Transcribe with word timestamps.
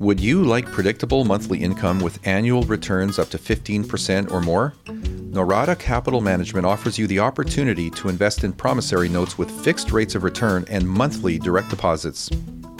Would 0.00 0.18
you 0.18 0.44
like 0.44 0.64
predictable 0.64 1.26
monthly 1.26 1.58
income 1.58 2.00
with 2.00 2.26
annual 2.26 2.62
returns 2.62 3.18
up 3.18 3.28
to 3.28 3.38
15% 3.38 4.30
or 4.30 4.40
more? 4.40 4.72
Norada 4.86 5.78
Capital 5.78 6.22
Management 6.22 6.64
offers 6.64 6.98
you 6.98 7.06
the 7.06 7.18
opportunity 7.18 7.90
to 7.90 8.08
invest 8.08 8.42
in 8.42 8.54
promissory 8.54 9.10
notes 9.10 9.36
with 9.36 9.50
fixed 9.62 9.92
rates 9.92 10.14
of 10.14 10.24
return 10.24 10.64
and 10.70 10.88
monthly 10.88 11.38
direct 11.38 11.68
deposits. 11.68 12.30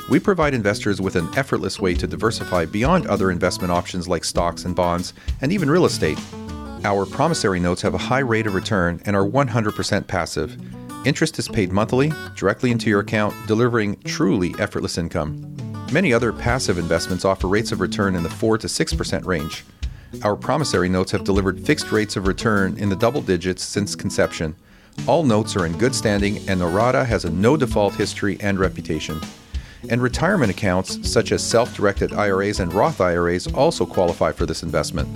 We 0.08 0.18
provide 0.18 0.54
investors 0.54 1.02
with 1.02 1.14
an 1.14 1.28
effortless 1.36 1.78
way 1.78 1.92
to 1.96 2.06
diversify 2.06 2.64
beyond 2.64 3.06
other 3.06 3.30
investment 3.30 3.70
options 3.70 4.08
like 4.08 4.24
stocks 4.24 4.64
and 4.64 4.74
bonds 4.74 5.12
and 5.42 5.52
even 5.52 5.70
real 5.70 5.84
estate. 5.84 6.18
Our 6.84 7.04
promissory 7.04 7.60
notes 7.60 7.82
have 7.82 7.92
a 7.92 7.98
high 7.98 8.20
rate 8.20 8.46
of 8.46 8.54
return 8.54 8.98
and 9.04 9.14
are 9.14 9.28
100% 9.28 10.06
passive. 10.06 10.56
Interest 11.04 11.38
is 11.38 11.48
paid 11.48 11.70
monthly, 11.70 12.14
directly 12.34 12.70
into 12.70 12.88
your 12.88 13.00
account, 13.00 13.34
delivering 13.46 14.00
truly 14.04 14.54
effortless 14.58 14.96
income. 14.96 15.69
Many 15.92 16.12
other 16.12 16.32
passive 16.32 16.78
investments 16.78 17.24
offer 17.24 17.48
rates 17.48 17.72
of 17.72 17.80
return 17.80 18.14
in 18.14 18.22
the 18.22 18.30
4 18.30 18.58
to 18.58 18.68
6% 18.68 19.26
range. 19.26 19.64
Our 20.22 20.36
promissory 20.36 20.88
notes 20.88 21.10
have 21.10 21.24
delivered 21.24 21.66
fixed 21.66 21.90
rates 21.90 22.14
of 22.14 22.28
return 22.28 22.78
in 22.78 22.88
the 22.88 22.94
double 22.94 23.20
digits 23.20 23.64
since 23.64 23.96
conception. 23.96 24.54
All 25.08 25.24
notes 25.24 25.56
are 25.56 25.66
in 25.66 25.76
good 25.78 25.92
standing, 25.92 26.48
and 26.48 26.60
Norada 26.60 27.04
has 27.04 27.24
a 27.24 27.30
no 27.30 27.56
default 27.56 27.96
history 27.96 28.38
and 28.40 28.56
reputation. 28.60 29.20
And 29.88 30.00
retirement 30.00 30.52
accounts, 30.52 31.10
such 31.10 31.32
as 31.32 31.42
self 31.42 31.74
directed 31.74 32.12
IRAs 32.12 32.60
and 32.60 32.72
Roth 32.72 33.00
IRAs, 33.00 33.48
also 33.52 33.84
qualify 33.84 34.30
for 34.30 34.46
this 34.46 34.62
investment. 34.62 35.08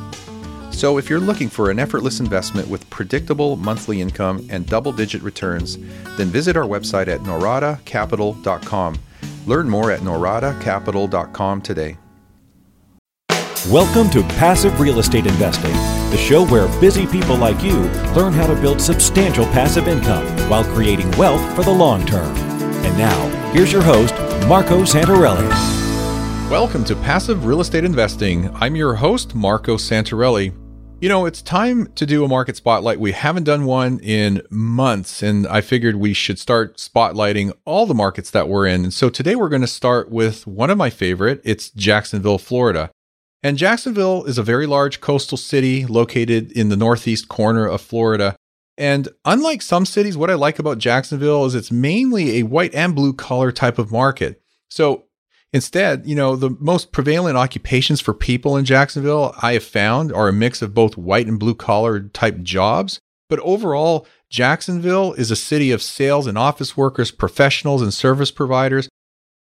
So, 0.72 0.98
if 0.98 1.09
you're 1.09 1.20
looking 1.20 1.50
for 1.50 1.70
an 1.70 1.78
effortless 1.78 2.19
investment 2.19 2.66
with 2.66 2.88
predictable 2.91 3.55
monthly 3.55 4.00
income 4.00 4.45
and 4.50 4.66
double 4.66 4.91
digit 4.91 5.22
returns, 5.22 5.78
then 6.16 6.28
visit 6.30 6.56
our 6.56 6.66
website 6.66 7.06
at 7.06 7.20
noradacapital.com 7.20 8.98
Learn 9.47 9.69
more 9.69 9.91
at 9.91 10.01
noradacapital.com 10.01 11.62
today. 11.62 11.98
Welcome 13.70 14.11
to 14.11 14.23
Passive 14.23 14.79
Real 14.79 14.98
Estate 14.98 15.27
Investing, 15.27 15.73
the 16.11 16.19
show 16.19 16.47
where 16.47 16.69
busy 16.81 17.06
people 17.06 17.36
like 17.36 17.62
you 17.62 17.77
learn 18.14 18.34
how 18.34 18.47
to 18.47 18.55
build 18.55 18.81
substantial 18.81 19.47
passive 19.47 19.89
income 19.89 20.27
while 20.51 20.64
creating 20.64 21.11
wealth 21.12 21.55
for 21.56 21.62
the 21.62 21.70
long 21.70 22.05
term. 22.05 22.36
And 22.36 22.98
now, 22.98 23.51
here's 23.53 23.73
your 23.73 23.83
host, 23.83 24.14
Marco 24.47 24.83
Santarelli. 24.83 25.48
Welcome 26.51 26.84
to 26.84 26.97
Passive 26.97 27.47
Real 27.47 27.62
Estate 27.62 27.84
Investing. 27.84 28.55
I'm 28.56 28.77
your 28.77 28.95
host, 28.95 29.34
Marco 29.34 29.77
Santarelli. 29.77 30.53
You 31.05 31.10
know, 31.10 31.27
it's 31.27 31.42
time 31.42 31.88
to 31.97 32.06
do 32.06 32.24
a 32.24 32.28
market 32.28 32.56
spotlight. 32.56 32.98
We 32.98 33.12
haven't 33.12 33.44
done 33.44 33.66
one 33.66 33.98
in 33.98 34.41
months, 34.48 35.22
and 35.22 35.46
I 35.48 35.61
figured 35.61 35.96
we 35.96 36.14
should 36.14 36.38
start 36.38 36.78
spotlighting 36.78 37.52
all 37.66 37.84
the 37.84 37.92
markets 37.92 38.30
that 38.30 38.48
we're 38.48 38.66
in. 38.66 38.84
And 38.84 38.94
so 38.94 39.11
today 39.11 39.36
we're 39.36 39.50
going 39.50 39.61
to 39.61 39.69
start 39.69 40.11
with 40.11 40.46
one 40.46 40.70
of 40.70 40.78
my 40.78 40.88
favorite. 40.88 41.42
It's 41.44 41.69
Jacksonville, 41.69 42.38
Florida. 42.38 42.91
And 43.42 43.58
Jacksonville 43.58 44.24
is 44.24 44.38
a 44.38 44.42
very 44.42 44.64
large 44.64 45.02
coastal 45.02 45.36
city 45.36 45.84
located 45.84 46.50
in 46.52 46.70
the 46.70 46.77
northeast 46.77 47.28
corner 47.28 47.66
of 47.66 47.83
Florida. 47.83 48.34
And 48.78 49.11
unlike 49.27 49.61
some 49.61 49.84
cities, 49.84 50.16
what 50.16 50.30
I 50.30 50.34
like 50.36 50.58
about 50.58 50.78
Jacksonville 50.78 51.44
is 51.44 51.55
it's 51.55 51.70
mainly 51.70 52.39
a 52.39 52.44
white 52.44 52.74
and 52.74 52.94
blue 52.94 53.12
collar 53.12 53.52
type 53.52 53.78
of 53.78 53.92
market. 53.92 54.41
So 54.70 55.05
Instead, 55.55 56.05
you 56.05 56.16
know, 56.16 56.34
the 56.34 56.50
most 56.58 56.91
prevalent 56.91 57.36
occupations 57.36 58.00
for 58.00 58.12
people 58.12 58.56
in 58.56 58.64
Jacksonville 58.64 59.33
I 59.41 59.52
have 59.52 59.62
found 59.62 60.12
are 60.12 60.27
a 60.27 60.33
mix 60.33 60.62
of 60.62 60.74
both 60.74 60.96
white 60.96 61.28
and 61.28 61.38
blue 61.38 61.55
collar 61.55 62.00
type 62.00 62.42
jobs. 62.42 62.98
But 63.28 63.38
overall, 63.38 64.05
Jacksonville 64.28 65.12
is 65.12 65.30
a 65.30 65.36
city 65.36 65.70
of 65.70 65.80
sales 65.80 66.27
and 66.27 66.36
office 66.36 66.77
workers, 66.77 67.12
professionals, 67.12 67.83
and 67.83 67.94
service 67.94 68.33
providers. 68.33 68.88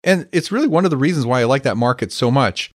And 0.05 0.29
it's 0.33 0.53
really 0.53 0.69
one 0.69 0.85
of 0.85 0.91
the 0.91 0.99
reasons 0.99 1.25
why 1.25 1.41
I 1.41 1.45
like 1.45 1.63
that 1.63 1.79
market 1.79 2.13
so 2.13 2.31
much. 2.31 2.71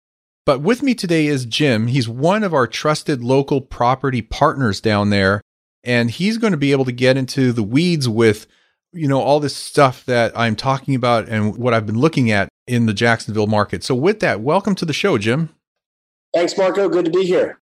But 0.46 0.62
with 0.62 0.82
me 0.82 0.94
today 0.94 1.26
is 1.26 1.44
Jim. 1.44 1.88
He's 1.88 2.08
one 2.08 2.42
of 2.42 2.54
our 2.54 2.66
trusted 2.66 3.22
local 3.22 3.60
property 3.60 4.22
partners 4.22 4.80
down 4.80 5.10
there. 5.10 5.42
And 5.84 6.10
he's 6.10 6.38
going 6.38 6.52
to 6.52 6.56
be 6.56 6.72
able 6.72 6.86
to 6.86 6.92
get 6.92 7.18
into 7.18 7.52
the 7.52 7.62
weeds 7.62 8.08
with 8.08 8.46
you 8.92 9.08
know, 9.08 9.20
all 9.20 9.40
this 9.40 9.56
stuff 9.56 10.04
that 10.06 10.32
I'm 10.36 10.56
talking 10.56 10.94
about 10.94 11.28
and 11.28 11.56
what 11.56 11.74
I've 11.74 11.86
been 11.86 11.98
looking 11.98 12.30
at 12.30 12.48
in 12.66 12.86
the 12.86 12.94
Jacksonville 12.94 13.46
market. 13.46 13.84
So, 13.84 13.94
with 13.94 14.20
that, 14.20 14.40
welcome 14.40 14.74
to 14.76 14.84
the 14.84 14.92
show, 14.92 15.18
Jim. 15.18 15.50
Thanks, 16.34 16.56
Marco. 16.56 16.88
Good 16.88 17.06
to 17.06 17.10
be 17.10 17.24
here. 17.24 17.60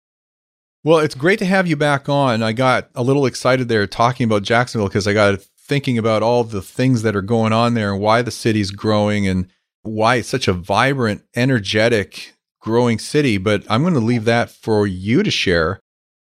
Well, 0.83 0.99
it's 0.99 1.15
great 1.15 1.39
to 1.39 1.45
have 1.45 1.67
you 1.67 1.75
back 1.75 2.09
on. 2.09 2.41
I 2.41 2.53
got 2.53 2.89
a 2.95 3.03
little 3.03 3.25
excited 3.25 3.67
there 3.67 3.85
talking 3.85 4.23
about 4.23 4.41
Jacksonville 4.41 4.87
because 4.87 5.07
I 5.07 5.13
got 5.13 5.39
thinking 5.71 5.97
about 5.97 6.23
all 6.23 6.43
the 6.43 6.61
things 6.61 7.03
that 7.03 7.15
are 7.15 7.21
going 7.21 7.53
on 7.53 7.75
there 7.75 7.93
and 7.93 8.01
why 8.01 8.21
the 8.21 8.31
city's 8.31 8.71
growing 8.71 9.27
and 9.27 9.47
why 9.83 10.15
it's 10.15 10.27
such 10.27 10.47
a 10.47 10.53
vibrant, 10.53 11.23
energetic, 11.35 12.33
growing 12.59 12.97
city. 12.97 13.37
But 13.37 13.63
I'm 13.69 13.81
going 13.83 13.93
to 13.93 13.99
leave 13.99 14.25
that 14.25 14.49
for 14.49 14.87
you 14.87 15.21
to 15.21 15.31
share. 15.31 15.79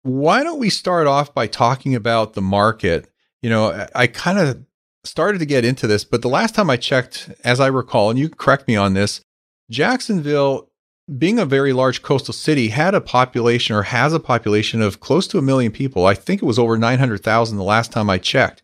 Why 0.02 0.44
don't 0.44 0.60
we 0.60 0.70
start 0.70 1.08
off 1.08 1.34
by 1.34 1.46
talking 1.48 1.94
about 1.94 2.34
the 2.34 2.42
market? 2.42 3.10
You 3.42 3.50
know, 3.50 3.88
I 3.94 4.08
kind 4.08 4.40
of 4.40 4.66
started 5.04 5.40
to 5.40 5.46
get 5.46 5.66
into 5.66 5.88
this, 5.88 6.04
but 6.04 6.22
the 6.22 6.30
last 6.30 6.56
time 6.56 6.70
I 6.70 6.78
checked, 6.78 7.32
as 7.44 7.60
I 7.60 7.68
recall, 7.68 8.10
and 8.10 8.20
you 8.20 8.30
correct 8.30 8.68
me 8.68 8.76
on 8.76 8.94
this, 8.94 9.22
Jacksonville, 9.70 10.70
being 11.18 11.40
a 11.40 11.46
very 11.46 11.74
large 11.74 12.02
coastal 12.02 12.34
city, 12.34 12.70
had 12.70 12.94
a 12.94 13.02
population 13.02 13.76
or 13.76 13.84
has 13.84 14.14
a 14.14 14.20
population 14.20 14.82
of 14.82 15.00
close 15.00 15.28
to 15.28 15.38
a 15.38 15.42
million 15.42 15.72
people. 15.72 16.06
I 16.06 16.14
think 16.14 16.42
it 16.42 16.46
was 16.46 16.60
over 16.60 16.78
900,000 16.78 17.58
the 17.58 17.64
last 17.64 17.92
time 17.92 18.10
I 18.10 18.18
checked. 18.18 18.62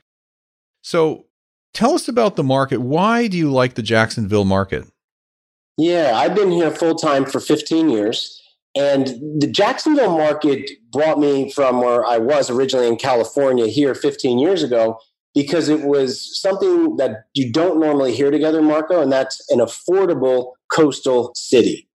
So 0.81 1.25
tell 1.73 1.93
us 1.93 2.07
about 2.07 2.35
the 2.35 2.43
market. 2.43 2.81
Why 2.81 3.27
do 3.27 3.37
you 3.37 3.51
like 3.51 3.73
the 3.73 3.81
Jacksonville 3.81 4.45
market? 4.45 4.85
Yeah, 5.77 6.13
I've 6.15 6.35
been 6.35 6.51
here 6.51 6.71
full 6.71 6.95
time 6.95 7.25
for 7.25 7.39
15 7.39 7.89
years. 7.89 8.41
And 8.75 9.07
the 9.41 9.47
Jacksonville 9.47 10.17
market 10.17 10.69
brought 10.91 11.17
me 11.17 11.51
from 11.51 11.79
where 11.79 12.05
I 12.05 12.17
was 12.17 12.49
originally 12.49 12.87
in 12.87 12.97
California 12.97 13.67
here 13.67 13.95
15 13.95 14.37
years 14.37 14.63
ago 14.63 14.99
because 15.35 15.67
it 15.67 15.81
was 15.81 16.41
something 16.41 16.95
that 16.95 17.25
you 17.33 17.51
don't 17.51 17.79
normally 17.79 18.15
hear 18.15 18.31
together, 18.31 18.61
Marco, 18.61 19.01
and 19.01 19.11
that's 19.11 19.45
an 19.51 19.59
affordable 19.59 20.53
coastal 20.73 21.33
city. 21.35 21.87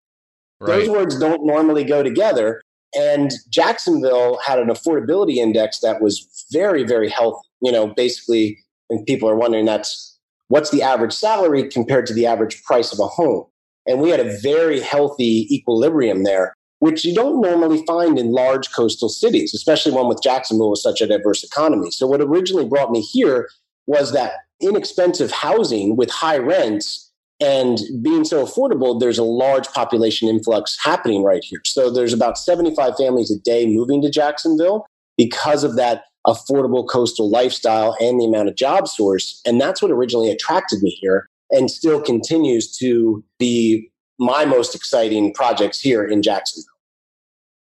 Right. 0.60 0.80
Those 0.80 0.88
words 0.90 1.18
don't 1.18 1.44
normally 1.46 1.82
go 1.82 2.02
together. 2.02 2.60
And 2.94 3.32
Jacksonville 3.48 4.38
had 4.44 4.58
an 4.58 4.68
affordability 4.68 5.36
index 5.36 5.80
that 5.80 6.02
was 6.02 6.46
very, 6.52 6.84
very 6.84 7.08
healthy. 7.08 7.48
You 7.62 7.72
know, 7.72 7.88
basically, 7.88 8.58
and 8.90 9.04
people 9.06 9.28
are 9.28 9.36
wondering 9.36 9.64
that's 9.64 10.18
what's 10.48 10.70
the 10.70 10.82
average 10.82 11.12
salary 11.12 11.68
compared 11.68 12.06
to 12.06 12.14
the 12.14 12.26
average 12.26 12.62
price 12.64 12.92
of 12.92 12.98
a 12.98 13.06
home. 13.06 13.44
And 13.86 14.00
we 14.00 14.10
had 14.10 14.20
a 14.20 14.38
very 14.40 14.80
healthy 14.80 15.46
equilibrium 15.50 16.24
there 16.24 16.54
which 16.80 17.04
you 17.04 17.14
don't 17.14 17.40
normally 17.40 17.84
find 17.86 18.18
in 18.18 18.32
large 18.32 18.72
coastal 18.72 19.08
cities, 19.08 19.54
especially 19.54 19.92
one 19.92 20.08
with 20.08 20.22
Jacksonville 20.22 20.70
with 20.70 20.80
such 20.80 21.00
a 21.00 21.06
diverse 21.06 21.44
economy. 21.44 21.90
So, 21.90 22.06
what 22.06 22.20
originally 22.20 22.66
brought 22.66 22.90
me 22.90 23.00
here 23.00 23.48
was 23.86 24.12
that 24.12 24.32
inexpensive 24.60 25.30
housing 25.30 25.96
with 25.96 26.10
high 26.10 26.38
rents 26.38 27.10
and 27.40 27.78
being 28.02 28.24
so 28.24 28.44
affordable, 28.44 28.98
there's 28.98 29.18
a 29.18 29.24
large 29.24 29.68
population 29.68 30.28
influx 30.28 30.76
happening 30.82 31.22
right 31.22 31.44
here. 31.44 31.60
So, 31.64 31.90
there's 31.90 32.12
about 32.12 32.38
75 32.38 32.96
families 32.96 33.30
a 33.30 33.38
day 33.38 33.66
moving 33.66 34.02
to 34.02 34.10
Jacksonville 34.10 34.86
because 35.16 35.64
of 35.64 35.76
that 35.76 36.04
affordable 36.26 36.88
coastal 36.88 37.30
lifestyle 37.30 37.96
and 38.00 38.20
the 38.20 38.24
amount 38.24 38.48
of 38.48 38.56
job 38.56 38.88
source. 38.88 39.40
And 39.46 39.60
that's 39.60 39.80
what 39.80 39.90
originally 39.90 40.30
attracted 40.30 40.82
me 40.82 40.90
here 41.00 41.28
and 41.50 41.70
still 41.70 42.00
continues 42.00 42.74
to 42.78 43.24
be 43.38 43.89
my 44.20 44.44
most 44.44 44.74
exciting 44.74 45.34
projects 45.34 45.80
here 45.80 46.04
in 46.04 46.22
Jacksonville. 46.22 46.66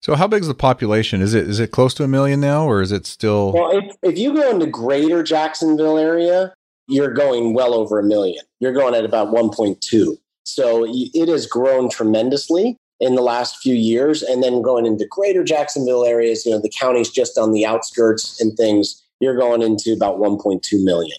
So 0.02 0.16
how 0.16 0.26
big 0.26 0.42
is 0.42 0.48
the 0.48 0.54
population? 0.54 1.22
Is 1.22 1.32
it 1.32 1.48
is 1.48 1.60
it 1.60 1.70
close 1.70 1.94
to 1.94 2.04
a 2.04 2.08
million 2.08 2.40
now, 2.40 2.66
or 2.68 2.82
is 2.82 2.90
it 2.90 3.06
still? 3.06 3.52
Well, 3.52 3.70
if, 3.78 3.96
if 4.02 4.18
you 4.18 4.34
go 4.34 4.50
into 4.50 4.66
Greater 4.66 5.22
Jacksonville 5.22 5.96
area, 5.96 6.52
you're 6.88 7.14
going 7.14 7.54
well 7.54 7.72
over 7.72 8.00
a 8.00 8.02
million. 8.02 8.44
You're 8.58 8.72
going 8.72 8.94
at 8.94 9.04
about 9.04 9.28
1.2. 9.28 10.18
So 10.44 10.84
it 10.88 11.28
has 11.28 11.46
grown 11.46 11.88
tremendously 11.88 12.76
in 12.98 13.14
the 13.14 13.22
last 13.22 13.58
few 13.62 13.74
years, 13.74 14.22
and 14.22 14.42
then 14.42 14.60
going 14.60 14.86
into 14.86 15.06
Greater 15.08 15.44
Jacksonville 15.44 16.04
areas, 16.04 16.44
you 16.44 16.50
know, 16.50 16.60
the 16.60 16.72
counties 16.76 17.10
just 17.10 17.38
on 17.38 17.52
the 17.52 17.64
outskirts 17.64 18.40
and 18.40 18.56
things, 18.56 19.04
you're 19.20 19.36
going 19.36 19.62
into 19.62 19.92
about 19.92 20.18
1.2 20.18 20.60
million. 20.84 21.16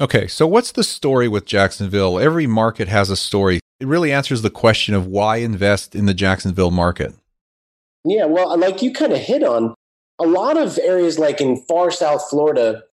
Okay, 0.00 0.26
so 0.26 0.46
what's 0.48 0.72
the 0.72 0.82
story 0.82 1.28
with 1.28 1.44
Jacksonville? 1.44 2.18
Every 2.18 2.48
market 2.48 2.88
has 2.88 3.10
a 3.10 3.16
story. 3.16 3.60
It 3.82 3.88
really 3.88 4.12
answers 4.12 4.42
the 4.42 4.48
question 4.48 4.94
of 4.94 5.08
why 5.08 5.38
invest 5.38 5.96
in 5.96 6.06
the 6.06 6.14
Jacksonville 6.14 6.70
market. 6.70 7.16
Yeah, 8.04 8.26
well, 8.26 8.56
like 8.56 8.80
you 8.80 8.92
kind 8.92 9.12
of 9.12 9.18
hit 9.18 9.42
on, 9.42 9.74
a 10.20 10.24
lot 10.24 10.56
of 10.56 10.78
areas 10.78 11.18
like 11.18 11.40
in 11.40 11.56
far 11.62 11.90
South 11.90 12.22
Florida 12.30 12.84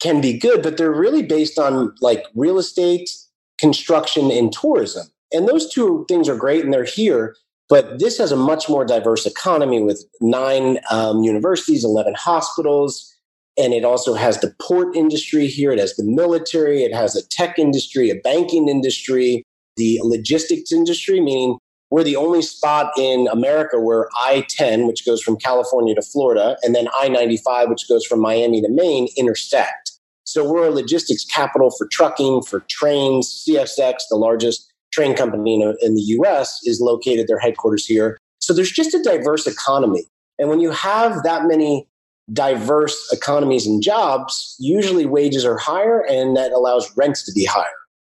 can 0.00 0.20
be 0.20 0.38
good, 0.38 0.62
but 0.62 0.76
they're 0.76 0.94
really 0.94 1.24
based 1.24 1.58
on 1.58 1.92
like 2.00 2.22
real 2.36 2.60
estate, 2.60 3.10
construction, 3.58 4.30
and 4.30 4.52
tourism. 4.52 5.08
And 5.32 5.48
those 5.48 5.68
two 5.74 6.06
things 6.06 6.28
are 6.28 6.36
great 6.36 6.62
and 6.62 6.72
they're 6.72 6.84
here. 6.84 7.34
But 7.68 7.98
this 7.98 8.16
has 8.18 8.30
a 8.30 8.36
much 8.36 8.68
more 8.68 8.84
diverse 8.84 9.26
economy 9.26 9.82
with 9.82 10.04
nine 10.20 10.78
um, 10.88 11.24
universities, 11.24 11.82
11 11.82 12.14
hospitals. 12.14 13.12
And 13.56 13.74
it 13.74 13.84
also 13.84 14.14
has 14.14 14.38
the 14.38 14.54
port 14.62 14.94
industry 14.94 15.48
here. 15.48 15.72
It 15.72 15.80
has 15.80 15.96
the 15.96 16.04
military. 16.04 16.84
It 16.84 16.94
has 16.94 17.16
a 17.16 17.26
tech 17.26 17.58
industry, 17.58 18.08
a 18.10 18.14
banking 18.14 18.68
industry, 18.68 19.42
the 19.78 20.00
logistics 20.02 20.70
industry, 20.72 21.20
meaning 21.20 21.56
we're 21.90 22.04
the 22.04 22.16
only 22.16 22.42
spot 22.42 22.92
in 22.98 23.28
America 23.32 23.80
where 23.80 24.08
I 24.20 24.44
10, 24.50 24.86
which 24.86 25.06
goes 25.06 25.22
from 25.22 25.36
California 25.36 25.94
to 25.94 26.02
Florida, 26.02 26.58
and 26.62 26.74
then 26.74 26.88
I 27.00 27.08
95, 27.08 27.70
which 27.70 27.88
goes 27.88 28.04
from 28.04 28.20
Miami 28.20 28.60
to 28.60 28.68
Maine, 28.68 29.08
intersect. 29.16 29.92
So 30.24 30.46
we're 30.46 30.66
a 30.66 30.70
logistics 30.70 31.24
capital 31.24 31.70
for 31.70 31.88
trucking, 31.90 32.42
for 32.42 32.60
trains. 32.68 33.46
CSX, 33.48 33.94
the 34.10 34.16
largest 34.16 34.70
train 34.92 35.16
company 35.16 35.54
in, 35.54 35.74
in 35.80 35.94
the 35.94 36.02
US, 36.18 36.60
is 36.64 36.80
located 36.82 37.26
their 37.28 37.38
headquarters 37.38 37.86
here. 37.86 38.18
So 38.38 38.52
there's 38.52 38.70
just 38.70 38.92
a 38.92 39.02
diverse 39.02 39.46
economy. 39.46 40.04
And 40.38 40.50
when 40.50 40.60
you 40.60 40.70
have 40.70 41.22
that 41.22 41.46
many 41.46 41.88
diverse 42.32 43.10
economies 43.12 43.66
and 43.66 43.82
jobs, 43.82 44.54
usually 44.58 45.06
wages 45.06 45.46
are 45.46 45.56
higher 45.56 46.04
and 46.08 46.36
that 46.36 46.52
allows 46.52 46.94
rents 46.96 47.24
to 47.24 47.32
be 47.32 47.46
higher. 47.46 47.64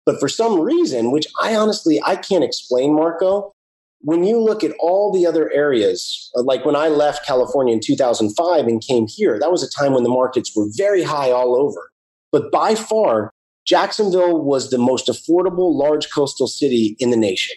But 0.06 0.20
for 0.20 0.28
some 0.28 0.60
reason, 0.60 1.12
which 1.12 1.28
I 1.42 1.56
honestly 1.56 2.02
I 2.04 2.16
can't 2.16 2.44
explain, 2.44 2.94
Marco, 2.94 3.54
when 4.02 4.26
you 4.26 4.40
look 4.40 4.64
at 4.64 4.76
all 4.80 5.14
the 5.14 5.26
other 5.26 5.50
areas, 5.54 6.30
uh, 6.36 6.44
like 6.44 6.66
when 6.66 6.76
I 6.76 6.90
left 6.90 7.26
California 7.26 7.74
in 7.74 7.80
2005 7.80 8.68
and 8.68 8.86
came 8.86 9.08
here, 9.08 9.40
that 9.40 9.52
was 9.52 9.64
a 9.64 9.70
time 9.70 9.94
when 9.94 10.04
the 10.04 10.10
markets 10.10 10.52
were 10.56 10.68
very 10.76 11.04
high 11.04 11.32
all 11.32 11.56
over. 11.56 11.90
But 12.32 12.52
by 12.52 12.76
far, 12.76 13.32
Jacksonville 13.66 14.44
was 14.44 14.70
the 14.70 14.78
most 14.78 15.08
affordable 15.08 15.74
large 15.74 16.12
coastal 16.12 16.48
city 16.48 16.98
in 17.00 17.12
the 17.12 17.18
nation. 17.18 17.56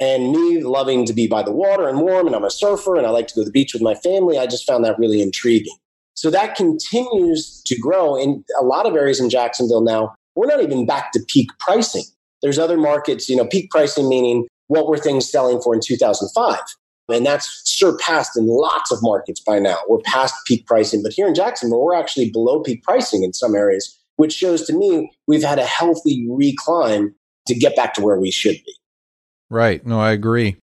And 0.00 0.32
me 0.32 0.62
loving 0.62 1.04
to 1.04 1.12
be 1.12 1.26
by 1.26 1.42
the 1.42 1.52
water 1.52 1.86
and 1.86 2.00
warm, 2.00 2.26
and 2.26 2.34
I'm 2.34 2.44
a 2.44 2.50
surfer 2.50 2.96
and 2.96 3.06
I 3.06 3.10
like 3.10 3.28
to 3.28 3.34
go 3.34 3.42
to 3.42 3.44
the 3.44 3.52
beach 3.52 3.74
with 3.74 3.82
my 3.82 3.94
family, 3.94 4.38
I 4.38 4.46
just 4.46 4.66
found 4.66 4.84
that 4.84 4.98
really 4.98 5.20
intriguing. 5.20 5.76
So 6.14 6.30
that 6.30 6.54
continues 6.54 7.60
to 7.66 7.78
grow 7.78 8.16
in 8.16 8.44
a 8.58 8.64
lot 8.64 8.86
of 8.86 8.94
areas 8.94 9.20
in 9.20 9.28
Jacksonville 9.28 9.82
now. 9.82 10.14
We're 10.36 10.46
not 10.46 10.62
even 10.62 10.86
back 10.86 11.12
to 11.12 11.20
peak 11.28 11.50
pricing. 11.58 12.04
There's 12.42 12.58
other 12.58 12.76
markets, 12.76 13.28
you 13.28 13.36
know, 13.36 13.46
peak 13.46 13.70
pricing 13.70 14.08
meaning 14.08 14.46
what 14.68 14.88
were 14.88 14.98
things 14.98 15.30
selling 15.30 15.60
for 15.60 15.74
in 15.74 15.80
2005? 15.80 16.58
And 17.08 17.26
that's 17.26 17.62
surpassed 17.64 18.36
in 18.36 18.46
lots 18.46 18.90
of 18.90 18.98
markets 19.02 19.40
by 19.40 19.58
now. 19.58 19.76
We're 19.88 19.98
past 20.04 20.34
peak 20.46 20.66
pricing, 20.66 21.02
but 21.02 21.12
here 21.12 21.26
in 21.26 21.34
Jacksonville, 21.34 21.82
we're 21.82 21.94
actually 21.94 22.30
below 22.30 22.62
peak 22.62 22.82
pricing 22.82 23.22
in 23.22 23.34
some 23.34 23.54
areas, 23.54 23.98
which 24.16 24.32
shows 24.32 24.66
to 24.66 24.72
me 24.72 25.10
we've 25.26 25.42
had 25.42 25.58
a 25.58 25.66
healthy 25.66 26.26
reclimb 26.28 27.12
to 27.46 27.54
get 27.54 27.76
back 27.76 27.92
to 27.94 28.02
where 28.02 28.18
we 28.18 28.30
should 28.30 28.56
be. 28.64 28.74
Right. 29.50 29.84
No, 29.84 30.00
I 30.00 30.12
agree. 30.12 30.56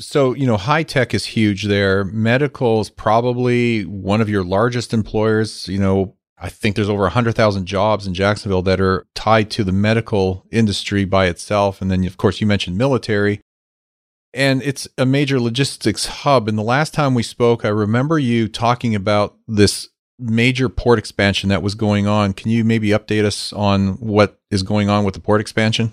So, 0.00 0.34
you 0.34 0.46
know, 0.46 0.56
high 0.56 0.82
tech 0.82 1.14
is 1.14 1.24
huge 1.24 1.64
there. 1.64 2.04
Medical 2.04 2.80
is 2.80 2.90
probably 2.90 3.84
one 3.84 4.20
of 4.20 4.28
your 4.28 4.42
largest 4.42 4.92
employers. 4.92 5.68
You 5.68 5.78
know, 5.78 6.15
I 6.38 6.48
think 6.50 6.76
there's 6.76 6.88
over 6.88 7.02
100,000 7.04 7.66
jobs 7.66 8.06
in 8.06 8.12
Jacksonville 8.12 8.62
that 8.62 8.80
are 8.80 9.06
tied 9.14 9.50
to 9.52 9.64
the 9.64 9.72
medical 9.72 10.44
industry 10.50 11.04
by 11.04 11.26
itself. 11.26 11.80
And 11.80 11.90
then, 11.90 12.04
of 12.04 12.16
course, 12.16 12.40
you 12.40 12.46
mentioned 12.46 12.76
military. 12.76 13.40
And 14.34 14.62
it's 14.62 14.86
a 14.98 15.06
major 15.06 15.40
logistics 15.40 16.06
hub. 16.06 16.46
And 16.46 16.58
the 16.58 16.62
last 16.62 16.92
time 16.92 17.14
we 17.14 17.22
spoke, 17.22 17.64
I 17.64 17.68
remember 17.68 18.18
you 18.18 18.48
talking 18.48 18.94
about 18.94 19.36
this 19.48 19.88
major 20.18 20.68
port 20.68 20.98
expansion 20.98 21.48
that 21.48 21.62
was 21.62 21.74
going 21.74 22.06
on. 22.06 22.34
Can 22.34 22.50
you 22.50 22.64
maybe 22.64 22.88
update 22.88 23.24
us 23.24 23.52
on 23.54 23.94
what 23.94 24.38
is 24.50 24.62
going 24.62 24.90
on 24.90 25.04
with 25.04 25.14
the 25.14 25.20
port 25.20 25.40
expansion? 25.40 25.92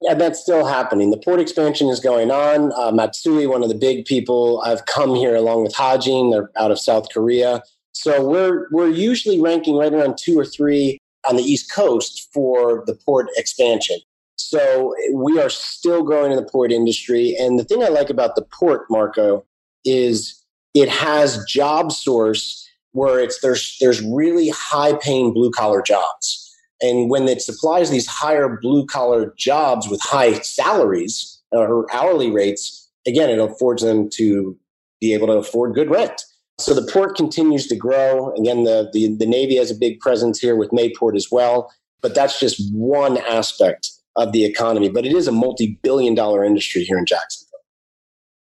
Yeah, 0.00 0.14
that's 0.14 0.40
still 0.40 0.64
happening. 0.64 1.10
The 1.10 1.18
port 1.18 1.40
expansion 1.40 1.88
is 1.88 1.98
going 1.98 2.30
on. 2.30 2.72
Uh, 2.72 2.92
Matsui, 2.92 3.46
one 3.46 3.62
of 3.62 3.68
the 3.68 3.74
big 3.74 4.04
people, 4.04 4.62
I've 4.64 4.86
come 4.86 5.14
here 5.14 5.34
along 5.34 5.64
with 5.64 5.74
Hanjin. 5.74 6.30
They're 6.30 6.50
out 6.56 6.70
of 6.70 6.78
South 6.78 7.08
Korea. 7.12 7.62
So 7.98 8.24
we're 8.24 8.68
we're 8.70 8.90
usually 8.90 9.40
ranking 9.40 9.74
right 9.74 9.92
around 9.92 10.18
two 10.18 10.38
or 10.38 10.44
three 10.44 10.98
on 11.28 11.34
the 11.34 11.42
East 11.42 11.72
Coast 11.74 12.28
for 12.32 12.84
the 12.86 12.94
port 12.94 13.26
expansion. 13.36 13.96
So 14.36 14.94
we 15.12 15.40
are 15.40 15.50
still 15.50 16.04
growing 16.04 16.30
in 16.30 16.36
the 16.36 16.48
port 16.48 16.70
industry. 16.70 17.34
And 17.40 17.58
the 17.58 17.64
thing 17.64 17.82
I 17.82 17.88
like 17.88 18.08
about 18.08 18.36
the 18.36 18.46
port, 18.56 18.82
Marco, 18.88 19.44
is 19.84 20.40
it 20.74 20.88
has 20.88 21.44
job 21.46 21.90
source 21.90 22.64
where 22.92 23.18
it's 23.18 23.40
there's 23.40 23.76
there's 23.80 24.00
really 24.00 24.50
high 24.50 24.96
paying 24.98 25.32
blue 25.32 25.50
collar 25.50 25.82
jobs. 25.82 26.54
And 26.80 27.10
when 27.10 27.26
it 27.26 27.42
supplies 27.42 27.90
these 27.90 28.06
higher 28.06 28.60
blue 28.62 28.86
collar 28.86 29.34
jobs 29.36 29.88
with 29.88 30.00
high 30.04 30.34
salaries 30.34 31.42
or 31.50 31.92
hourly 31.92 32.30
rates, 32.30 32.88
again, 33.08 33.28
it 33.28 33.40
affords 33.40 33.82
them 33.82 34.08
to 34.10 34.56
be 35.00 35.14
able 35.14 35.26
to 35.26 35.32
afford 35.32 35.74
good 35.74 35.90
rent. 35.90 36.22
So 36.58 36.74
the 36.74 36.90
port 36.90 37.16
continues 37.16 37.66
to 37.68 37.76
grow. 37.76 38.34
Again, 38.34 38.64
the, 38.64 38.90
the, 38.92 39.14
the 39.16 39.26
Navy 39.26 39.56
has 39.56 39.70
a 39.70 39.74
big 39.74 40.00
presence 40.00 40.40
here 40.40 40.56
with 40.56 40.70
Mayport 40.70 41.14
as 41.16 41.28
well. 41.30 41.72
But 42.00 42.14
that's 42.14 42.38
just 42.38 42.60
one 42.72 43.18
aspect 43.18 43.90
of 44.16 44.32
the 44.32 44.44
economy. 44.44 44.88
But 44.88 45.06
it 45.06 45.12
is 45.12 45.28
a 45.28 45.32
multi 45.32 45.78
billion 45.82 46.14
dollar 46.14 46.44
industry 46.44 46.82
here 46.82 46.98
in 46.98 47.06
Jacksonville. 47.06 47.48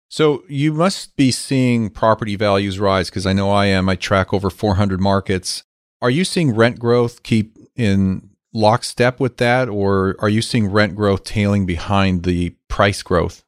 So 0.09 0.43
you 0.47 0.71
must 0.71 1.15
be 1.17 1.31
seeing 1.31 1.89
property 1.89 2.35
values 2.35 2.79
rise 2.79 3.09
because 3.09 3.25
I 3.25 3.33
know 3.33 3.51
I 3.51 3.65
am. 3.65 3.89
I 3.89 3.95
track 3.95 4.33
over 4.33 4.49
400 4.49 5.01
markets. 5.01 5.63
Are 6.01 6.09
you 6.09 6.23
seeing 6.23 6.55
rent 6.55 6.79
growth 6.79 7.23
keep 7.23 7.57
in 7.75 8.29
lockstep 8.53 9.19
with 9.19 9.37
that, 9.37 9.67
or 9.67 10.15
are 10.19 10.29
you 10.29 10.41
seeing 10.41 10.71
rent 10.71 10.95
growth 10.95 11.25
tailing 11.25 11.65
behind 11.65 12.23
the 12.23 12.55
price 12.69 13.03
growth? 13.03 13.43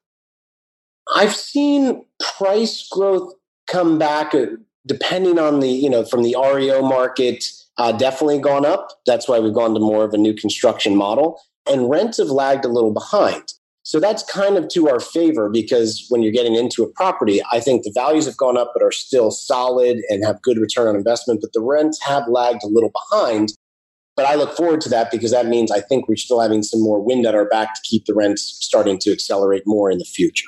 I've 1.16 1.36
seen 1.36 2.04
price 2.38 2.86
growth 2.92 3.34
come 3.68 4.00
back 4.00 4.34
uh, 4.34 4.48
depending 4.86 5.38
on 5.38 5.60
the, 5.60 5.70
you 5.70 5.90
know, 5.90 6.06
from 6.06 6.24
the 6.24 6.36
REO 6.36 6.82
market, 6.82 7.46
uh, 7.78 7.92
definitely 7.92 8.40
gone 8.40 8.66
up. 8.66 8.90
That's 9.06 9.28
why 9.28 9.40
we've 9.40 9.54
gone 9.54 9.74
to 9.74 9.80
more 9.80 10.04
of 10.04 10.14
a 10.14 10.18
new 10.18 10.34
construction 10.34 10.96
model. 10.96 11.42
And 11.70 11.90
rents 11.90 12.18
have 12.18 12.30
lagged 12.30 12.66
a 12.66 12.70
little 12.70 12.94
behind. 12.94 13.54
So 13.84 14.02
that's 14.02 14.24
kind 14.24 14.58
of 14.58 14.68
to 14.70 14.90
our 14.90 15.00
favor 15.00 15.50
because 15.50 16.06
when 16.10 16.22
you're 16.22 16.34
getting 16.34 16.56
into 16.56 16.84
a 16.84 16.92
property, 16.92 17.42
I 17.54 17.62
think 17.62 17.84
the 17.84 17.92
values 17.94 18.26
have 18.26 18.36
gone 18.36 18.58
up 18.58 18.72
but 18.74 18.84
are 18.84 18.92
still 18.92 19.32
solid 19.32 20.00
and 20.10 20.26
have 20.26 20.42
good 20.42 20.58
return 20.58 20.88
on 20.88 20.96
investment, 20.96 21.40
but 21.42 21.54
the 21.54 21.62
rents 21.62 22.02
have 22.04 22.28
lagged 22.28 22.64
a 22.64 22.68
little 22.68 22.92
behind. 22.92 23.54
But 24.18 24.26
I 24.26 24.36
look 24.36 24.58
forward 24.58 24.82
to 24.82 24.90
that 24.90 25.10
because 25.10 25.32
that 25.32 25.46
means 25.46 25.72
I 25.72 25.80
think 25.80 26.10
we're 26.10 26.18
still 26.18 26.42
having 26.42 26.64
some 26.64 26.82
more 26.82 27.02
wind 27.02 27.26
at 27.26 27.36
our 27.36 27.48
back 27.48 27.76
to 27.76 27.82
keep 27.86 28.06
the 28.06 28.14
rents 28.14 28.58
starting 28.60 28.98
to 29.00 29.12
accelerate 29.12 29.64
more 29.66 29.90
in 29.90 30.00
the 30.00 30.06
future. 30.06 30.48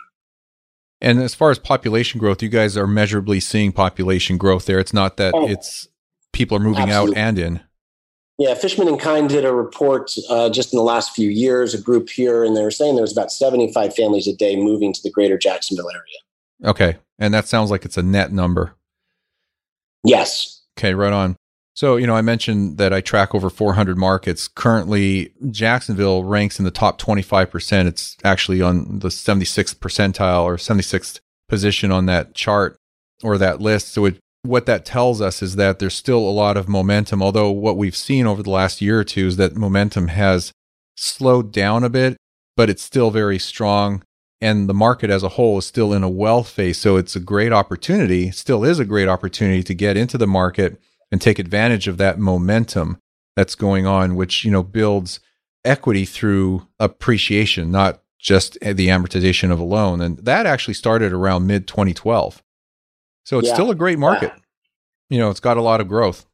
And 1.02 1.22
as 1.22 1.34
far 1.34 1.50
as 1.50 1.60
population 1.60 2.20
growth, 2.20 2.44
you 2.44 2.50
guys 2.50 2.76
are 2.76 2.88
measurably 2.88 3.40
seeing 3.40 3.72
population 3.72 4.38
growth 4.38 4.66
there. 4.66 4.80
It's 4.80 4.94
not 4.94 5.18
that 5.18 5.34
oh, 5.34 5.48
it's 5.48 5.88
people 6.34 6.58
are 6.58 6.62
moving 6.62 6.90
absolutely. 6.90 7.18
out 7.18 7.28
and 7.28 7.40
in. 7.40 7.62
Yeah, 8.38 8.54
Fishman 8.54 8.88
and 8.88 9.00
Kind 9.00 9.28
did 9.28 9.44
a 9.44 9.54
report 9.54 10.12
uh, 10.30 10.50
just 10.50 10.74
in 10.74 10.78
the 10.78 10.84
last 10.84 11.12
few 11.12 11.30
years, 11.30 11.74
a 11.74 11.82
group 11.82 12.10
here, 12.10 12.46
and 12.46 12.56
they 12.56 12.62
were 12.62 12.72
saying 12.72 12.96
there 12.96 13.04
was 13.04 13.12
about 13.12 13.32
75 13.32 13.94
families 13.94 14.28
a 14.28 14.36
day 14.36 14.56
moving 14.56 14.94
to 14.94 15.02
the 15.04 15.12
greater 15.12 15.38
Jacksonville 15.38 15.90
area. 15.90 16.72
Okay. 16.72 16.98
And 17.18 17.34
that 17.34 17.48
sounds 17.48 17.70
like 17.70 17.84
it's 17.84 17.98
a 17.98 18.02
net 18.02 18.32
number. 18.32 18.76
Yes. 20.06 20.62
Okay, 20.78 20.94
right 20.94 21.12
on. 21.12 21.36
So, 21.80 21.96
you 21.96 22.08
know, 22.08 22.16
I 22.16 22.22
mentioned 22.22 22.78
that 22.78 22.92
I 22.92 23.02
track 23.02 23.34
over 23.34 23.50
400 23.50 23.98
markets. 23.98 24.48
Currently, 24.48 25.34
Jacksonville 25.50 26.24
ranks 26.24 26.60
in 26.60 26.66
the 26.66 26.72
top 26.72 27.00
25%. 27.00 27.88
It's 27.88 28.18
actually 28.24 28.62
on 28.62 29.00
the 29.00 29.08
76th 29.08 29.76
percentile 29.78 30.44
or 30.44 30.58
76th 30.58 31.20
position 31.48 31.92
on 31.92 32.06
that 32.08 32.36
chart 32.36 32.78
or 33.24 33.38
that 33.38 33.62
list. 33.62 33.90
So, 33.90 34.06
it, 34.06 34.18
what 34.42 34.66
that 34.66 34.86
tells 34.86 35.22
us 35.22 35.42
is 35.42 35.56
that 35.56 35.80
there's 35.80 35.96
still 35.96 36.20
a 36.20 36.32
lot 36.32 36.58
of 36.58 36.68
momentum. 36.68 37.24
Although, 37.24 37.52
what 37.52 37.78
we've 37.78 37.96
seen 37.96 38.26
over 38.26 38.44
the 38.44 38.50
last 38.50 38.82
year 38.82 39.00
or 39.00 39.06
two 39.06 39.28
is 39.28 39.38
that 39.38 39.56
momentum 39.56 40.10
has 40.10 40.52
slowed 40.96 41.54
down 41.54 41.86
a 41.86 41.90
bit, 41.90 42.18
but 42.58 42.70
it's 42.70 42.84
still 42.84 43.12
very 43.12 43.40
strong. 43.40 44.04
And 44.42 44.70
the 44.70 44.74
market 44.74 45.10
as 45.10 45.24
a 45.24 45.30
whole 45.30 45.58
is 45.60 45.66
still 45.66 45.92
in 45.94 46.04
a 46.04 46.10
wealth 46.10 46.50
phase. 46.50 46.78
So, 46.78 46.98
it's 46.98 47.16
a 47.16 47.22
great 47.22 47.54
opportunity, 47.54 48.32
still 48.32 48.66
is 48.66 48.80
a 48.80 48.86
great 48.86 49.08
opportunity 49.08 49.64
to 49.64 49.74
get 49.74 49.96
into 49.96 50.18
the 50.18 50.28
market 50.28 50.82
and 51.12 51.22
take 51.22 51.40
advantage 51.40 51.88
of 51.88 51.98
that 51.98 52.20
momentum 52.20 53.00
that's 53.36 53.56
going 53.56 53.86
on, 53.86 54.16
which, 54.16 54.44
you 54.44 54.52
know, 54.52 54.64
builds 54.64 55.20
equity 55.66 56.06
through 56.06 56.68
appreciation, 56.80 57.72
not 57.72 58.02
just 58.20 58.60
the 58.62 58.88
amortization 58.88 59.52
of 59.52 59.60
a 59.60 59.64
loan. 59.64 60.02
And 60.02 60.18
that 60.20 60.46
actually 60.46 60.74
started 60.74 61.14
around 61.14 61.48
mid 61.48 61.68
2012. 61.68 62.44
So 63.24 63.40
it's 63.40 63.48
yeah. 63.48 63.54
still 63.54 63.72
a 63.72 63.76
great 63.76 64.00
market. 64.00 64.34
You 65.10 65.20
know, 65.20 65.30
it's 65.30 65.40
got 65.40 65.58
a 65.58 65.62
lot 65.62 65.82
of 65.82 65.88
growth. 65.88 66.26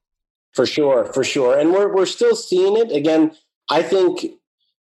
For 0.53 0.65
sure, 0.65 1.05
for 1.05 1.23
sure. 1.23 1.57
And 1.57 1.73
we're, 1.73 1.93
we're 1.93 2.05
still 2.05 2.35
seeing 2.35 2.77
it. 2.77 2.91
Again, 2.91 3.35
I 3.69 3.81
think 3.81 4.25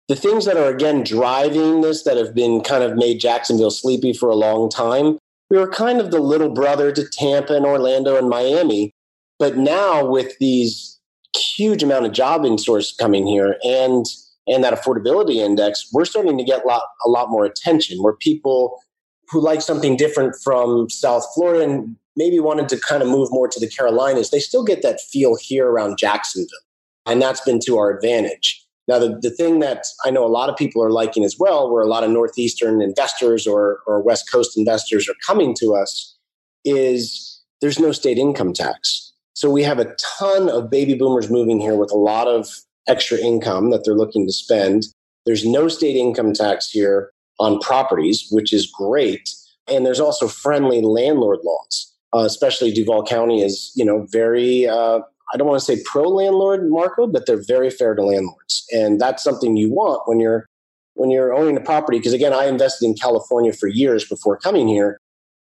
the 0.08 0.16
things 0.16 0.46
that 0.46 0.58
are, 0.58 0.70
again, 0.70 1.04
driving 1.04 1.82
this 1.82 2.04
that 2.04 2.18
have 2.18 2.36
been 2.36 2.62
kind 2.62 2.84
of 2.84 2.96
made 2.96 3.20
Jacksonville 3.20 3.72
sleepy 3.72 4.14
for 4.14 4.30
a 4.30 4.36
long 4.36 4.70
time, 4.70 5.18
we 5.50 5.58
were 5.58 5.70
kind 5.70 6.00
of 6.00 6.12
the 6.12 6.20
little 6.20 6.50
brother 6.50 6.92
to 6.92 7.08
Tampa 7.10 7.56
and 7.56 7.66
Orlando 7.66 8.16
and 8.16 8.30
Miami. 8.30 8.93
But 9.44 9.58
now 9.58 10.06
with 10.06 10.38
these 10.40 10.98
huge 11.36 11.84
amount 11.84 12.06
of 12.06 12.14
job 12.14 12.46
in 12.46 12.58
source 12.58 12.96
coming 12.96 13.28
here 13.28 13.58
and 13.62 14.06
and 14.48 14.64
that 14.64 14.74
affordability 14.74 15.36
index, 15.36 15.86
we're 15.92 16.06
starting 16.06 16.38
to 16.38 16.46
get 16.46 16.64
a 16.64 16.68
lot, 16.68 16.84
a 17.06 17.10
lot 17.10 17.30
more 17.30 17.44
attention 17.44 18.02
where 18.02 18.14
people 18.14 18.80
who 19.28 19.42
like 19.42 19.62
something 19.62 19.98
different 19.98 20.38
from 20.42 20.90
South 20.90 21.26
Florida 21.36 21.62
and 21.62 21.98
maybe 22.16 22.40
wanted 22.40 22.70
to 22.70 22.80
kind 22.80 23.04
of 23.04 23.10
move 23.10 23.28
more 23.32 23.50
to 23.50 23.60
the 23.60 23.68
Carolinas, 23.68 24.32
they 24.32 24.40
still 24.40 24.64
get 24.64 24.82
that 24.82 25.02
feel 25.12 25.36
here 25.36 25.68
around 25.68 25.98
Jacksonville. 25.98 26.48
And 27.06 27.22
that's 27.22 27.42
been 27.42 27.60
to 27.66 27.78
our 27.78 27.92
advantage. 27.92 28.66
Now, 28.88 28.98
the, 28.98 29.20
the 29.22 29.30
thing 29.30 29.60
that 29.60 29.86
I 30.06 30.10
know 30.10 30.26
a 30.26 30.28
lot 30.28 30.48
of 30.48 30.56
people 30.56 30.82
are 30.82 30.90
liking 30.90 31.26
as 31.26 31.36
well, 31.38 31.70
where 31.70 31.84
a 31.84 31.88
lot 31.88 32.06
of 32.06 32.12
Northeastern 32.12 32.82
investors 32.82 33.46
or, 33.46 33.80
or 33.88 34.02
West 34.02 34.32
Coast 34.32 34.58
investors 34.58 35.10
are 35.10 35.16
coming 35.28 35.54
to 35.60 35.76
us, 35.76 36.18
is 36.64 37.42
there's 37.60 37.80
no 37.80 37.92
state 37.92 38.18
income 38.18 38.54
tax. 38.54 39.03
So 39.34 39.50
we 39.50 39.64
have 39.64 39.80
a 39.80 39.96
ton 40.20 40.50
of 40.50 40.70
baby 40.70 40.94
boomers 40.94 41.30
moving 41.30 41.60
here 41.60 41.76
with 41.76 41.92
a 41.92 41.98
lot 41.98 42.28
of 42.28 42.48
extra 42.88 43.18
income 43.18 43.72
that 43.72 43.84
they're 43.84 43.96
looking 43.96 44.28
to 44.28 44.34
spend. 44.34 44.86
There's 45.26 45.46
no 45.46 45.68
state 45.68 45.96
income 45.96 46.34
tax 46.34 46.70
here 46.70 47.12
on 47.40 47.60
properties, 47.60 48.28
which 48.32 48.54
is 48.54 48.72
great. 48.72 49.30
And 49.68 49.86
there's 49.86 50.00
also 50.00 50.28
friendly 50.28 50.82
landlord 50.82 51.40
laws, 51.44 51.94
uh, 52.14 52.20
especially 52.20 52.72
Duval 52.72 53.06
County 53.06 53.42
is, 53.42 53.72
you 53.76 53.86
know, 53.86 54.06
very, 54.12 54.68
uh, 54.68 55.00
I 55.34 55.38
don't 55.38 55.48
want 55.48 55.60
to 55.60 55.66
say 55.66 55.82
pro 55.86 56.04
landlord, 56.10 56.70
Marco, 56.70 57.08
but 57.08 57.26
they're 57.26 57.44
very 57.44 57.70
fair 57.70 57.96
to 57.96 58.04
landlords. 58.04 58.66
And 58.72 59.00
that's 59.00 59.24
something 59.24 59.58
you 59.58 59.72
want 59.72 60.02
when 60.06 60.20
you're 60.20 60.48
when 60.96 61.10
you're 61.10 61.34
owning 61.34 61.58
a 61.58 61.62
property. 61.62 61.98
Because 61.98 62.14
again, 62.14 62.34
I 62.34 62.46
invested 62.46 62.86
in 62.86 62.94
California 62.94 63.52
for 63.52 63.68
years 63.68 64.06
before 64.08 64.38
coming 64.38 64.68
here. 64.68 65.00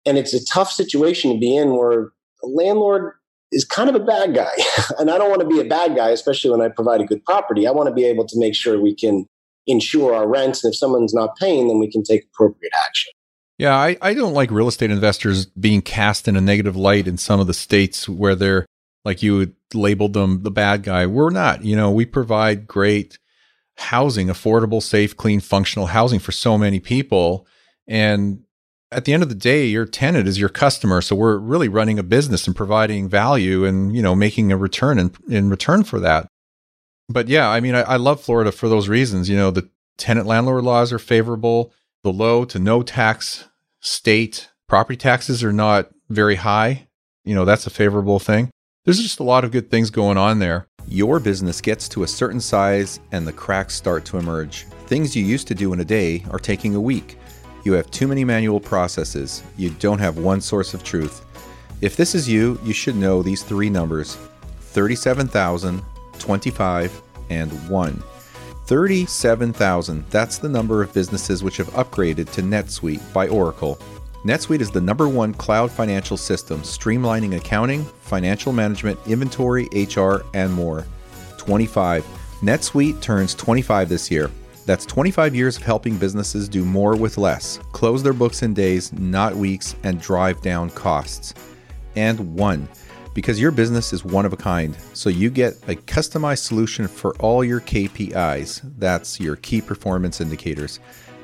And 0.04 0.18
it's 0.18 0.34
a 0.34 0.44
tough 0.44 0.72
situation 0.72 1.32
to 1.32 1.38
be 1.38 1.54
in 1.54 1.76
where 1.76 2.08
a 2.42 2.46
landlord 2.46 3.12
is 3.52 3.64
kind 3.64 3.88
of 3.88 3.94
a 3.94 4.00
bad 4.00 4.34
guy. 4.34 4.52
and 4.98 5.10
I 5.10 5.18
don't 5.18 5.30
want 5.30 5.42
to 5.42 5.48
be 5.48 5.60
a 5.60 5.64
bad 5.64 5.96
guy, 5.96 6.10
especially 6.10 6.50
when 6.50 6.60
I 6.60 6.68
provide 6.68 7.00
a 7.00 7.04
good 7.04 7.24
property. 7.24 7.66
I 7.66 7.70
want 7.70 7.88
to 7.88 7.94
be 7.94 8.04
able 8.04 8.26
to 8.26 8.38
make 8.38 8.54
sure 8.54 8.80
we 8.80 8.94
can 8.94 9.26
insure 9.66 10.14
our 10.14 10.26
rents. 10.26 10.64
And 10.64 10.72
if 10.72 10.78
someone's 10.78 11.14
not 11.14 11.36
paying, 11.36 11.68
then 11.68 11.78
we 11.78 11.90
can 11.90 12.02
take 12.02 12.24
appropriate 12.32 12.72
action. 12.86 13.12
Yeah, 13.58 13.74
I, 13.74 13.96
I 14.00 14.14
don't 14.14 14.34
like 14.34 14.50
real 14.50 14.68
estate 14.68 14.90
investors 14.90 15.46
being 15.46 15.82
cast 15.82 16.28
in 16.28 16.36
a 16.36 16.40
negative 16.40 16.76
light 16.76 17.08
in 17.08 17.18
some 17.18 17.40
of 17.40 17.48
the 17.48 17.54
states 17.54 18.08
where 18.08 18.36
they're, 18.36 18.66
like 19.04 19.22
you 19.22 19.52
labeled 19.74 20.12
them, 20.12 20.42
the 20.42 20.50
bad 20.50 20.82
guy. 20.82 21.06
We're 21.06 21.30
not. 21.30 21.64
You 21.64 21.74
know, 21.74 21.90
we 21.90 22.06
provide 22.06 22.66
great 22.66 23.18
housing, 23.76 24.28
affordable, 24.28 24.82
safe, 24.82 25.16
clean, 25.16 25.40
functional 25.40 25.86
housing 25.86 26.18
for 26.18 26.32
so 26.32 26.56
many 26.56 26.78
people. 26.78 27.46
And 27.86 28.44
at 28.90 29.04
the 29.04 29.12
end 29.12 29.22
of 29.22 29.28
the 29.28 29.34
day, 29.34 29.66
your 29.66 29.84
tenant 29.84 30.26
is 30.26 30.38
your 30.38 30.48
customer. 30.48 31.00
So 31.00 31.14
we're 31.14 31.36
really 31.36 31.68
running 31.68 31.98
a 31.98 32.02
business 32.02 32.46
and 32.46 32.56
providing 32.56 33.08
value 33.08 33.64
and, 33.64 33.94
you 33.94 34.02
know, 34.02 34.14
making 34.14 34.50
a 34.50 34.56
return 34.56 34.98
in, 34.98 35.12
in 35.28 35.50
return 35.50 35.84
for 35.84 36.00
that. 36.00 36.26
But 37.08 37.28
yeah, 37.28 37.48
I 37.48 37.60
mean, 37.60 37.74
I, 37.74 37.82
I 37.82 37.96
love 37.96 38.20
Florida 38.20 38.52
for 38.52 38.68
those 38.68 38.88
reasons. 38.88 39.28
You 39.28 39.36
know, 39.36 39.50
the 39.50 39.68
tenant 39.96 40.26
landlord 40.26 40.64
laws 40.64 40.92
are 40.92 40.98
favorable, 40.98 41.72
the 42.02 42.12
low 42.12 42.44
to 42.46 42.58
no 42.58 42.82
tax 42.82 43.48
state 43.80 44.48
property 44.68 44.96
taxes 44.96 45.42
are 45.42 45.52
not 45.52 45.90
very 46.08 46.36
high. 46.36 46.88
You 47.24 47.34
know, 47.34 47.44
that's 47.44 47.66
a 47.66 47.70
favorable 47.70 48.18
thing. 48.18 48.50
There's 48.84 49.02
just 49.02 49.20
a 49.20 49.24
lot 49.24 49.44
of 49.44 49.50
good 49.50 49.70
things 49.70 49.90
going 49.90 50.16
on 50.16 50.38
there. 50.38 50.66
Your 50.86 51.20
business 51.20 51.60
gets 51.60 51.88
to 51.90 52.02
a 52.02 52.08
certain 52.08 52.40
size 52.40 53.00
and 53.12 53.26
the 53.26 53.32
cracks 53.32 53.74
start 53.74 54.06
to 54.06 54.16
emerge. 54.16 54.64
Things 54.86 55.14
you 55.14 55.24
used 55.24 55.46
to 55.48 55.54
do 55.54 55.72
in 55.74 55.80
a 55.80 55.84
day 55.84 56.24
are 56.30 56.38
taking 56.38 56.74
a 56.74 56.80
week. 56.80 57.18
You 57.68 57.74
have 57.74 57.90
too 57.90 58.08
many 58.08 58.24
manual 58.24 58.60
processes. 58.60 59.42
You 59.58 59.68
don't 59.68 59.98
have 59.98 60.16
one 60.16 60.40
source 60.40 60.72
of 60.72 60.82
truth. 60.82 61.26
If 61.82 61.98
this 61.98 62.14
is 62.14 62.26
you, 62.26 62.58
you 62.64 62.72
should 62.72 62.96
know 62.96 63.22
these 63.22 63.42
three 63.42 63.68
numbers 63.68 64.16
37,000, 64.60 65.82
25, 66.18 67.02
and 67.28 67.68
1. 67.68 68.02
37,000, 68.64 70.04
that's 70.08 70.38
the 70.38 70.48
number 70.48 70.82
of 70.82 70.94
businesses 70.94 71.44
which 71.44 71.58
have 71.58 71.68
upgraded 71.74 72.30
to 72.32 72.40
NetSuite 72.40 73.12
by 73.12 73.28
Oracle. 73.28 73.78
NetSuite 74.24 74.62
is 74.62 74.70
the 74.70 74.80
number 74.80 75.06
one 75.06 75.34
cloud 75.34 75.70
financial 75.70 76.16
system, 76.16 76.62
streamlining 76.62 77.36
accounting, 77.36 77.84
financial 78.00 78.50
management, 78.54 78.98
inventory, 79.06 79.68
HR, 79.74 80.22
and 80.32 80.50
more. 80.54 80.86
25. 81.36 82.02
NetSuite 82.40 83.02
turns 83.02 83.34
25 83.34 83.90
this 83.90 84.10
year. 84.10 84.30
That's 84.68 84.84
25 84.84 85.34
years 85.34 85.56
of 85.56 85.62
helping 85.62 85.96
businesses 85.96 86.46
do 86.46 86.62
more 86.62 86.94
with 86.94 87.16
less, 87.16 87.56
close 87.72 88.02
their 88.02 88.12
books 88.12 88.42
in 88.42 88.52
days, 88.52 88.92
not 88.92 89.34
weeks, 89.34 89.74
and 89.82 89.98
drive 89.98 90.42
down 90.42 90.68
costs. 90.68 91.32
And 91.96 92.34
one, 92.34 92.68
because 93.14 93.40
your 93.40 93.50
business 93.50 93.94
is 93.94 94.04
one 94.04 94.26
of 94.26 94.34
a 94.34 94.36
kind, 94.36 94.76
so 94.92 95.08
you 95.08 95.30
get 95.30 95.54
a 95.68 95.74
customized 95.74 96.40
solution 96.40 96.86
for 96.86 97.16
all 97.16 97.42
your 97.42 97.62
KPIs. 97.62 98.60
That's 98.76 99.18
your 99.18 99.36
key 99.36 99.62
performance 99.62 100.20
indicators. 100.20 100.80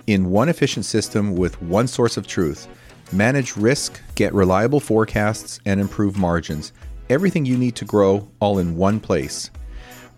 In 0.07 0.31
one 0.31 0.49
efficient 0.49 0.87
system 0.87 1.37
with 1.37 1.61
one 1.61 1.87
source 1.87 2.17
of 2.17 2.27
truth. 2.27 2.67
Manage 3.13 3.59
risk, 3.59 4.01
get 4.15 4.33
reliable 4.33 4.81
forecasts, 4.81 5.61
and 5.67 5.83
improve 5.83 6.17
margins. 6.17 6.73
Everything 7.11 7.45
you 7.45 7.59
need 7.59 7.77
to 7.77 7.85
grow 7.85 8.27
all 8.41 8.59
in 8.59 8.75
one 8.75 9.01
place. 9.01 9.51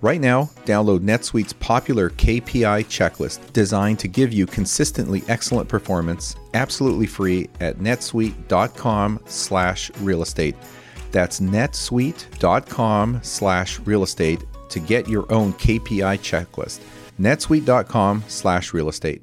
Right 0.03 0.21
now, 0.21 0.51
download 0.67 1.01
NetSuite's 1.01 1.55
popular 1.55 2.11
KPI 2.11 2.85
checklist 2.85 3.53
designed 3.53 3.99
to 4.01 4.09
give 4.09 4.33
you 4.33 4.47
consistently 4.47 5.23
excellent 5.29 5.69
performance 5.69 6.37
absolutely 6.53 7.07
free 7.07 7.49
at 7.61 7.79
netsuite.com 7.79 9.21
slash 9.27 9.91
real 10.01 10.23
estate. 10.23 10.57
That's 11.13 11.41
netsuite.com 11.41 13.21
slash 13.23 13.79
real 13.81 14.03
estate 14.03 14.45
to 14.69 14.81
get 14.81 15.09
your 15.09 15.31
own 15.33 15.53
KPI 15.55 16.19
checklist. 16.19 16.81
netsuite.com 17.21 18.25
slash 18.27 18.75
real 18.75 18.89
estate. 18.89 19.23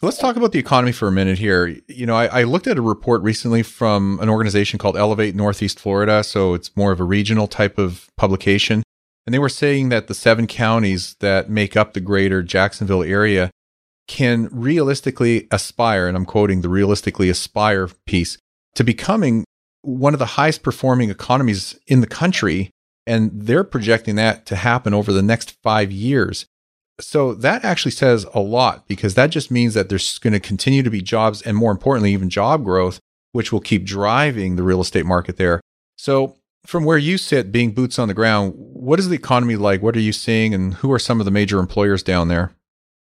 Let's 0.00 0.18
talk 0.18 0.36
about 0.36 0.52
the 0.52 0.60
economy 0.60 0.92
for 0.92 1.08
a 1.08 1.12
minute 1.12 1.38
here. 1.38 1.76
You 1.88 2.06
know, 2.06 2.14
I, 2.14 2.26
I, 2.26 2.42
looked 2.44 2.68
at 2.68 2.78
a 2.78 2.82
report 2.82 3.20
recently 3.22 3.64
from 3.64 4.20
an 4.20 4.28
organization 4.28 4.78
called 4.78 4.96
Elevate 4.96 5.34
Northeast 5.34 5.80
Florida. 5.80 6.22
So 6.22 6.54
it's 6.54 6.76
more 6.76 6.92
of 6.92 7.00
a 7.00 7.04
regional 7.04 7.48
type 7.48 7.78
of 7.78 8.06
publication. 8.16 8.84
And 9.28 9.34
they 9.34 9.38
were 9.38 9.50
saying 9.50 9.90
that 9.90 10.06
the 10.06 10.14
seven 10.14 10.46
counties 10.46 11.14
that 11.20 11.50
make 11.50 11.76
up 11.76 11.92
the 11.92 12.00
greater 12.00 12.42
Jacksonville 12.42 13.02
area 13.02 13.50
can 14.06 14.48
realistically 14.50 15.46
aspire, 15.50 16.08
and 16.08 16.16
I'm 16.16 16.24
quoting 16.24 16.62
the 16.62 16.70
realistically 16.70 17.28
aspire 17.28 17.90
piece, 18.06 18.38
to 18.74 18.84
becoming 18.84 19.44
one 19.82 20.14
of 20.14 20.18
the 20.18 20.24
highest 20.24 20.62
performing 20.62 21.10
economies 21.10 21.78
in 21.86 22.00
the 22.00 22.06
country. 22.06 22.70
And 23.06 23.30
they're 23.34 23.64
projecting 23.64 24.16
that 24.16 24.46
to 24.46 24.56
happen 24.56 24.94
over 24.94 25.12
the 25.12 25.20
next 25.20 25.58
five 25.62 25.92
years. 25.92 26.46
So 26.98 27.34
that 27.34 27.66
actually 27.66 27.92
says 27.92 28.24
a 28.32 28.40
lot 28.40 28.88
because 28.88 29.14
that 29.16 29.28
just 29.28 29.50
means 29.50 29.74
that 29.74 29.90
there's 29.90 30.18
going 30.18 30.32
to 30.32 30.40
continue 30.40 30.82
to 30.82 30.90
be 30.90 31.02
jobs 31.02 31.42
and 31.42 31.54
more 31.54 31.70
importantly, 31.70 32.14
even 32.14 32.30
job 32.30 32.64
growth, 32.64 32.98
which 33.32 33.52
will 33.52 33.60
keep 33.60 33.84
driving 33.84 34.56
the 34.56 34.62
real 34.62 34.80
estate 34.80 35.04
market 35.04 35.36
there. 35.36 35.60
So 35.98 36.37
from 36.66 36.84
where 36.84 36.98
you 36.98 37.18
sit, 37.18 37.52
being 37.52 37.72
boots 37.72 37.98
on 37.98 38.08
the 38.08 38.14
ground, 38.14 38.54
what 38.56 38.98
is 38.98 39.08
the 39.08 39.14
economy 39.14 39.56
like? 39.56 39.82
What 39.82 39.96
are 39.96 40.00
you 40.00 40.12
seeing, 40.12 40.54
and 40.54 40.74
who 40.74 40.92
are 40.92 40.98
some 40.98 41.20
of 41.20 41.24
the 41.24 41.30
major 41.30 41.58
employers 41.58 42.02
down 42.02 42.28
there? 42.28 42.52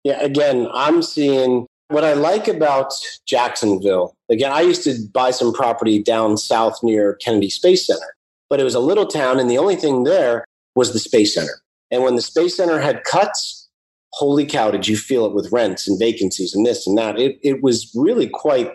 Yeah, 0.03 0.21
again, 0.21 0.67
I'm 0.73 1.01
seeing 1.01 1.65
what 1.87 2.03
I 2.03 2.13
like 2.13 2.47
about 2.47 2.93
Jacksonville. 3.25 4.15
Again, 4.29 4.51
I 4.51 4.61
used 4.61 4.83
to 4.83 4.95
buy 5.13 5.31
some 5.31 5.53
property 5.53 6.01
down 6.01 6.37
south 6.37 6.83
near 6.83 7.15
Kennedy 7.15 7.49
Space 7.49 7.87
Center, 7.87 8.15
but 8.49 8.59
it 8.59 8.63
was 8.63 8.75
a 8.75 8.79
little 8.79 9.05
town, 9.05 9.39
and 9.39 9.49
the 9.49 9.57
only 9.57 9.75
thing 9.75 10.03
there 10.03 10.45
was 10.75 10.93
the 10.93 10.99
Space 10.99 11.33
Center. 11.33 11.61
And 11.91 12.03
when 12.03 12.15
the 12.15 12.21
Space 12.21 12.57
Center 12.57 12.79
had 12.79 13.03
cuts, 13.03 13.69
holy 14.13 14.45
cow, 14.45 14.71
did 14.71 14.87
you 14.87 14.97
feel 14.97 15.25
it 15.25 15.33
with 15.33 15.51
rents 15.51 15.87
and 15.87 15.99
vacancies 15.99 16.53
and 16.53 16.65
this 16.65 16.87
and 16.87 16.97
that? 16.97 17.19
It, 17.19 17.39
it 17.43 17.61
was 17.61 17.91
really 17.95 18.27
quite 18.27 18.71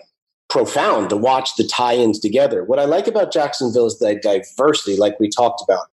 profound 0.50 1.10
to 1.10 1.16
watch 1.16 1.56
the 1.56 1.64
tie-ins 1.64 2.18
together. 2.18 2.64
What 2.64 2.78
I 2.78 2.84
like 2.84 3.06
about 3.06 3.32
Jacksonville 3.32 3.86
is 3.86 3.98
the 3.98 4.16
diversity, 4.16 4.96
like 4.96 5.18
we 5.20 5.28
talked 5.28 5.62
about. 5.62 5.86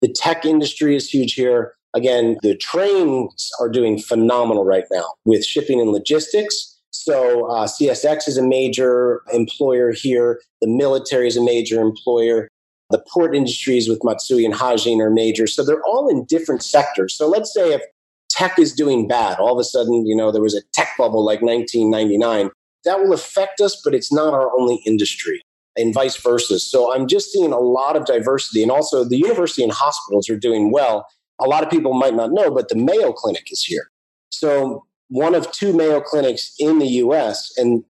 The 0.00 0.08
tech 0.08 0.44
industry 0.44 0.96
is 0.96 1.08
huge 1.08 1.34
here. 1.34 1.74
Again, 1.94 2.36
the 2.42 2.56
trains 2.56 3.50
are 3.60 3.68
doing 3.68 3.98
phenomenal 3.98 4.64
right 4.64 4.84
now 4.90 5.14
with 5.24 5.44
shipping 5.44 5.80
and 5.80 5.90
logistics. 5.90 6.78
So 6.90 7.46
uh, 7.50 7.66
CSX 7.66 8.28
is 8.28 8.36
a 8.36 8.46
major 8.46 9.22
employer 9.32 9.92
here. 9.92 10.40
The 10.60 10.68
military 10.68 11.26
is 11.26 11.36
a 11.36 11.44
major 11.44 11.80
employer. 11.80 12.48
The 12.90 13.02
port 13.12 13.34
industries 13.34 13.88
with 13.88 14.00
Matsui 14.02 14.44
and 14.44 14.54
Hanjin 14.54 15.00
are 15.00 15.10
major. 15.10 15.46
So 15.46 15.64
they're 15.64 15.82
all 15.82 16.08
in 16.08 16.24
different 16.24 16.62
sectors. 16.62 17.14
So 17.14 17.28
let's 17.28 17.52
say 17.52 17.72
if 17.72 17.82
tech 18.28 18.58
is 18.58 18.72
doing 18.72 19.08
bad, 19.08 19.38
all 19.38 19.52
of 19.52 19.58
a 19.58 19.64
sudden, 19.64 20.06
you 20.06 20.16
know, 20.16 20.30
there 20.30 20.42
was 20.42 20.54
a 20.54 20.62
tech 20.72 20.90
bubble 20.98 21.24
like 21.24 21.42
1999 21.42 22.50
that 22.84 23.00
will 23.00 23.12
affect 23.12 23.60
us, 23.60 23.80
but 23.82 23.94
it's 23.94 24.12
not 24.12 24.34
our 24.34 24.50
only 24.58 24.82
industry 24.86 25.42
and 25.76 25.92
vice 25.92 26.16
versa. 26.16 26.58
So 26.58 26.94
I'm 26.94 27.06
just 27.06 27.32
seeing 27.32 27.52
a 27.52 27.58
lot 27.58 27.96
of 27.96 28.04
diversity. 28.04 28.62
And 28.62 28.70
also, 28.70 29.04
the 29.04 29.16
university 29.16 29.62
and 29.62 29.72
hospitals 29.72 30.28
are 30.28 30.38
doing 30.38 30.70
well. 30.70 31.06
A 31.40 31.46
lot 31.46 31.64
of 31.64 31.70
people 31.70 31.94
might 31.94 32.14
not 32.14 32.30
know, 32.32 32.50
but 32.50 32.68
the 32.68 32.76
Mayo 32.76 33.12
Clinic 33.12 33.50
is 33.50 33.62
here. 33.62 33.90
So, 34.30 34.84
one 35.08 35.34
of 35.34 35.50
two 35.52 35.72
Mayo 35.72 36.00
clinics 36.00 36.54
in 36.58 36.78
the 36.78 36.86
US, 36.86 37.52
and 37.56 37.84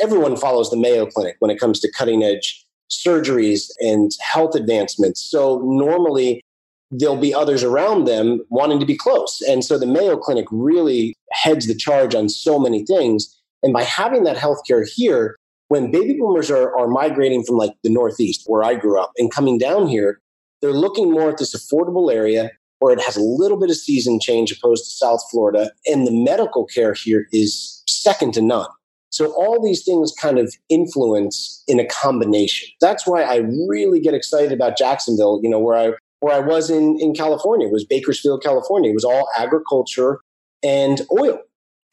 everyone 0.00 0.36
follows 0.36 0.70
the 0.70 0.76
Mayo 0.76 1.06
Clinic 1.06 1.36
when 1.40 1.50
it 1.50 1.58
comes 1.58 1.80
to 1.80 1.90
cutting 1.90 2.22
edge 2.22 2.64
surgeries 2.90 3.64
and 3.80 4.10
health 4.20 4.54
advancements. 4.54 5.24
So, 5.24 5.60
normally, 5.64 6.42
there'll 6.90 7.16
be 7.16 7.34
others 7.34 7.64
around 7.64 8.04
them 8.04 8.42
wanting 8.50 8.78
to 8.80 8.86
be 8.86 8.96
close. 8.96 9.40
And 9.48 9.64
so, 9.64 9.78
the 9.78 9.86
Mayo 9.86 10.16
Clinic 10.16 10.46
really 10.50 11.14
heads 11.32 11.66
the 11.66 11.74
charge 11.74 12.14
on 12.14 12.28
so 12.28 12.58
many 12.58 12.84
things. 12.84 13.41
And 13.62 13.72
by 13.72 13.82
having 13.82 14.24
that 14.24 14.36
healthcare 14.36 14.84
here, 14.86 15.36
when 15.68 15.90
baby 15.90 16.16
boomers 16.18 16.50
are, 16.50 16.76
are 16.76 16.88
migrating 16.88 17.44
from 17.44 17.56
like 17.56 17.72
the 17.82 17.90
Northeast, 17.90 18.42
where 18.46 18.62
I 18.62 18.74
grew 18.74 19.00
up, 19.00 19.12
and 19.16 19.30
coming 19.30 19.58
down 19.58 19.86
here, 19.88 20.18
they're 20.60 20.72
looking 20.72 21.10
more 21.10 21.30
at 21.30 21.38
this 21.38 21.54
affordable 21.54 22.12
area. 22.12 22.50
where 22.82 22.92
it 22.92 23.00
has 23.00 23.16
a 23.16 23.22
little 23.22 23.58
bit 23.58 23.70
of 23.70 23.76
season 23.76 24.18
change 24.20 24.50
opposed 24.50 24.84
to 24.84 24.90
South 24.90 25.20
Florida. 25.30 25.70
And 25.86 26.04
the 26.04 26.10
medical 26.10 26.66
care 26.66 26.94
here 26.94 27.28
is 27.32 27.82
second 27.88 28.34
to 28.34 28.42
none. 28.42 28.66
So 29.10 29.32
all 29.32 29.62
these 29.62 29.84
things 29.84 30.12
kind 30.20 30.38
of 30.38 30.52
influence 30.68 31.62
in 31.68 31.78
a 31.78 31.86
combination. 31.86 32.68
That's 32.80 33.06
why 33.06 33.22
I 33.22 33.42
really 33.68 34.00
get 34.00 34.14
excited 34.14 34.50
about 34.50 34.76
Jacksonville, 34.76 35.38
you 35.42 35.50
know, 35.50 35.60
where 35.60 35.76
I 35.76 35.92
where 36.20 36.34
I 36.34 36.40
was 36.40 36.70
in, 36.70 36.98
in 37.00 37.14
California, 37.14 37.66
it 37.66 37.72
was 37.72 37.84
Bakersfield, 37.84 38.42
California. 38.42 38.90
It 38.90 38.94
was 38.94 39.04
all 39.04 39.28
agriculture 39.36 40.20
and 40.62 41.02
oil. 41.20 41.40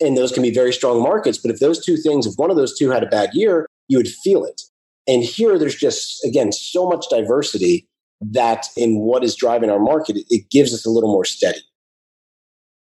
And 0.02 0.18
those 0.18 0.32
can 0.32 0.44
be 0.44 0.54
very 0.54 0.72
strong 0.72 1.02
markets. 1.04 1.38
But 1.38 1.52
if 1.52 1.60
those 1.60 1.84
two 1.84 1.98
things, 1.98 2.26
if 2.26 2.36
one 2.38 2.50
of 2.50 2.58
those 2.58 2.78
two 2.78 2.90
had 2.90 3.04
a 3.04 3.08
bad 3.08 3.32
year, 3.34 3.68
you 3.88 3.98
would 3.98 4.08
feel 4.08 4.46
it. 4.46 4.62
And 5.08 5.24
here 5.24 5.58
there's 5.58 5.76
just, 5.76 6.24
again, 6.26 6.52
so 6.52 6.88
much 6.88 7.06
diversity 7.10 7.88
that 8.22 8.68
in 8.78 9.00
what 9.00 9.24
is 9.24 9.36
driving 9.36 9.70
our 9.70 9.80
market, 9.80 10.18
it 10.30 10.50
gives 10.50 10.74
us 10.74 10.86
a 10.86 10.90
little 10.90 11.12
more 11.12 11.26
steady. 11.26 11.60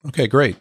Okay, 0.08 0.28
great. 0.28 0.58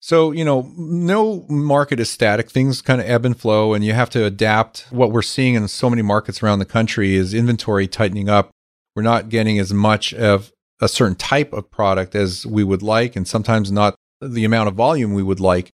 So, 0.00 0.32
you 0.32 0.44
know, 0.44 0.70
no 0.76 1.46
market 1.48 1.98
is 1.98 2.10
static. 2.10 2.50
Things 2.50 2.82
kind 2.82 3.00
of 3.00 3.08
ebb 3.08 3.24
and 3.24 3.38
flow, 3.38 3.72
and 3.72 3.82
you 3.82 3.94
have 3.94 4.10
to 4.10 4.24
adapt. 4.24 4.86
What 4.90 5.12
we're 5.12 5.22
seeing 5.22 5.54
in 5.54 5.66
so 5.68 5.88
many 5.88 6.02
markets 6.02 6.42
around 6.42 6.58
the 6.58 6.66
country 6.66 7.14
is 7.14 7.32
inventory 7.32 7.88
tightening 7.88 8.28
up. 8.28 8.50
We're 8.94 9.02
not 9.02 9.30
getting 9.30 9.58
as 9.58 9.72
much 9.72 10.12
of 10.12 10.52
a 10.80 10.88
certain 10.88 11.16
type 11.16 11.54
of 11.54 11.70
product 11.70 12.14
as 12.14 12.44
we 12.44 12.62
would 12.64 12.82
like, 12.82 13.16
and 13.16 13.26
sometimes 13.26 13.72
not 13.72 13.94
the 14.32 14.44
amount 14.44 14.68
of 14.68 14.74
volume 14.74 15.14
we 15.14 15.22
would 15.22 15.40
like. 15.40 15.70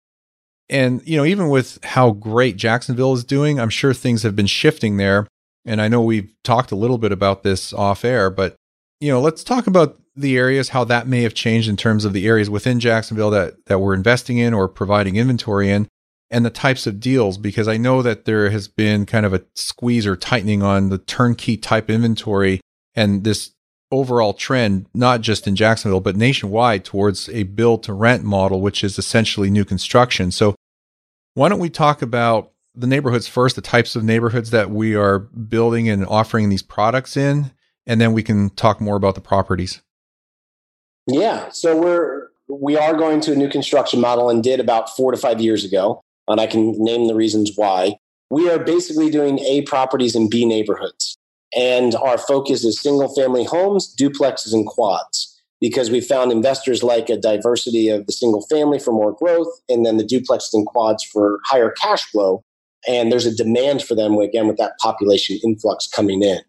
And, 0.71 1.01
you 1.07 1.17
know, 1.17 1.25
even 1.25 1.49
with 1.49 1.83
how 1.83 2.11
great 2.11 2.57
Jacksonville 2.57 3.15
is 3.15 3.25
doing, 3.25 3.59
I'm 3.59 3.71
sure 3.71 3.95
things 3.95 4.23
have 4.23 4.37
been 4.37 4.47
shifting 4.47 4.97
there. 4.99 5.27
And 5.65 5.81
I 5.81 5.89
know 5.89 6.03
we've 6.03 6.33
talked 6.45 6.73
a 6.73 6.77
little 6.77 6.99
bit 6.99 7.13
about 7.13 7.43
this 7.43 7.73
off 7.73 8.05
air, 8.05 8.31
but, 8.31 8.55
you 9.01 9.11
know, 9.11 9.21
let's 9.21 9.45
talk 9.45 9.67
about 9.67 9.99
the 10.15 10.37
areas, 10.37 10.71
how 10.71 10.85
that 10.85 11.07
may 11.07 11.23
have 11.23 11.35
changed 11.35 11.69
in 11.69 11.77
terms 11.77 12.05
of 12.05 12.13
the 12.13 12.27
areas 12.27 12.51
within 12.51 12.81
Jacksonville 12.81 13.31
that, 13.31 13.55
that 13.67 13.79
we're 13.79 13.95
investing 13.95 14.39
in 14.39 14.53
or 14.53 14.69
providing 14.69 15.17
inventory 15.17 15.71
in, 15.71 15.87
and 16.31 16.45
the 16.45 16.51
types 16.51 16.87
of 16.87 17.01
deals, 17.01 17.39
because 17.39 17.69
I 17.69 17.77
know 17.77 18.03
that 18.03 18.25
there 18.25 18.51
has 18.51 18.69
been 18.69 19.07
kind 19.07 19.25
of 19.25 19.33
a 19.33 19.45
squeeze 19.55 20.07
or 20.07 20.17
tightening 20.17 20.63
on 20.63 20.91
the 20.91 20.99
turnkey 20.99 21.57
type 21.57 21.89
inventory 21.89 22.61
and 22.95 23.25
this 23.25 23.53
overall 23.91 24.33
trend, 24.33 24.87
not 24.95 25.21
just 25.21 25.47
in 25.47 25.57
Jacksonville, 25.57 26.01
but 26.01 26.17
nationwide 26.17 26.85
towards 26.85 27.29
a 27.31 27.45
build 27.45 27.83
to 27.85 27.93
rent 27.93 28.25
model, 28.25 28.61
which 28.61 28.85
is 28.85 28.99
essentially 28.99 29.51
new 29.51 29.65
construction. 29.65 30.31
So, 30.31 30.55
why 31.35 31.49
don't 31.49 31.61
we 31.61 31.71
talk 31.71 32.03
about 32.03 32.53
the 32.75 32.87
neighborhoods 32.87 33.29
first, 33.29 33.57
the 33.57 33.63
types 33.63 33.97
of 33.97 34.05
neighborhoods 34.05 34.51
that 34.51 34.71
we 34.71 34.95
are 34.95 35.19
building 35.19 35.89
and 35.89 36.07
offering 36.07 36.49
these 36.49 36.63
products 36.63 37.17
in, 37.17 37.53
and 37.87 38.01
then 38.01 38.13
we 38.13 38.23
can 38.23 38.51
talk 38.51 38.81
more 38.81 38.97
about 38.97 39.15
the 39.15 39.21
properties. 39.21 39.83
Yeah. 41.07 41.49
So 41.51 41.81
we're 41.81 42.29
we 42.49 42.77
are 42.77 42.95
going 42.95 43.21
to 43.21 43.33
a 43.33 43.37
new 43.37 43.49
construction 43.49 44.01
model 44.01 44.31
and 44.31 44.43
did 44.43 44.61
about 44.61 44.95
four 44.97 45.13
to 45.13 45.19
five 45.19 45.41
years 45.41 45.65
ago. 45.65 46.03
And 46.29 46.41
I 46.41 46.47
can 46.47 46.75
name 46.83 47.07
the 47.07 47.15
reasons 47.15 47.53
why. 47.57 47.97
We 48.31 48.51
are 48.51 48.59
basically 48.59 49.11
doing 49.11 49.39
A 49.41 49.63
properties 49.63 50.15
in 50.15 50.29
B 50.29 50.45
neighborhoods. 50.45 51.18
And 51.57 51.95
our 51.95 52.19
focus 52.19 52.65
is 52.65 52.81
single 52.81 53.15
family 53.15 53.45
homes, 53.45 53.95
duplexes, 53.99 54.53
and 54.53 54.67
quads 54.67 55.35
because 55.61 55.91
we 55.91 56.01
found 56.01 56.31
investors 56.31 56.83
like 56.83 57.09
a 57.09 57.17
diversity 57.17 57.89
of 57.89 58.07
the 58.07 58.13
single 58.13 58.47
family 58.47 58.79
for 58.79 58.93
more 58.93 59.13
growth 59.13 59.49
and 59.69 59.85
then 59.85 59.97
the 59.97 60.05
duplexes 60.05 60.53
and 60.53 60.67
quads 60.67 61.03
for 61.05 61.41
higher 61.47 61.71
cash 61.71 62.05
flow. 62.05 62.45
And 62.87 63.11
there's 63.11 63.27
a 63.27 63.35
demand 63.35 63.83
for 63.83 63.95
them 63.95 64.17
again 64.19 64.47
with 64.47 64.57
that 64.59 64.79
population 64.81 65.39
influx 65.43 65.89
coming 65.89 66.23
in. 66.23 66.41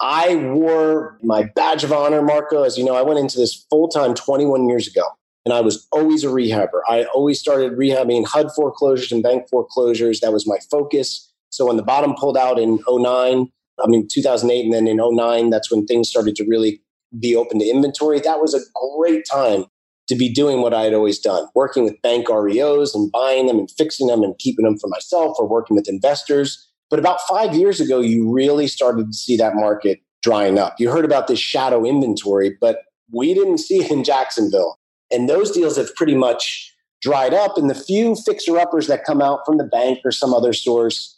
I 0.00 0.36
wore 0.36 1.18
my 1.22 1.44
badge 1.54 1.84
of 1.84 1.92
honor, 1.92 2.22
Marco. 2.22 2.62
As 2.62 2.78
you 2.78 2.84
know, 2.84 2.94
I 2.94 3.02
went 3.02 3.18
into 3.18 3.36
this 3.36 3.66
full 3.68 3.88
time 3.88 4.14
21 4.14 4.68
years 4.68 4.86
ago, 4.86 5.04
and 5.44 5.52
I 5.52 5.60
was 5.60 5.86
always 5.90 6.24
a 6.24 6.28
rehabber. 6.28 6.80
I 6.88 7.04
always 7.06 7.40
started 7.40 7.72
rehabbing 7.72 8.24
HUD 8.24 8.52
foreclosures 8.54 9.10
and 9.10 9.22
bank 9.22 9.48
foreclosures. 9.50 10.20
That 10.20 10.32
was 10.32 10.46
my 10.46 10.58
focus. 10.70 11.32
So 11.50 11.66
when 11.66 11.76
the 11.76 11.82
bottom 11.82 12.14
pulled 12.14 12.36
out 12.36 12.58
in 12.58 12.78
09, 12.86 13.50
I 13.82 13.88
mean 13.88 14.06
2008, 14.10 14.64
and 14.64 14.74
then 14.74 14.86
in 14.86 14.98
09, 15.00 15.50
that's 15.50 15.70
when 15.70 15.86
things 15.86 16.08
started 16.08 16.36
to 16.36 16.44
really 16.48 16.80
be 17.18 17.34
open 17.34 17.58
to 17.58 17.64
inventory. 17.66 18.20
That 18.20 18.40
was 18.40 18.54
a 18.54 18.60
great 18.98 19.24
time 19.30 19.64
to 20.08 20.14
be 20.14 20.32
doing 20.32 20.62
what 20.62 20.72
I 20.72 20.84
had 20.84 20.94
always 20.94 21.18
done, 21.18 21.46
working 21.54 21.84
with 21.84 22.00
bank 22.02 22.28
REOs 22.28 22.94
and 22.94 23.12
buying 23.12 23.46
them 23.46 23.58
and 23.58 23.70
fixing 23.76 24.06
them 24.06 24.22
and 24.22 24.38
keeping 24.38 24.64
them 24.64 24.78
for 24.78 24.88
myself, 24.88 25.36
or 25.38 25.46
working 25.46 25.76
with 25.76 25.88
investors 25.88 26.68
but 26.90 26.98
about 26.98 27.20
five 27.22 27.54
years 27.54 27.80
ago, 27.80 28.00
you 28.00 28.30
really 28.30 28.66
started 28.66 29.08
to 29.08 29.12
see 29.12 29.36
that 29.36 29.54
market 29.54 30.00
drying 30.22 30.58
up. 30.58 30.74
You 30.78 30.90
heard 30.90 31.04
about 31.04 31.26
this 31.26 31.38
shadow 31.38 31.84
inventory, 31.84 32.56
but 32.60 32.78
we 33.12 33.34
didn't 33.34 33.58
see 33.58 33.84
it 33.84 33.90
in 33.90 34.04
Jacksonville. 34.04 34.78
And 35.10 35.28
those 35.28 35.50
deals 35.50 35.76
have 35.76 35.94
pretty 35.94 36.14
much 36.14 36.74
dried 37.00 37.34
up. 37.34 37.56
And 37.56 37.70
the 37.70 37.74
few 37.74 38.16
fixer 38.16 38.58
uppers 38.58 38.86
that 38.86 39.04
come 39.04 39.22
out 39.22 39.40
from 39.46 39.58
the 39.58 39.64
bank 39.64 40.00
or 40.04 40.10
some 40.10 40.34
other 40.34 40.52
source, 40.52 41.17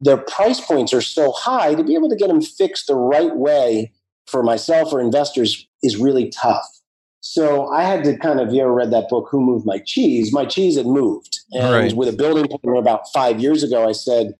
their 0.00 0.16
price 0.16 0.60
points 0.60 0.92
are 0.92 1.00
so 1.00 1.32
high 1.32 1.74
to 1.74 1.82
be 1.82 1.94
able 1.94 2.08
to 2.08 2.16
get 2.16 2.28
them 2.28 2.40
fixed 2.40 2.86
the 2.86 2.94
right 2.94 3.34
way 3.36 3.92
for 4.26 4.42
myself 4.42 4.92
or 4.92 5.00
investors 5.00 5.66
is 5.82 5.96
really 5.96 6.30
tough. 6.30 6.66
So 7.20 7.66
I 7.68 7.82
had 7.82 8.04
to 8.04 8.16
kind 8.16 8.40
of, 8.40 8.52
you 8.54 8.62
ever 8.62 8.72
read 8.72 8.92
that 8.92 9.08
book, 9.08 9.28
Who 9.30 9.40
Moved 9.40 9.66
My 9.66 9.78
Cheese? 9.78 10.32
My 10.32 10.44
cheese 10.44 10.76
had 10.76 10.86
moved. 10.86 11.40
And 11.52 11.72
right. 11.72 11.92
with 11.92 12.08
a 12.08 12.12
building 12.12 12.46
partner 12.46 12.74
about 12.74 13.12
five 13.12 13.40
years 13.40 13.62
ago, 13.62 13.88
I 13.88 13.92
said, 13.92 14.34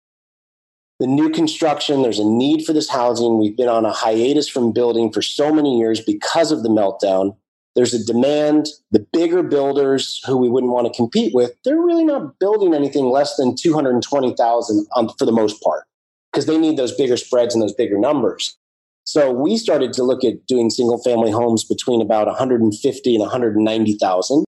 the 1.01 1.07
new 1.07 1.31
construction, 1.31 2.03
there's 2.03 2.19
a 2.19 2.25
need 2.25 2.65
for 2.65 2.73
this 2.73 2.89
housing. 2.89 3.39
We've 3.39 3.57
been 3.57 3.69
on 3.69 3.85
a 3.85 3.93
hiatus 3.93 4.49
from 4.49 4.73
building 4.73 5.13
for 5.13 5.23
so 5.23 5.53
many 5.53 5.79
years 5.79 6.01
because 6.01 6.51
of 6.51 6.63
the 6.63 6.69
meltdown. 6.69 7.37
There's 7.79 7.95
a 7.95 8.05
demand. 8.05 8.67
The 8.91 9.07
bigger 9.13 9.41
builders 9.45 10.21
who 10.27 10.37
we 10.37 10.49
wouldn't 10.49 10.73
want 10.73 10.89
to 10.89 10.97
compete 10.97 11.33
with, 11.33 11.53
they're 11.65 11.81
really 11.81 12.05
not 12.05 12.37
building 12.41 12.75
anything 12.75 13.05
less 13.05 13.37
than 13.37 13.55
220,000 13.55 14.87
um, 14.97 15.09
for 15.17 15.25
the 15.25 15.31
most 15.31 15.63
part 15.63 15.85
because 16.33 16.47
they 16.47 16.59
need 16.59 16.77
those 16.77 16.93
bigger 16.97 17.17
spreads 17.17 17.55
and 17.55 17.63
those 17.63 17.73
bigger 17.73 17.97
numbers. 17.97 18.57
So 19.05 19.31
we 19.31 19.57
started 19.57 19.93
to 19.93 20.03
look 20.03 20.25
at 20.25 20.45
doing 20.49 20.71
single 20.71 21.01
family 21.05 21.31
homes 21.31 21.63
between 21.63 22.03
about 22.03 22.27
150 22.27 23.15
and 23.15 23.21
190,000. 23.21 24.45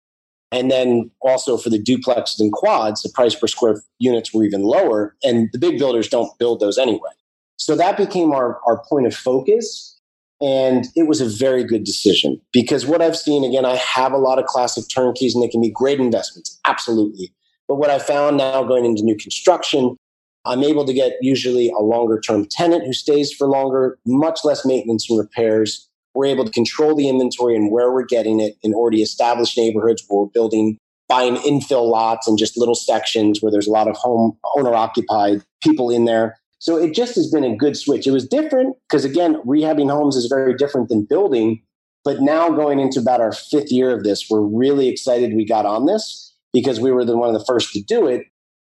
And 0.53 0.71
then 0.71 1.11
also 1.21 1.57
for 1.57 1.69
the 1.69 1.83
duplexes 1.83 2.39
and 2.39 2.53
quads, 2.53 3.03
the 3.03 3.11
price 3.13 3.35
per 3.35 3.49
square 3.49 3.83
units 3.99 4.33
were 4.33 4.45
even 4.45 4.63
lower. 4.63 5.17
And 5.25 5.49
the 5.53 5.59
big 5.59 5.81
builders 5.81 6.07
don't 6.09 6.31
build 6.39 6.61
those 6.61 6.79
anyway. 6.79 7.11
So 7.57 7.75
that 7.75 7.97
became 7.97 8.31
our, 8.31 8.61
our 8.69 8.85
point 8.89 9.09
of 9.09 9.17
focus. 9.17 9.96
And 10.41 10.87
it 10.95 11.07
was 11.07 11.21
a 11.21 11.29
very 11.29 11.65
good 11.65 11.85
decision 11.85 12.41
because 12.53 12.87
what 12.87 13.01
I've 13.01 13.17
seen, 13.17 13.43
again, 13.43 13.65
I 13.65 13.77
have 13.77 14.13
a 14.13 14.19
lot 14.19 14.39
of 14.39 14.45
classic 14.45 14.85
turnkeys 14.93 15.35
and 15.35 15.43
they 15.43 15.49
can 15.49 15.63
be 15.63 15.71
great 15.71 15.99
investments, 15.99 16.61
absolutely. 16.67 17.33
But 17.69 17.77
what 17.77 17.91
I 17.91 17.99
found 17.99 18.37
now 18.37 18.63
going 18.63 18.85
into 18.85 19.03
new 19.03 19.17
construction, 19.17 19.97
I'm 20.45 20.63
able 20.63 20.85
to 20.85 20.93
get 20.93 21.15
usually 21.23 21.71
a 21.71 21.81
longer 21.81 22.21
term 22.21 22.47
tenant 22.51 22.85
who 22.85 22.93
stays 22.93 23.33
for 23.33 23.49
longer, 23.49 23.99
much 24.07 24.41
less 24.45 24.67
maintenance 24.67 25.09
and 25.09 25.19
repairs 25.19 25.89
we're 26.17 26.27
able 26.27 26.45
to 26.45 26.51
control 26.51 26.97
the 26.97 27.09
inventory 27.09 27.55
and 27.55 27.71
where 27.71 27.93
we're 27.93 28.05
getting 28.05 28.41
it 28.41 28.57
in 28.63 28.75
already 28.75 29.03
established 29.03 29.57
neighborhoods 29.57 30.03
where 30.09 30.23
we're 30.23 30.31
building 30.31 30.79
buying 31.09 31.37
infill 31.37 31.89
lots 31.89 32.27
and 32.27 32.37
just 32.37 32.59
little 32.59 32.75
sections 32.75 33.41
where 33.41 33.53
there's 33.53 33.69
a 33.69 33.71
lot 33.71 33.87
of 33.87 33.97
home 33.97 34.37
owner 34.57 34.75
occupied 34.75 35.43
people 35.63 35.91
in 35.91 36.05
there 36.05 36.37
so 36.59 36.77
it 36.77 36.95
just 36.95 37.15
has 37.15 37.31
been 37.31 37.45
a 37.45 37.57
good 37.57 37.77
switch 37.77 38.07
it 38.07 38.13
was 38.13 38.27
different 38.27 38.77
because 38.89 39.05
again 39.05 39.37
rehabbing 39.47 39.91
homes 39.91 40.17
is 40.17 40.27
very 40.27 40.55
different 40.55 40.89
than 40.89 41.05
building 41.05 41.63
but 42.05 42.21
now 42.21 42.51
going 42.51 42.79
into 42.79 43.01
about 43.01 43.21
our 43.21 43.33
fifth 43.33 43.71
year 43.71 43.91
of 43.91 44.05
this 44.05 44.27
we're 44.31 44.41
really 44.41 44.89
excited 44.89 45.35
we 45.35 45.45
got 45.45 45.67
on 45.67 45.87
this 45.87 46.35
because 46.53 46.81
we 46.81 46.93
were 46.93 47.05
the 47.05 47.17
one 47.17 47.29
of 47.29 47.39
the 47.39 47.45
first 47.45 47.73
to 47.73 47.83
do 47.83 48.07
it 48.07 48.27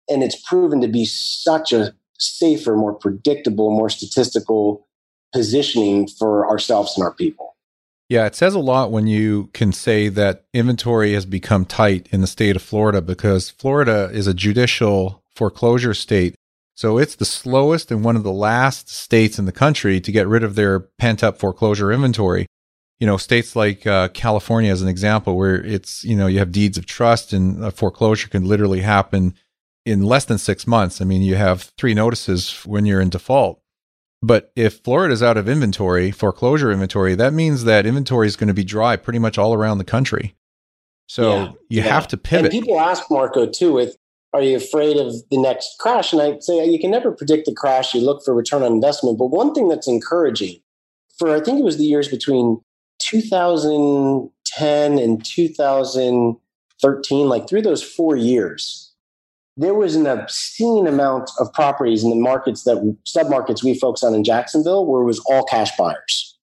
and 0.09 0.23
it's 0.23 0.41
proven 0.49 0.81
to 0.81 0.89
be 0.89 1.05
such 1.05 1.73
a 1.73 1.95
safer 2.19 2.77
more 2.77 2.95
predictable 2.95 3.71
more 3.71 3.91
statistical 3.91 4.87
positioning 5.35 6.07
for 6.07 6.49
ourselves 6.49 6.97
and 6.97 7.05
our 7.05 7.13
people. 7.13 7.57
Yeah, 8.09 8.27
it 8.27 8.37
says 8.37 8.55
a 8.55 8.61
lot 8.61 8.93
when 8.93 9.09
you 9.09 9.51
can 9.53 9.73
say 9.73 10.09
that 10.09 10.45
inventory 10.55 11.13
has 11.15 11.27
become 11.27 11.65
tight 11.65 12.09
in 12.13 12.21
the 12.21 12.27
state 12.27 12.55
of 12.55 12.63
Florida 12.63 13.03
because 13.03 13.51
Florida 13.51 14.11
is 14.13 14.27
a 14.27 14.35
judicial 14.35 15.23
foreclosure 15.35 15.95
state. 15.95 16.37
So 16.75 16.99
it's 16.99 17.15
the 17.15 17.25
slowest 17.25 17.91
and 17.91 18.05
one 18.05 18.17
of 18.17 18.25
the 18.25 18.33
last 18.33 18.89
states 18.89 19.39
in 19.39 19.45
the 19.45 19.53
country 19.53 20.01
to 20.01 20.13
get 20.13 20.27
rid 20.27 20.43
of 20.43 20.55
their 20.57 20.81
pent 20.81 21.23
up 21.23 21.39
foreclosure 21.39 21.93
inventory. 21.93 22.47
You 22.99 23.07
know, 23.07 23.17
states 23.17 23.55
like 23.55 23.87
uh, 23.87 24.09
California, 24.09 24.73
as 24.73 24.83
an 24.83 24.89
example, 24.89 25.37
where 25.37 25.57
it's, 25.57 26.05
you 26.05 26.17
know, 26.17 26.27
you 26.27 26.39
have 26.39 26.53
deeds 26.53 26.79
of 26.79 26.87
trust 26.87 27.33
and 27.33 27.65
a 27.65 27.71
foreclosure 27.71 28.29
can 28.29 28.45
literally 28.45 28.81
happen 28.81 29.35
in 29.85 30.03
less 30.03 30.25
than 30.25 30.39
six 30.39 30.67
months. 30.67 31.01
I 31.01 31.05
mean, 31.05 31.23
you 31.23 31.35
have 31.35 31.73
three 31.77 31.95
notices 31.95 32.53
when 32.65 32.87
you're 32.87 33.01
in 33.01 33.11
default. 33.11 33.61
But 34.23 34.53
if 34.57 34.81
Florida 34.81 35.13
is 35.13 35.23
out 35.23 35.37
of 35.37 35.49
inventory, 35.49 36.11
foreclosure 36.11 36.73
inventory, 36.73 37.15
that 37.15 37.35
means 37.35 37.65
that 37.65 37.85
inventory 37.85 38.27
is 38.27 38.37
going 38.37 38.49
to 38.49 38.55
be 38.55 38.65
dry 38.65 38.97
pretty 38.97 39.19
much 39.19 39.37
all 39.37 39.53
around 39.53 39.79
the 39.79 39.85
country. 39.85 40.35
So 41.07 41.35
yeah, 41.35 41.45
you 41.69 41.83
yeah. 41.83 41.83
have 41.83 42.09
to 42.09 42.17
pivot. 42.17 42.55
And 42.55 42.63
people 42.63 42.81
ask 42.81 43.11
Marco 43.11 43.47
too 43.47 43.75
with 43.75 43.97
are 44.35 44.43
you 44.43 44.57
afraid 44.57 44.97
of 44.97 45.15
the 45.31 45.39
next 45.39 45.77
crash? 45.79 46.13
And 46.13 46.21
I 46.21 46.39
say 46.41 46.67
you 46.67 46.81
can 46.81 46.91
never 46.91 47.13
predict 47.13 47.47
the 47.47 47.55
crash. 47.55 47.95
You 47.95 48.01
look 48.01 48.25
for 48.25 48.35
return 48.35 48.65
on 48.65 48.73
investment. 48.73 49.17
But 49.17 49.29
one 49.29 49.55
thing 49.55 49.69
that's 49.69 49.89
encouraging 49.89 50.61
for 51.19 51.35
I 51.35 51.41
think 51.41 51.59
it 51.61 51.65
was 51.65 51.79
the 51.79 51.85
years 51.85 52.09
between 52.09 52.61
2010 52.99 54.99
and 54.99 55.25
2013, 55.25 57.29
like 57.29 57.49
through 57.49 57.63
those 57.63 57.83
four 57.83 58.17
years, 58.17 58.93
there 59.57 59.75
was 59.75 59.95
an 59.95 60.07
obscene 60.07 60.89
amount 60.89 61.31
of 61.39 61.53
properties 61.53 62.03
in 62.03 62.11
the 62.11 62.17
markets 62.17 62.65
that 62.65 62.97
submarkets 63.07 63.63
we 63.63 63.79
focus 63.79 64.03
on 64.03 64.13
in 64.15 64.25
Jacksonville 64.25 64.85
where 64.85 65.03
it 65.03 65.07
was 65.07 65.21
all 65.27 65.45
cash 65.45 65.71
buyers 65.77 66.37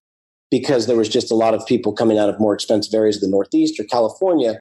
because 0.50 0.86
there 0.86 0.96
was 0.96 1.10
just 1.10 1.30
a 1.30 1.34
lot 1.34 1.52
of 1.54 1.66
people 1.66 1.92
coming 1.92 2.18
out 2.18 2.30
of 2.30 2.40
more 2.40 2.54
expensive 2.54 2.94
areas 2.94 3.16
of 3.16 3.22
the 3.22 3.28
Northeast 3.28 3.78
or 3.78 3.84
California. 3.84 4.58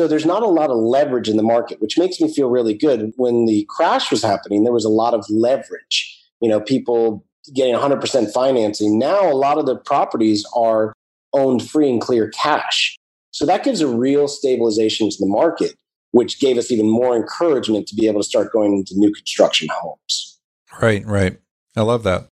So 0.00 0.08
there's 0.08 0.24
not 0.24 0.42
a 0.42 0.46
lot 0.46 0.70
of 0.70 0.78
leverage 0.78 1.28
in 1.28 1.36
the 1.36 1.42
market, 1.42 1.78
which 1.82 1.98
makes 1.98 2.22
me 2.22 2.32
feel 2.32 2.48
really 2.48 2.72
good. 2.72 3.12
When 3.16 3.44
the 3.44 3.66
crash 3.68 4.10
was 4.10 4.22
happening, 4.22 4.64
there 4.64 4.72
was 4.72 4.86
a 4.86 4.88
lot 4.88 5.12
of 5.12 5.26
leverage. 5.28 6.18
You 6.40 6.48
know, 6.48 6.58
people 6.58 7.22
getting 7.54 7.74
100% 7.74 8.32
financing. 8.32 8.98
Now, 8.98 9.30
a 9.30 9.36
lot 9.36 9.58
of 9.58 9.66
the 9.66 9.76
properties 9.76 10.42
are 10.56 10.94
owned 11.34 11.68
free 11.68 11.90
and 11.90 12.00
clear 12.00 12.30
cash. 12.30 12.96
So 13.30 13.44
that 13.44 13.62
gives 13.62 13.82
a 13.82 13.88
real 13.88 14.26
stabilization 14.26 15.10
to 15.10 15.16
the 15.20 15.26
market 15.26 15.74
which 16.12 16.40
gave 16.40 16.56
us 16.56 16.70
even 16.70 16.88
more 16.88 17.14
encouragement 17.14 17.86
to 17.88 17.94
be 17.94 18.06
able 18.06 18.20
to 18.20 18.26
start 18.26 18.54
going 18.54 18.72
into 18.72 18.94
new 18.96 19.12
construction 19.12 19.68
homes. 19.70 20.40
Right, 20.80 21.04
right. 21.04 21.38
I 21.76 21.82
love 21.82 22.04
that. 22.04 22.26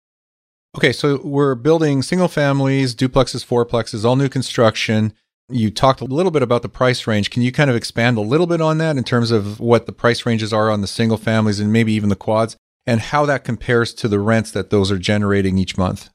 Okay, 0.77 0.93
so 0.93 1.19
we're 1.25 1.55
building 1.55 2.03
single 2.03 2.29
families, 2.29 2.95
duplexes, 2.95 3.43
fourplexes, 3.43 4.05
all 4.05 4.17
new 4.17 4.29
construction. 4.29 5.15
You 5.51 5.71
talked 5.71 6.01
a 6.01 6.07
little 6.07 6.33
bit 6.33 6.43
about 6.43 6.63
the 6.63 6.71
price 6.71 7.07
range. 7.07 7.31
Can 7.31 7.43
you 7.43 7.53
kind 7.53 7.69
of 7.69 7.77
expand 7.77 8.17
a 8.17 8.23
little 8.23 8.47
bit 8.47 8.63
on 8.63 8.79
that 8.79 8.97
in 8.97 9.05
terms 9.05 9.31
of 9.31 9.61
what 9.61 9.85
the 9.85 9.93
price 9.93 10.25
ranges 10.25 10.53
are 10.53 10.71
on 10.71 10.81
the 10.81 10.87
single 10.87 11.19
families 11.19 11.61
and 11.61 11.71
maybe 11.71 11.93
even 11.93 12.09
the 12.09 12.17
quads 12.17 12.57
and 12.87 13.01
how 13.01 13.27
that 13.27 13.45
compares 13.45 13.93
to 13.95 14.09
the 14.09 14.19
rents 14.19 14.51
that 14.53 14.71
those 14.71 14.91
are 14.91 14.99
generating 14.99 15.59
each 15.59 15.77
month? 15.77 16.09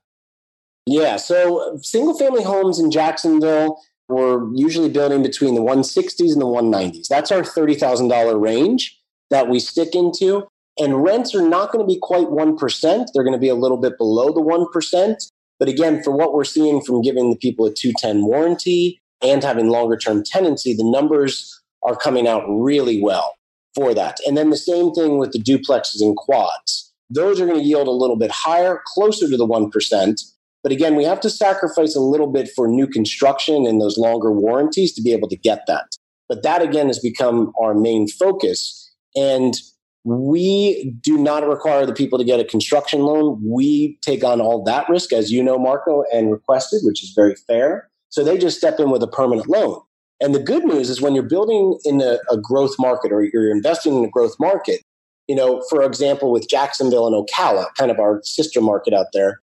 Yeah, 0.87 1.17
so 1.17 1.77
single 1.83 2.17
family 2.17 2.43
homes 2.43 2.79
in 2.79 2.89
Jacksonville, 2.89 3.79
we're 4.07 4.51
usually 4.55 4.89
building 4.89 5.21
between 5.21 5.53
the 5.53 5.61
160s 5.61 6.31
and 6.31 6.41
the 6.41 6.47
190s. 6.47 7.07
That's 7.07 7.31
our 7.31 7.41
$30,000 7.41 8.41
range 8.41 8.99
that 9.29 9.47
we 9.47 9.59
stick 9.59 9.93
into. 9.93 10.47
And 10.79 11.03
rents 11.03 11.35
are 11.35 11.47
not 11.47 11.71
going 11.71 11.87
to 11.87 11.87
be 11.87 11.99
quite 12.01 12.27
1%. 12.27 13.07
They're 13.13 13.23
going 13.23 13.33
to 13.33 13.39
be 13.39 13.49
a 13.49 13.55
little 13.55 13.77
bit 13.77 13.97
below 13.99 14.31
the 14.33 14.41
1%. 14.41 15.15
But 15.59 15.67
again, 15.67 16.01
for 16.01 16.11
what 16.11 16.33
we're 16.33 16.45
seeing 16.45 16.81
from 16.81 17.03
giving 17.03 17.29
the 17.29 17.35
people 17.35 17.65
a 17.65 17.73
210 17.73 18.25
warranty 18.25 18.99
and 19.21 19.43
having 19.43 19.69
longer 19.69 19.97
term 19.97 20.23
tenancy, 20.23 20.73
the 20.73 20.89
numbers 20.89 21.61
are 21.83 21.95
coming 21.95 22.27
out 22.27 22.43
really 22.47 23.01
well 23.01 23.35
for 23.75 23.93
that. 23.93 24.17
And 24.25 24.37
then 24.37 24.49
the 24.49 24.57
same 24.57 24.91
thing 24.91 25.17
with 25.17 25.31
the 25.31 25.39
duplexes 25.41 26.01
and 26.01 26.15
quads. 26.15 26.93
Those 27.09 27.39
are 27.41 27.45
going 27.45 27.59
to 27.59 27.65
yield 27.65 27.87
a 27.87 27.91
little 27.91 28.17
bit 28.17 28.31
higher, 28.31 28.81
closer 28.93 29.29
to 29.29 29.37
the 29.37 29.47
1%. 29.47 30.21
But 30.61 30.71
again, 30.71 30.95
we 30.95 31.05
have 31.05 31.21
to 31.21 31.29
sacrifice 31.29 31.95
a 31.95 32.01
little 32.01 32.27
bit 32.27 32.49
for 32.55 32.67
new 32.67 32.85
construction 32.85 33.65
and 33.65 33.81
those 33.81 33.97
longer 33.97 34.31
warranties 34.31 34.93
to 34.93 35.01
be 35.01 35.11
able 35.13 35.29
to 35.29 35.37
get 35.37 35.65
that. 35.67 35.85
But 36.27 36.43
that 36.43 36.61
again 36.61 36.87
has 36.87 36.99
become 36.99 37.51
our 37.59 37.73
main 37.73 38.07
focus. 38.07 38.93
And 39.15 39.55
we 40.03 40.95
do 41.01 41.17
not 41.17 41.47
require 41.47 41.85
the 41.85 41.93
people 41.93 42.19
to 42.19 42.25
get 42.25 42.39
a 42.39 42.45
construction 42.45 43.01
loan. 43.01 43.41
We 43.43 43.97
take 44.01 44.23
on 44.23 44.39
all 44.39 44.63
that 44.65 44.87
risk, 44.89 45.11
as 45.11 45.31
you 45.31 45.43
know, 45.43 45.57
Marco, 45.57 46.03
and 46.13 46.31
requested, 46.31 46.81
which 46.83 47.03
is 47.03 47.13
very 47.15 47.35
fair. 47.47 47.89
So 48.09 48.23
they 48.23 48.37
just 48.37 48.57
step 48.57 48.79
in 48.79 48.89
with 48.89 49.03
a 49.03 49.07
permanent 49.07 49.47
loan. 49.47 49.81
And 50.21 50.35
the 50.35 50.39
good 50.39 50.65
news 50.65 50.89
is 50.89 51.01
when 51.01 51.15
you're 51.15 51.23
building 51.23 51.79
in 51.85 52.01
a, 52.01 52.17
a 52.29 52.37
growth 52.37 52.75
market 52.77 53.11
or 53.11 53.23
you're 53.23 53.51
investing 53.51 53.97
in 53.97 54.03
a 54.03 54.09
growth 54.09 54.35
market, 54.39 54.81
you 55.27 55.35
know, 55.35 55.63
for 55.69 55.83
example, 55.83 56.31
with 56.31 56.49
Jacksonville 56.49 57.07
and 57.07 57.15
Ocala, 57.15 57.67
kind 57.77 57.91
of 57.91 57.99
our 57.99 58.19
sister 58.23 58.61
market 58.61 58.93
out 58.93 59.07
there, 59.13 59.39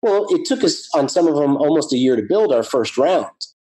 well, 0.00 0.26
it 0.30 0.46
took 0.46 0.62
us 0.62 0.88
on 0.94 1.08
some 1.08 1.26
of 1.26 1.34
them 1.34 1.56
almost 1.56 1.92
a 1.92 1.96
year 1.96 2.14
to 2.16 2.22
build 2.22 2.52
our 2.52 2.62
first 2.62 2.96
round. 2.96 3.30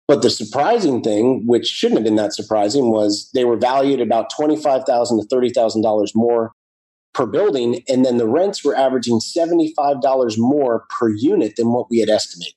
But 0.08 0.22
the 0.22 0.30
surprising 0.30 1.02
thing, 1.02 1.48
which 1.48 1.66
shouldn't 1.66 2.00
have 2.00 2.04
been 2.04 2.16
that 2.18 2.34
surprising, 2.34 2.92
was 2.92 3.30
they 3.34 3.46
were 3.46 3.58
valued 3.58 4.02
about 4.02 4.32
$25,000 4.32 4.86
to 4.86 5.36
$30,000 5.36 6.12
more 6.14 6.52
per 7.14 7.26
building. 7.26 7.84
And 7.88 8.06
then 8.06 8.18
the 8.18 8.28
rents 8.28 8.64
were 8.64 8.76
averaging 8.76 9.20
$75 9.20 10.38
more 10.38 10.86
per 11.00 11.10
unit 11.10 11.56
than 11.56 11.72
what 11.72 11.90
we 11.90 12.00
had 12.00 12.10
estimated. 12.10 12.54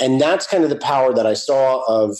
And 0.00 0.20
that's 0.20 0.46
kind 0.46 0.64
of 0.64 0.70
the 0.70 0.76
power 0.76 1.12
that 1.14 1.26
I 1.26 1.34
saw 1.34 1.82
of 1.86 2.16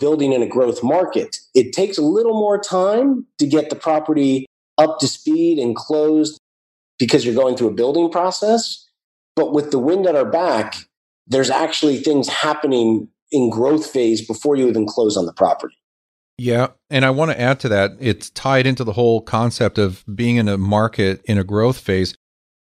building 0.00 0.32
in 0.32 0.42
a 0.42 0.46
growth 0.46 0.82
market. 0.82 1.36
It 1.54 1.72
takes 1.72 1.98
a 1.98 2.02
little 2.02 2.32
more 2.32 2.58
time 2.58 3.26
to 3.38 3.46
get 3.46 3.70
the 3.70 3.76
property 3.76 4.46
up 4.78 4.98
to 4.98 5.06
speed 5.06 5.58
and 5.58 5.76
closed 5.76 6.38
because 6.98 7.24
you're 7.24 7.34
going 7.34 7.56
through 7.56 7.68
a 7.68 7.74
building 7.74 8.10
process. 8.10 8.88
But 9.36 9.52
with 9.52 9.70
the 9.70 9.78
wind 9.78 10.06
at 10.06 10.16
our 10.16 10.24
back, 10.24 10.74
there's 11.26 11.50
actually 11.50 11.98
things 11.98 12.28
happening 12.28 13.08
in 13.30 13.48
growth 13.50 13.88
phase 13.88 14.26
before 14.26 14.56
you 14.56 14.68
even 14.68 14.86
close 14.86 15.16
on 15.16 15.26
the 15.26 15.32
property. 15.32 15.76
Yeah. 16.38 16.68
And 16.90 17.04
I 17.04 17.10
want 17.10 17.30
to 17.30 17.40
add 17.40 17.60
to 17.60 17.68
that, 17.68 17.92
it's 18.00 18.30
tied 18.30 18.66
into 18.66 18.84
the 18.84 18.92
whole 18.92 19.20
concept 19.20 19.78
of 19.78 20.04
being 20.12 20.36
in 20.36 20.48
a 20.48 20.58
market 20.58 21.22
in 21.24 21.38
a 21.38 21.44
growth 21.44 21.78
phase. 21.78 22.14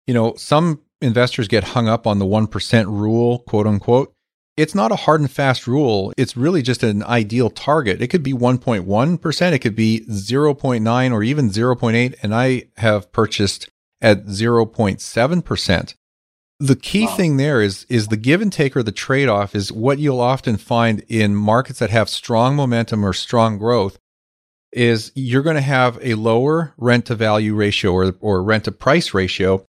You 0.07 0.13
know, 0.13 0.33
some 0.35 0.81
investors 1.01 1.47
get 1.47 1.63
hung 1.63 1.87
up 1.87 2.07
on 2.07 2.19
the 2.19 2.25
1% 2.25 2.85
rule, 2.85 3.39
quote 3.39 3.67
unquote. 3.67 4.13
It's 4.57 4.73
not 4.73 4.91
a 4.91 4.95
hard 4.95 5.21
and 5.21 5.29
fast 5.31 5.67
rule. 5.67 6.11
It's 6.17 6.35
really 6.35 6.63
just 6.63 6.81
an 6.81 7.03
ideal 7.03 7.51
target. 7.51 8.01
It 8.01 8.07
could 8.07 8.23
be 8.23 8.33
1.1%, 8.33 9.51
it 9.53 9.59
could 9.59 9.75
be 9.75 10.03
0.9 10.09 11.11
or 11.11 11.23
even 11.23 11.49
0.8. 11.49 12.15
And 12.23 12.33
I 12.33 12.63
have 12.77 13.11
purchased 13.11 13.69
at 14.01 14.25
0.7%. 14.25 15.93
The 16.59 16.75
key 16.75 17.05
wow. 17.05 17.15
thing 17.15 17.37
there 17.37 17.61
is 17.61 17.85
is 17.87 18.07
the 18.07 18.17
give 18.17 18.41
and 18.41 18.51
take 18.51 18.75
or 18.75 18.81
the 18.81 18.91
trade 18.91 19.29
off 19.29 19.53
is 19.53 19.71
what 19.71 19.99
you'll 19.99 20.19
often 20.19 20.57
find 20.57 21.03
in 21.07 21.35
markets 21.35 21.77
that 21.77 21.91
have 21.91 22.09
strong 22.09 22.55
momentum 22.55 23.05
or 23.05 23.13
strong 23.13 23.59
growth 23.59 23.99
is 24.73 25.11
you're 25.13 25.43
going 25.43 25.55
to 25.55 25.61
have 25.61 25.99
a 26.01 26.15
lower 26.15 26.73
rent 26.77 27.05
to 27.05 27.15
value 27.15 27.53
ratio 27.53 27.91
or, 27.93 28.15
or 28.21 28.41
rent 28.41 28.65
to 28.65 28.71
price 28.71 29.13
ratio, 29.13 29.65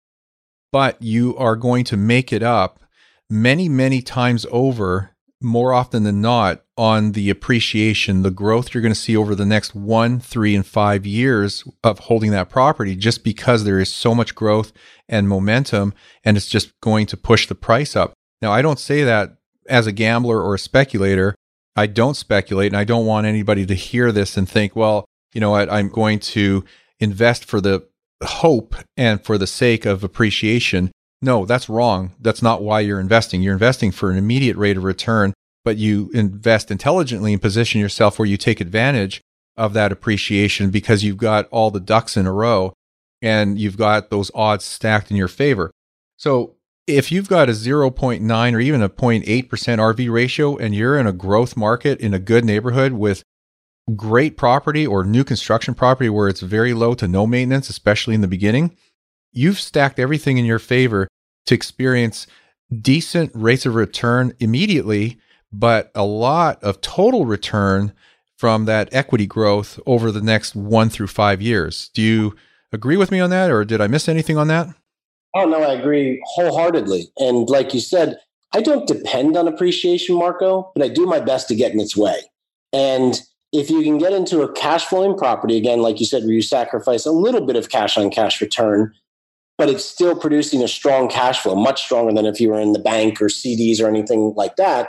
but 0.72 1.00
you 1.00 1.34
are 1.38 1.56
going 1.56 1.84
to 1.84 1.96
make 1.96 2.34
it 2.34 2.42
up 2.42 2.83
many, 3.30 3.68
many 3.68 4.02
times 4.02 4.46
over 4.50 5.10
more 5.40 5.72
often 5.72 6.04
than 6.04 6.20
not 6.20 6.62
on 6.76 7.12
the 7.12 7.30
appreciation, 7.30 8.22
the 8.22 8.30
growth 8.30 8.72
you're 8.72 8.82
going 8.82 8.94
to 8.94 8.98
see 8.98 9.16
over 9.16 9.34
the 9.34 9.46
next 9.46 9.74
one, 9.74 10.18
three, 10.18 10.56
and 10.56 10.66
five 10.66 11.06
years 11.06 11.64
of 11.84 12.00
holding 12.00 12.30
that 12.30 12.48
property, 12.48 12.96
just 12.96 13.22
because 13.22 13.64
there 13.64 13.78
is 13.78 13.92
so 13.92 14.14
much 14.14 14.34
growth 14.34 14.72
and 15.08 15.28
momentum, 15.28 15.92
and 16.24 16.36
it's 16.36 16.48
just 16.48 16.72
going 16.80 17.06
to 17.06 17.16
push 17.16 17.46
the 17.46 17.54
price 17.54 17.94
up. 17.94 18.14
Now, 18.40 18.52
I 18.52 18.62
don't 18.62 18.78
say 18.78 19.04
that 19.04 19.36
as 19.68 19.86
a 19.86 19.92
gambler 19.92 20.42
or 20.42 20.54
a 20.54 20.58
speculator. 20.58 21.34
I 21.76 21.86
don't 21.86 22.16
speculate, 22.16 22.72
and 22.72 22.76
I 22.76 22.84
don't 22.84 23.06
want 23.06 23.26
anybody 23.26 23.66
to 23.66 23.74
hear 23.74 24.10
this 24.10 24.36
and 24.36 24.48
think, 24.48 24.74
well, 24.74 25.04
you 25.32 25.40
know 25.40 25.50
what, 25.50 25.70
I'm 25.70 25.88
going 25.88 26.20
to 26.20 26.64
invest 27.00 27.44
for 27.44 27.60
the 27.60 27.86
hope 28.22 28.74
and 28.96 29.22
for 29.22 29.36
the 29.36 29.46
sake 29.46 29.84
of 29.84 30.02
appreciation. 30.02 30.90
No, 31.24 31.46
that's 31.46 31.70
wrong. 31.70 32.12
That's 32.20 32.42
not 32.42 32.62
why 32.62 32.80
you're 32.80 33.00
investing. 33.00 33.40
You're 33.40 33.54
investing 33.54 33.92
for 33.92 34.10
an 34.10 34.18
immediate 34.18 34.58
rate 34.58 34.76
of 34.76 34.84
return, 34.84 35.32
but 35.64 35.78
you 35.78 36.10
invest 36.12 36.70
intelligently 36.70 37.32
and 37.32 37.40
position 37.40 37.80
yourself 37.80 38.18
where 38.18 38.28
you 38.28 38.36
take 38.36 38.60
advantage 38.60 39.22
of 39.56 39.72
that 39.72 39.90
appreciation 39.90 40.70
because 40.70 41.02
you've 41.02 41.16
got 41.16 41.48
all 41.48 41.70
the 41.70 41.80
ducks 41.80 42.18
in 42.18 42.26
a 42.26 42.32
row 42.32 42.74
and 43.22 43.58
you've 43.58 43.78
got 43.78 44.10
those 44.10 44.30
odds 44.34 44.66
stacked 44.66 45.10
in 45.10 45.16
your 45.16 45.28
favor. 45.28 45.70
So 46.18 46.56
if 46.86 47.10
you've 47.10 47.30
got 47.30 47.48
a 47.48 47.52
0.9 47.52 48.52
or 48.52 48.60
even 48.60 48.82
a 48.82 48.90
0.8% 48.90 49.24
RV 49.24 50.12
ratio 50.12 50.58
and 50.58 50.74
you're 50.74 50.98
in 50.98 51.06
a 51.06 51.12
growth 51.12 51.56
market 51.56 52.00
in 52.00 52.12
a 52.12 52.18
good 52.18 52.44
neighborhood 52.44 52.92
with 52.92 53.22
great 53.96 54.36
property 54.36 54.86
or 54.86 55.04
new 55.04 55.24
construction 55.24 55.72
property 55.72 56.10
where 56.10 56.28
it's 56.28 56.40
very 56.40 56.74
low 56.74 56.92
to 56.92 57.08
no 57.08 57.26
maintenance, 57.26 57.70
especially 57.70 58.14
in 58.14 58.20
the 58.20 58.28
beginning, 58.28 58.76
you've 59.32 59.58
stacked 59.58 59.98
everything 59.98 60.36
in 60.36 60.44
your 60.44 60.58
favor 60.58 61.08
to 61.46 61.54
experience 61.54 62.26
decent 62.80 63.30
rates 63.34 63.66
of 63.66 63.74
return 63.74 64.34
immediately, 64.40 65.18
but 65.52 65.90
a 65.94 66.04
lot 66.04 66.62
of 66.62 66.80
total 66.80 67.26
return 67.26 67.92
from 68.36 68.64
that 68.64 68.92
equity 68.92 69.26
growth 69.26 69.78
over 69.86 70.10
the 70.10 70.20
next 70.20 70.54
one 70.56 70.90
through 70.90 71.06
five 71.06 71.40
years. 71.40 71.90
Do 71.94 72.02
you 72.02 72.36
agree 72.72 72.96
with 72.96 73.10
me 73.10 73.20
on 73.20 73.30
that, 73.30 73.50
or 73.50 73.64
did 73.64 73.80
I 73.80 73.86
miss 73.86 74.08
anything 74.08 74.36
on 74.36 74.48
that? 74.48 74.68
Oh, 75.34 75.46
no, 75.46 75.62
I 75.62 75.74
agree 75.74 76.22
wholeheartedly. 76.26 77.12
And 77.18 77.48
like 77.48 77.74
you 77.74 77.80
said, 77.80 78.18
I 78.52 78.60
don't 78.60 78.86
depend 78.86 79.36
on 79.36 79.48
appreciation, 79.48 80.16
Marco, 80.16 80.70
but 80.74 80.84
I 80.84 80.88
do 80.88 81.06
my 81.06 81.20
best 81.20 81.48
to 81.48 81.54
get 81.54 81.72
in 81.72 81.80
its 81.80 81.96
way. 81.96 82.20
And 82.72 83.20
if 83.52 83.70
you 83.70 83.82
can 83.82 83.98
get 83.98 84.12
into 84.12 84.42
a 84.42 84.52
cash 84.52 84.84
flowing 84.84 85.16
property, 85.16 85.56
again, 85.56 85.80
like 85.80 86.00
you 86.00 86.06
said, 86.06 86.24
where 86.24 86.32
you 86.32 86.42
sacrifice 86.42 87.06
a 87.06 87.12
little 87.12 87.40
bit 87.40 87.56
of 87.56 87.68
cash 87.68 87.96
on 87.96 88.10
cash 88.10 88.40
return 88.40 88.92
but 89.56 89.68
it's 89.68 89.84
still 89.84 90.16
producing 90.16 90.62
a 90.62 90.68
strong 90.68 91.08
cash 91.08 91.40
flow, 91.40 91.54
much 91.54 91.82
stronger 91.82 92.12
than 92.12 92.26
if 92.26 92.40
you 92.40 92.48
were 92.50 92.60
in 92.60 92.72
the 92.72 92.78
bank 92.78 93.20
or 93.20 93.26
CDs 93.26 93.80
or 93.80 93.88
anything 93.88 94.32
like 94.36 94.56
that. 94.56 94.88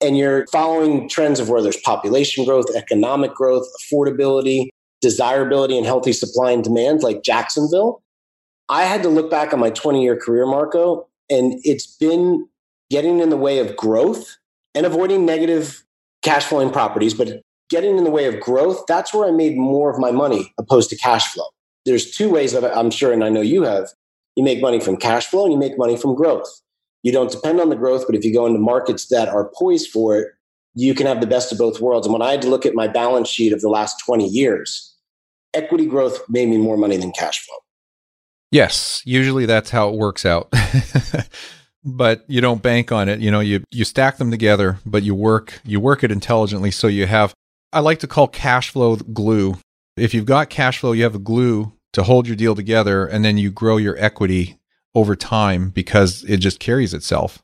And 0.00 0.16
you're 0.16 0.46
following 0.48 1.08
trends 1.08 1.38
of 1.38 1.48
where 1.48 1.62
there's 1.62 1.76
population 1.76 2.44
growth, 2.44 2.66
economic 2.74 3.34
growth, 3.34 3.66
affordability, 3.80 4.68
desirability, 5.00 5.76
and 5.76 5.86
healthy 5.86 6.12
supply 6.12 6.52
and 6.52 6.64
demand, 6.64 7.02
like 7.02 7.22
Jacksonville. 7.22 8.02
I 8.68 8.84
had 8.84 9.02
to 9.02 9.08
look 9.08 9.30
back 9.30 9.52
on 9.52 9.60
my 9.60 9.70
20 9.70 10.02
year 10.02 10.16
career, 10.16 10.46
Marco, 10.46 11.06
and 11.30 11.60
it's 11.62 11.86
been 11.86 12.48
getting 12.90 13.20
in 13.20 13.28
the 13.28 13.36
way 13.36 13.58
of 13.58 13.76
growth 13.76 14.36
and 14.74 14.86
avoiding 14.86 15.26
negative 15.26 15.84
cash 16.22 16.44
flowing 16.44 16.70
properties, 16.70 17.14
but 17.14 17.42
getting 17.68 17.98
in 17.98 18.04
the 18.04 18.10
way 18.10 18.26
of 18.26 18.40
growth, 18.40 18.84
that's 18.86 19.12
where 19.12 19.28
I 19.28 19.30
made 19.30 19.56
more 19.56 19.90
of 19.90 19.98
my 19.98 20.10
money 20.10 20.52
opposed 20.58 20.90
to 20.90 20.96
cash 20.96 21.32
flow. 21.32 21.46
There's 21.84 22.10
two 22.10 22.30
ways 22.30 22.52
that 22.52 22.64
I'm 22.76 22.90
sure, 22.90 23.12
and 23.12 23.24
I 23.24 23.28
know 23.28 23.40
you 23.40 23.62
have. 23.62 23.88
You 24.36 24.44
make 24.44 24.60
money 24.60 24.80
from 24.80 24.96
cash 24.96 25.26
flow 25.26 25.44
and 25.44 25.52
you 25.52 25.58
make 25.58 25.76
money 25.76 25.96
from 25.96 26.14
growth. 26.14 26.48
You 27.02 27.12
don't 27.12 27.30
depend 27.30 27.60
on 27.60 27.68
the 27.68 27.76
growth, 27.76 28.04
but 28.06 28.14
if 28.14 28.24
you 28.24 28.32
go 28.32 28.46
into 28.46 28.58
markets 28.58 29.08
that 29.08 29.28
are 29.28 29.50
poised 29.54 29.90
for 29.90 30.16
it, 30.18 30.28
you 30.74 30.94
can 30.94 31.06
have 31.06 31.20
the 31.20 31.26
best 31.26 31.52
of 31.52 31.58
both 31.58 31.80
worlds. 31.80 32.06
And 32.06 32.12
when 32.12 32.22
I 32.22 32.30
had 32.30 32.42
to 32.42 32.48
look 32.48 32.64
at 32.64 32.74
my 32.74 32.88
balance 32.88 33.28
sheet 33.28 33.52
of 33.52 33.60
the 33.60 33.68
last 33.68 33.96
20 34.06 34.26
years, 34.26 34.96
equity 35.52 35.86
growth 35.86 36.22
made 36.28 36.48
me 36.48 36.56
more 36.56 36.76
money 36.76 36.96
than 36.96 37.12
cash 37.12 37.44
flow. 37.44 37.56
Yes, 38.50 39.02
usually 39.04 39.46
that's 39.46 39.70
how 39.70 39.88
it 39.88 39.96
works 39.96 40.24
out. 40.24 40.52
but 41.84 42.24
you 42.28 42.40
don't 42.40 42.62
bank 42.62 42.92
on 42.92 43.08
it. 43.08 43.20
You 43.20 43.30
know, 43.30 43.40
you 43.40 43.64
you 43.70 43.84
stack 43.84 44.18
them 44.18 44.30
together, 44.30 44.78
but 44.86 45.02
you 45.02 45.14
work 45.14 45.60
you 45.64 45.80
work 45.80 46.04
it 46.04 46.12
intelligently 46.12 46.70
so 46.70 46.86
you 46.86 47.06
have 47.06 47.34
I 47.72 47.80
like 47.80 48.00
to 48.00 48.06
call 48.06 48.28
cash 48.28 48.70
flow 48.70 48.96
glue. 48.96 49.56
If 49.96 50.14
you've 50.14 50.26
got 50.26 50.50
cash 50.50 50.78
flow, 50.78 50.92
you 50.92 51.02
have 51.02 51.14
a 51.14 51.20
glue 51.20 51.72
to 51.92 52.02
hold 52.02 52.26
your 52.26 52.36
deal 52.36 52.54
together 52.54 53.06
and 53.06 53.24
then 53.24 53.38
you 53.38 53.50
grow 53.50 53.76
your 53.76 53.96
equity 53.98 54.58
over 54.94 55.14
time 55.14 55.70
because 55.70 56.24
it 56.24 56.38
just 56.38 56.60
carries 56.60 56.94
itself. 56.94 57.42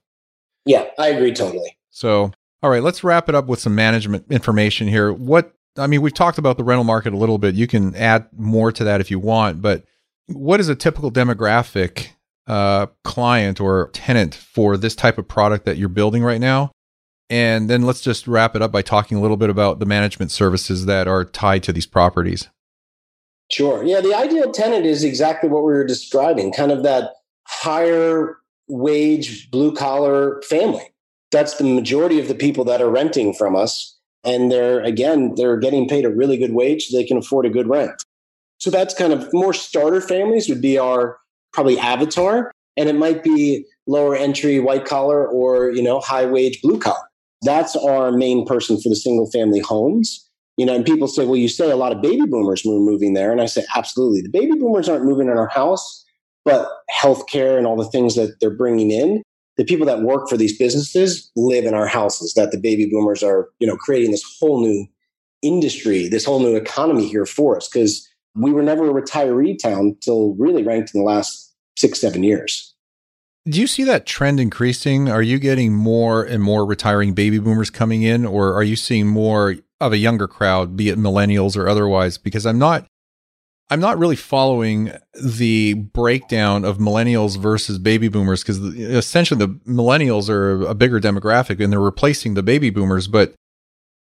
Yeah, 0.65 0.87
I 0.99 1.09
agree 1.09 1.33
totally. 1.33 1.77
So, 1.91 2.33
all 2.63 2.71
right, 2.71 2.83
let's 2.83 3.05
wrap 3.05 3.29
it 3.29 3.35
up 3.35 3.47
with 3.47 3.61
some 3.61 3.75
management 3.75 4.27
information 4.31 4.89
here. 4.89 5.13
What 5.13 5.55
I 5.77 5.87
mean, 5.87 6.03
we've 6.03 6.15
talked 6.15 6.39
about 6.39 6.57
the 6.57 6.65
rental 6.65 6.85
market 6.85 7.13
a 7.13 7.17
little 7.17 7.39
bit. 7.39 7.55
You 7.55 7.67
can 7.67 7.95
add 7.95 8.27
more 8.37 8.73
to 8.73 8.85
that 8.85 9.01
if 9.01 9.11
you 9.11 9.19
want, 9.19 9.63
but 9.63 9.85
what 10.27 10.61
is 10.61 10.69
a 10.69 10.75
typical 10.75 11.11
demographic 11.11 12.09
uh, 12.47 12.87
client 13.05 13.61
or 13.61 13.91
tenant 13.93 14.35
for 14.35 14.77
this 14.77 14.95
type 14.95 15.19
of 15.19 15.29
product 15.29 15.65
that 15.67 15.77
you're 15.77 15.89
building 15.89 16.23
right 16.25 16.41
now? 16.41 16.73
And 17.31 17.69
then 17.69 17.83
let's 17.83 18.01
just 18.01 18.27
wrap 18.27 18.57
it 18.57 18.63
up 18.63 18.73
by 18.73 18.83
talking 18.83 19.19
a 19.19 19.21
little 19.21 19.37
bit 19.37 19.51
about 19.51 19.81
the 19.81 19.87
management 19.87 20.31
services 20.31 20.87
that 20.87 21.07
are 21.07 21.25
tied 21.25 21.63
to 21.65 21.73
these 21.73 21.87
properties. 21.87 22.49
Sure. 23.51 23.85
Yeah, 23.85 24.01
the 24.01 24.15
ideal 24.15 24.51
tenant 24.53 24.87
is 24.87 25.05
exactly 25.05 25.49
what 25.49 25.65
we 25.65 25.73
were 25.73 25.85
describing 25.85 26.53
kind 26.53 26.73
of 26.73 26.83
that 26.83 27.13
higher 27.47 28.37
wage, 28.69 29.51
blue 29.51 29.75
collar 29.75 30.43
family. 30.43 30.93
That's 31.31 31.57
the 31.57 31.65
majority 31.65 32.19
of 32.21 32.29
the 32.29 32.35
people 32.35 32.65
that 32.65 32.81
are 32.81 32.91
renting 32.91 33.35
from 33.35 33.57
us. 33.57 33.97
And 34.25 34.51
they're, 34.51 34.81
again, 34.83 35.35
they're 35.37 35.57
getting 35.57 35.89
paid 35.89 36.05
a 36.05 36.11
really 36.11 36.37
good 36.37 36.53
wage 36.53 36.87
so 36.87 36.97
they 36.97 37.05
can 37.05 37.17
afford 37.17 37.47
a 37.47 37.51
good 37.51 37.69
rent. 37.69 38.03
So 38.59 38.71
that's 38.71 38.95
kind 38.95 39.13
of 39.13 39.33
more 39.33 39.55
starter 39.55 40.01
families 40.01 40.49
would 40.49 40.61
be 40.61 40.79
our 40.79 41.19
probably 41.53 41.79
avatar. 41.79 42.53
And 42.77 42.89
it 42.89 42.97
might 42.97 43.23
be 43.23 43.65
lower 43.87 44.15
entry 44.15 44.61
white 44.61 44.85
collar 44.85 45.27
or, 45.27 45.71
you 45.71 45.83
know, 45.83 46.01
high 46.01 46.27
wage 46.27 46.61
blue 46.61 46.79
collar. 46.79 47.08
That's 47.43 47.77
our 47.77 48.13
main 48.13 48.47
person 48.47 48.81
for 48.81 48.89
the 48.89 48.97
single 48.97 49.31
family 49.31 49.61
homes. 49.61 50.25
You 50.57 50.67
know, 50.67 50.75
and 50.75 50.85
people 50.85 51.07
say, 51.07 51.25
well, 51.25 51.37
you 51.37 51.49
say 51.49 51.71
a 51.71 51.77
lot 51.77 51.93
of 51.93 52.03
baby 52.03 52.27
boomers 52.27 52.63
were 52.65 52.81
moving 52.81 53.15
there. 53.15 53.31
And 53.31 53.41
I 53.41 53.47
say, 53.47 53.65
absolutely. 53.77 54.23
The 54.23 54.29
baby 54.29 54.59
boomers 54.59 54.89
aren't 54.89 55.05
moving 55.05 55.29
in 55.29 55.39
our 55.39 55.47
house, 55.47 56.05
but 56.45 56.69
healthcare 57.01 57.57
and 57.57 57.67
all 57.67 57.77
the 57.77 57.89
things 57.91 58.17
that 58.17 58.37
they're 58.41 58.57
bringing 58.57 58.91
in, 58.91 59.23
the 59.57 59.65
people 59.65 59.87
that 59.87 60.03
work 60.03 60.29
for 60.29 60.37
these 60.37 60.59
businesses 60.59 61.31
live 61.37 61.65
in 61.65 61.75
our 61.75 61.87
houses 61.87 62.35
that 62.35 62.51
the 62.51 62.59
baby 62.59 62.89
boomers 62.91 63.23
are, 63.23 63.49
you 63.61 63.69
know, 63.69 63.77
creating 63.77 64.11
this 64.11 64.25
whole 64.41 64.61
new 64.61 64.85
industry, 65.43 66.09
this 66.09 66.25
whole 66.25 66.41
new 66.41 66.57
economy 66.57 67.07
here 67.07 67.27
for 67.27 67.57
us. 67.57 67.69
Because 67.69 68.09
we 68.35 68.53
were 68.53 68.63
never 68.63 68.91
a 68.91 69.03
retiree 69.03 69.57
town 69.61 69.97
till 70.01 70.35
really 70.39 70.65
ranked 70.65 70.93
in 70.93 71.01
the 71.01 71.07
last 71.07 71.55
six, 71.77 72.01
seven 72.01 72.25
years. 72.25 72.68
Do 73.47 73.61
you 73.61 73.67
see 73.67 73.85
that 73.85 74.07
trend 74.07 74.41
increasing? 74.41 75.09
Are 75.09 75.23
you 75.23 75.39
getting 75.39 75.75
more 75.75 76.23
and 76.23 76.43
more 76.43 76.67
retiring 76.67 77.15
baby 77.15 77.39
boomers 77.39 77.71
coming 77.71 78.03
in, 78.03 78.27
or 78.27 78.55
are 78.55 78.63
you 78.63 78.77
seeing 78.77 79.07
more 79.07 79.57
of 79.81 79.93
a 79.93 79.99
younger 79.99 80.29
crowd, 80.29 80.77
be 80.77 80.89
it 80.89 80.99
millennials 80.99 81.57
or 81.57 81.69
otherwise? 81.69 82.19
Because 82.19 82.45
I'm 82.45 82.59
not 82.59 82.87
I'm 83.71 83.81
not 83.81 83.99
really 83.99 84.17
following 84.17 84.93
the 85.23 85.75
breakdown 85.75 86.65
of 86.65 86.79
millennials 86.79 87.37
versus 87.39 87.79
baby 87.79 88.09
boomers 88.09 88.43
because 88.43 88.59
essentially 88.59 89.39
the 89.39 89.49
millennials 89.71 90.31
are 90.31 90.63
a 90.67 90.75
bigger 90.75 90.99
demographic 90.99 91.63
and 91.63 91.71
they're 91.71 91.81
replacing 91.81 92.33
the 92.33 92.43
baby 92.43 92.71
boomers, 92.71 93.09
but 93.09 93.35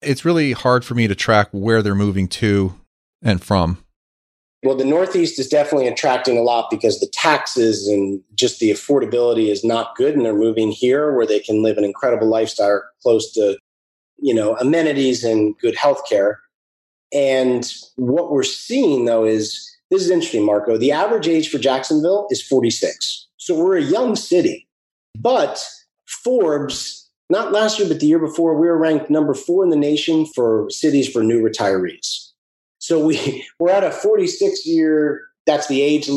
it's 0.01 0.25
really 0.25 0.51
hard 0.51 0.83
for 0.83 0.95
me 0.95 1.07
to 1.07 1.15
track 1.15 1.47
where 1.51 1.81
they're 1.81 1.95
moving 1.95 2.27
to 2.27 2.73
and 3.21 3.41
from. 3.41 3.77
Well, 4.63 4.77
the 4.77 4.85
Northeast 4.85 5.39
is 5.39 5.49
definitely 5.49 5.87
attracting 5.87 6.37
a 6.37 6.41
lot 6.41 6.69
because 6.71 6.99
the 6.99 7.11
taxes 7.11 7.87
and 7.87 8.21
just 8.33 8.59
the 8.59 8.71
affordability 8.71 9.51
is 9.51 9.63
not 9.63 9.95
good. 9.95 10.15
And 10.15 10.25
they're 10.25 10.33
moving 10.33 10.71
here 10.71 11.13
where 11.13 11.27
they 11.27 11.41
can 11.41 11.61
live 11.61 11.77
an 11.77 11.83
incredible 11.83 12.27
lifestyle 12.29 12.81
close 13.01 13.33
to, 13.33 13.57
you 14.19 14.33
know, 14.33 14.55
amenities 14.57 15.25
and 15.25 15.57
good 15.59 15.75
health 15.75 16.01
care. 16.07 16.39
And 17.13 17.69
what 17.97 18.31
we're 18.31 18.43
seeing 18.43 19.03
though 19.03 19.25
is 19.25 19.69
this 19.91 20.01
is 20.01 20.09
interesting, 20.09 20.45
Marco. 20.45 20.77
The 20.77 20.93
average 20.93 21.27
age 21.27 21.49
for 21.49 21.57
Jacksonville 21.57 22.27
is 22.29 22.41
46. 22.41 23.27
So 23.37 23.55
we're 23.55 23.77
a 23.77 23.83
young 23.83 24.15
city. 24.15 24.67
But 25.19 25.63
Forbes, 26.23 27.09
not 27.29 27.51
last 27.51 27.79
year, 27.79 27.87
but 27.87 27.99
the 27.99 28.07
year 28.07 28.19
before, 28.19 28.59
we 28.59 28.67
were 28.67 28.77
ranked 28.77 29.09
number 29.09 29.33
four 29.33 29.63
in 29.63 29.69
the 29.69 29.75
nation 29.75 30.25
for 30.25 30.67
cities 30.69 31.09
for 31.09 31.21
new 31.21 31.43
retirees. 31.43 32.32
So 32.83 32.99
we, 32.99 33.47
we're 33.59 33.71
at 33.71 33.85
a 33.85 33.91
46 33.91 34.65
year, 34.65 35.21
that's 35.45 35.67
the 35.67 35.81
age 35.81 36.09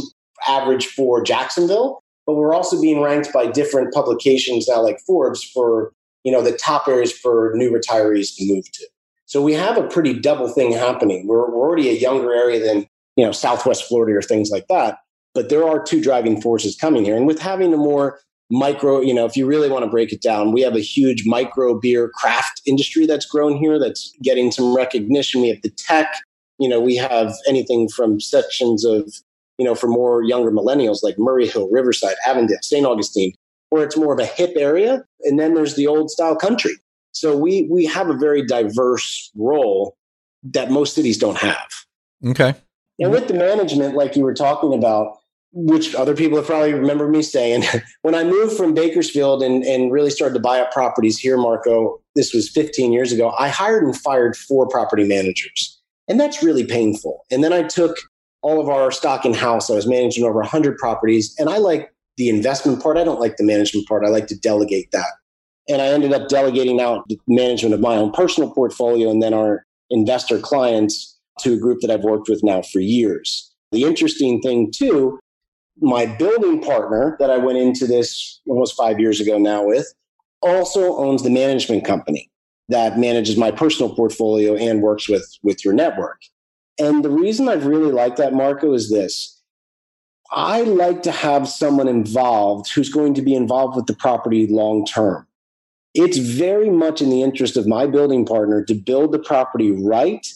average 0.49 0.87
for 0.89 1.23
Jacksonville, 1.23 2.03
but 2.27 2.35
we're 2.35 2.53
also 2.53 2.81
being 2.81 3.01
ranked 3.01 3.33
by 3.33 3.47
different 3.47 3.95
publications 3.95 4.67
now, 4.69 4.83
like 4.83 4.99
Forbes, 5.07 5.45
for 5.45 5.93
you 6.25 6.33
know 6.33 6.43
the 6.43 6.57
top 6.57 6.89
areas 6.89 7.13
for 7.13 7.53
new 7.55 7.71
retirees 7.71 8.35
to 8.37 8.53
move 8.53 8.65
to. 8.73 8.87
So 9.27 9.43
we 9.43 9.53
have 9.55 9.77
a 9.77 9.87
pretty 9.87 10.19
double 10.19 10.49
thing 10.49 10.73
happening. 10.73 11.27
We're, 11.29 11.49
we're 11.51 11.69
already 11.69 11.89
a 11.89 11.93
younger 11.93 12.35
area 12.35 12.61
than 12.61 12.87
you 13.17 13.25
know 13.25 13.33
Southwest 13.33 13.85
Florida 13.85 14.19
or 14.19 14.23
things 14.23 14.51
like 14.51 14.67
that, 14.69 14.99
but 15.35 15.49
there 15.49 15.67
are 15.67 15.81
two 15.81 16.03
driving 16.03 16.41
forces 16.41 16.75
coming 16.75 17.05
here. 17.05 17.17
And 17.17 17.29
with 17.29 17.39
having 17.39 17.73
a 17.73 17.77
more 17.77 18.19
micro, 18.51 19.01
you 19.01 19.15
know, 19.15 19.25
if 19.25 19.37
you 19.37 19.47
really 19.47 19.69
want 19.69 19.85
to 19.85 19.91
break 19.91 20.13
it 20.13 20.21
down, 20.23 20.53
we 20.53 20.63
have 20.63 20.75
a 20.75 20.81
huge 20.81 21.25
micro 21.27 21.79
beer 21.79 22.09
craft 22.09 22.61
industry 22.67 23.07
that's 23.07 23.27
grown 23.27 23.57
here 23.57 23.79
that's 23.79 24.13
getting 24.23 24.51
some 24.51 24.75
recognition. 24.75 25.43
We 25.43 25.49
have 25.49 25.63
the 25.63 25.71
tech, 25.71 26.13
you 26.59 26.69
know, 26.69 26.81
we 26.81 26.97
have 26.97 27.35
anything 27.49 27.88
from 27.88 28.21
sections 28.21 28.85
of, 28.85 29.12
you 29.59 29.64
know, 29.64 29.75
for 29.75 29.88
more 29.88 30.23
younger 30.23 30.51
millennials 30.51 31.03
like 31.03 31.19
Murray 31.19 31.47
Hill, 31.47 31.69
Riverside, 31.71 32.16
Avondale, 32.27 32.59
St. 32.62 32.87
Augustine, 32.87 33.33
where 33.71 33.85
it's 33.85 33.97
more 33.97 34.12
of 34.12 34.19
a 34.19 34.27
hip 34.27 34.53
area. 34.57 35.05
And 35.23 35.38
then 35.38 35.55
there's 35.55 35.77
the 35.77 35.87
old 35.87 36.11
style 36.11 36.37
country. 36.37 36.75
So 37.12 37.37
we 37.37 37.66
we 37.71 37.87
have 37.87 38.11
a 38.11 38.14
very 38.14 38.45
diverse 38.45 39.31
role 39.35 39.97
that 40.42 40.71
most 40.71 40.95
cities 40.95 41.19
don't 41.19 41.38
have. 41.38 41.69
Okay. 42.25 42.55
And 42.99 43.11
with 43.11 43.29
the 43.29 43.35
management, 43.35 43.95
like 43.95 44.16
you 44.16 44.23
were 44.23 44.35
talking 44.35 44.73
about, 44.73 45.19
which 45.53 45.95
other 45.95 46.14
people 46.14 46.37
have 46.37 46.47
probably 46.47 46.75
remembered 46.75 47.11
me 47.11 47.23
saying, 47.23 47.64
when 48.03 48.14
I 48.14 48.25
moved 48.25 48.57
from 48.57 48.75
Bakersfield 48.75 49.42
and, 49.42 49.64
and 49.64 49.92
really 49.92 50.11
started 50.11 50.35
to 50.35 50.40
buy 50.40 50.61
up 50.61 50.73
properties 50.73 51.19
here, 51.19 51.37
Marco, 51.37 52.01
this 52.14 52.35
was 52.35 52.49
15 52.51 52.92
years 52.92 53.12
ago, 53.12 53.35
I 53.38 53.49
hired 53.49 53.83
and 53.83 53.97
fired 53.97 54.37
four 54.37 54.69
property 54.69 55.05
managers. 55.05 55.76
And 56.09 56.21
that's 56.21 56.42
really 56.42 56.64
painful. 56.64 57.25
And 57.31 57.42
then 57.42 57.53
I 57.53 57.62
took 57.62 57.97
all 58.42 58.61
of 58.61 58.69
our 58.69 58.92
stock 58.92 59.25
in 59.25 59.35
house. 59.35 59.71
I 59.71 59.75
was 59.75 59.87
managing 59.87 60.25
over 60.25 60.38
100 60.38 60.79
properties. 60.79 61.35
And 61.38 61.49
I 61.49 61.59
like 61.59 61.92
the 62.16 62.29
investment 62.29 62.83
part. 62.83 62.97
I 62.97 63.05
don't 63.05 63.21
like 63.21 63.37
the 63.37 63.45
management 63.45 63.88
part. 63.88 64.05
I 64.05 64.09
like 64.09 64.27
to 64.29 64.38
delegate 64.38 64.90
that. 64.92 65.11
And 65.69 65.83
I 65.83 65.87
ended 65.87 66.12
up 66.12 66.29
delegating 66.29 66.81
out 66.81 67.09
the 67.09 67.19
management 67.27 67.75
of 67.75 67.81
my 67.81 67.97
own 67.97 68.12
personal 68.12 68.51
portfolio 68.53 69.11
and 69.11 69.23
then 69.23 69.35
our 69.35 69.64
investor 69.90 70.38
clients 70.38 71.19
to 71.40 71.55
a 71.55 71.59
group 71.59 71.81
that 71.81 71.90
I've 71.90 72.05
worked 72.05 72.29
with 72.29 72.42
now 72.45 72.62
for 72.62 72.79
years. 72.79 73.53
The 73.73 73.83
interesting 73.83 74.40
thing, 74.40 74.71
too, 74.73 75.19
my 75.79 76.07
building 76.07 76.62
partner 76.62 77.16
that 77.19 77.31
I 77.31 77.37
went 77.37 77.59
into 77.59 77.87
this 77.87 78.40
almost 78.49 78.77
five 78.77 79.01
years 79.01 79.21
ago 79.21 79.38
now 79.38 79.64
with 79.64 79.92
also 80.40 80.97
owns 80.97 81.23
the 81.23 81.31
management 81.31 81.85
company 81.85 82.31
that 82.69 82.99
manages 82.99 83.37
my 83.37 83.51
personal 83.51 83.95
portfolio 83.95 84.57
and 84.57 84.83
works 84.83 85.09
with 85.09 85.27
with 85.43 85.65
your 85.65 85.75
network. 85.75 86.21
And 86.79 87.05
the 87.05 87.11
reason 87.11 87.49
I've 87.49 87.67
really 87.67 87.93
liked 87.93 88.19
that, 88.19 88.35
Marco, 88.35 88.75
is 88.75 88.91
this. 88.91 89.41
I 90.33 90.63
like 90.63 91.03
to 91.03 91.13
have 91.13 91.49
someone 91.49 91.89
involved 91.89 92.71
who's 92.73 92.93
going 92.93 93.15
to 93.15 93.23
be 93.23 93.35
involved 93.35 93.77
with 93.77 93.87
the 93.87 93.95
property 93.95 94.47
long 94.47 94.85
term. 94.85 95.27
It's 95.95 96.19
very 96.19 96.69
much 96.69 97.01
in 97.01 97.11
the 97.11 97.23
interest 97.23 97.57
of 97.57 97.67
my 97.67 97.87
building 97.87 98.27
partner 98.27 98.63
to 98.65 98.75
build 98.75 99.13
the 99.13 99.19
property 99.19 99.71
right 99.71 100.27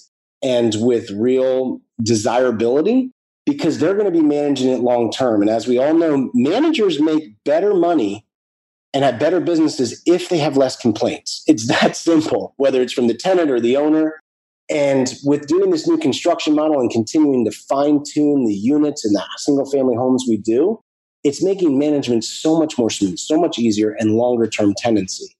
and 0.42 0.74
with 0.78 1.10
real 1.10 1.80
desirability 2.02 3.10
because 3.44 3.78
they're 3.78 3.94
going 3.94 4.10
to 4.10 4.18
be 4.18 4.24
managing 4.24 4.70
it 4.70 4.80
long 4.80 5.10
term. 5.10 5.42
And 5.42 5.50
as 5.50 5.66
we 5.66 5.76
all 5.78 5.92
know, 5.92 6.30
managers 6.34 7.00
make 7.00 7.34
better 7.44 7.74
money 7.74 8.24
and 8.92 9.04
have 9.04 9.18
better 9.18 9.40
businesses 9.40 10.02
if 10.06 10.28
they 10.28 10.38
have 10.38 10.56
less 10.56 10.76
complaints. 10.76 11.44
It's 11.48 11.68
that 11.68 11.96
simple, 11.96 12.54
whether 12.56 12.80
it's 12.80 12.92
from 12.92 13.06
the 13.06 13.14
tenant 13.14 13.50
or 13.50 13.60
the 13.60 13.76
owner. 13.76 14.20
And 14.68 15.12
with 15.24 15.48
doing 15.48 15.70
this 15.70 15.88
new 15.88 15.98
construction 15.98 16.54
model 16.54 16.80
and 16.80 16.90
continuing 16.90 17.44
to 17.44 17.50
fine 17.50 18.02
tune 18.04 18.46
the 18.46 18.54
units 18.54 19.04
and 19.04 19.14
the 19.16 19.24
single 19.38 19.68
family 19.68 19.96
homes 19.96 20.24
we 20.28 20.36
do, 20.36 20.80
it's 21.24 21.42
making 21.42 21.78
management 21.78 22.24
so 22.24 22.58
much 22.58 22.78
more 22.78 22.90
smooth, 22.90 23.18
so 23.18 23.38
much 23.38 23.58
easier, 23.58 23.96
and 23.98 24.12
longer 24.12 24.46
term 24.46 24.74
tenancy. 24.76 25.36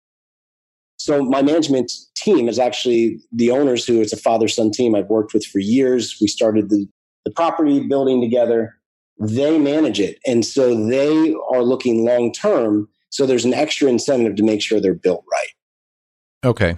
So 0.99 1.23
my 1.23 1.41
management 1.41 1.93
team 2.15 2.49
is 2.49 2.59
actually 2.59 3.21
the 3.33 3.51
owners 3.51 3.87
who 3.87 4.03
it's 4.03 4.13
a 4.13 4.19
father 4.19 4.49
son 4.49 4.71
team 4.71 4.95
I've 4.95 5.09
worked 5.09 5.33
with 5.33 5.47
for 5.47 5.59
years. 5.59 6.19
We 6.21 6.27
started 6.27 6.69
the, 6.69 6.87
the 7.25 7.31
property 7.31 7.81
building 7.81 8.21
together. 8.21 8.77
They 9.19 9.59
manage 9.59 9.99
it. 9.99 10.19
And 10.27 10.45
so 10.45 10.75
they 10.87 11.35
are 11.51 11.63
looking 11.63 12.05
long 12.05 12.33
term. 12.33 12.89
So 13.11 13.27
there's 13.27 13.45
an 13.45 13.55
extra 13.55 13.89
incentive 13.89 14.37
to 14.37 14.43
make 14.43 14.63
sure 14.63 14.81
they're 14.81 14.95
built 14.95 15.25
right. 15.31 16.49
Okay. 16.51 16.77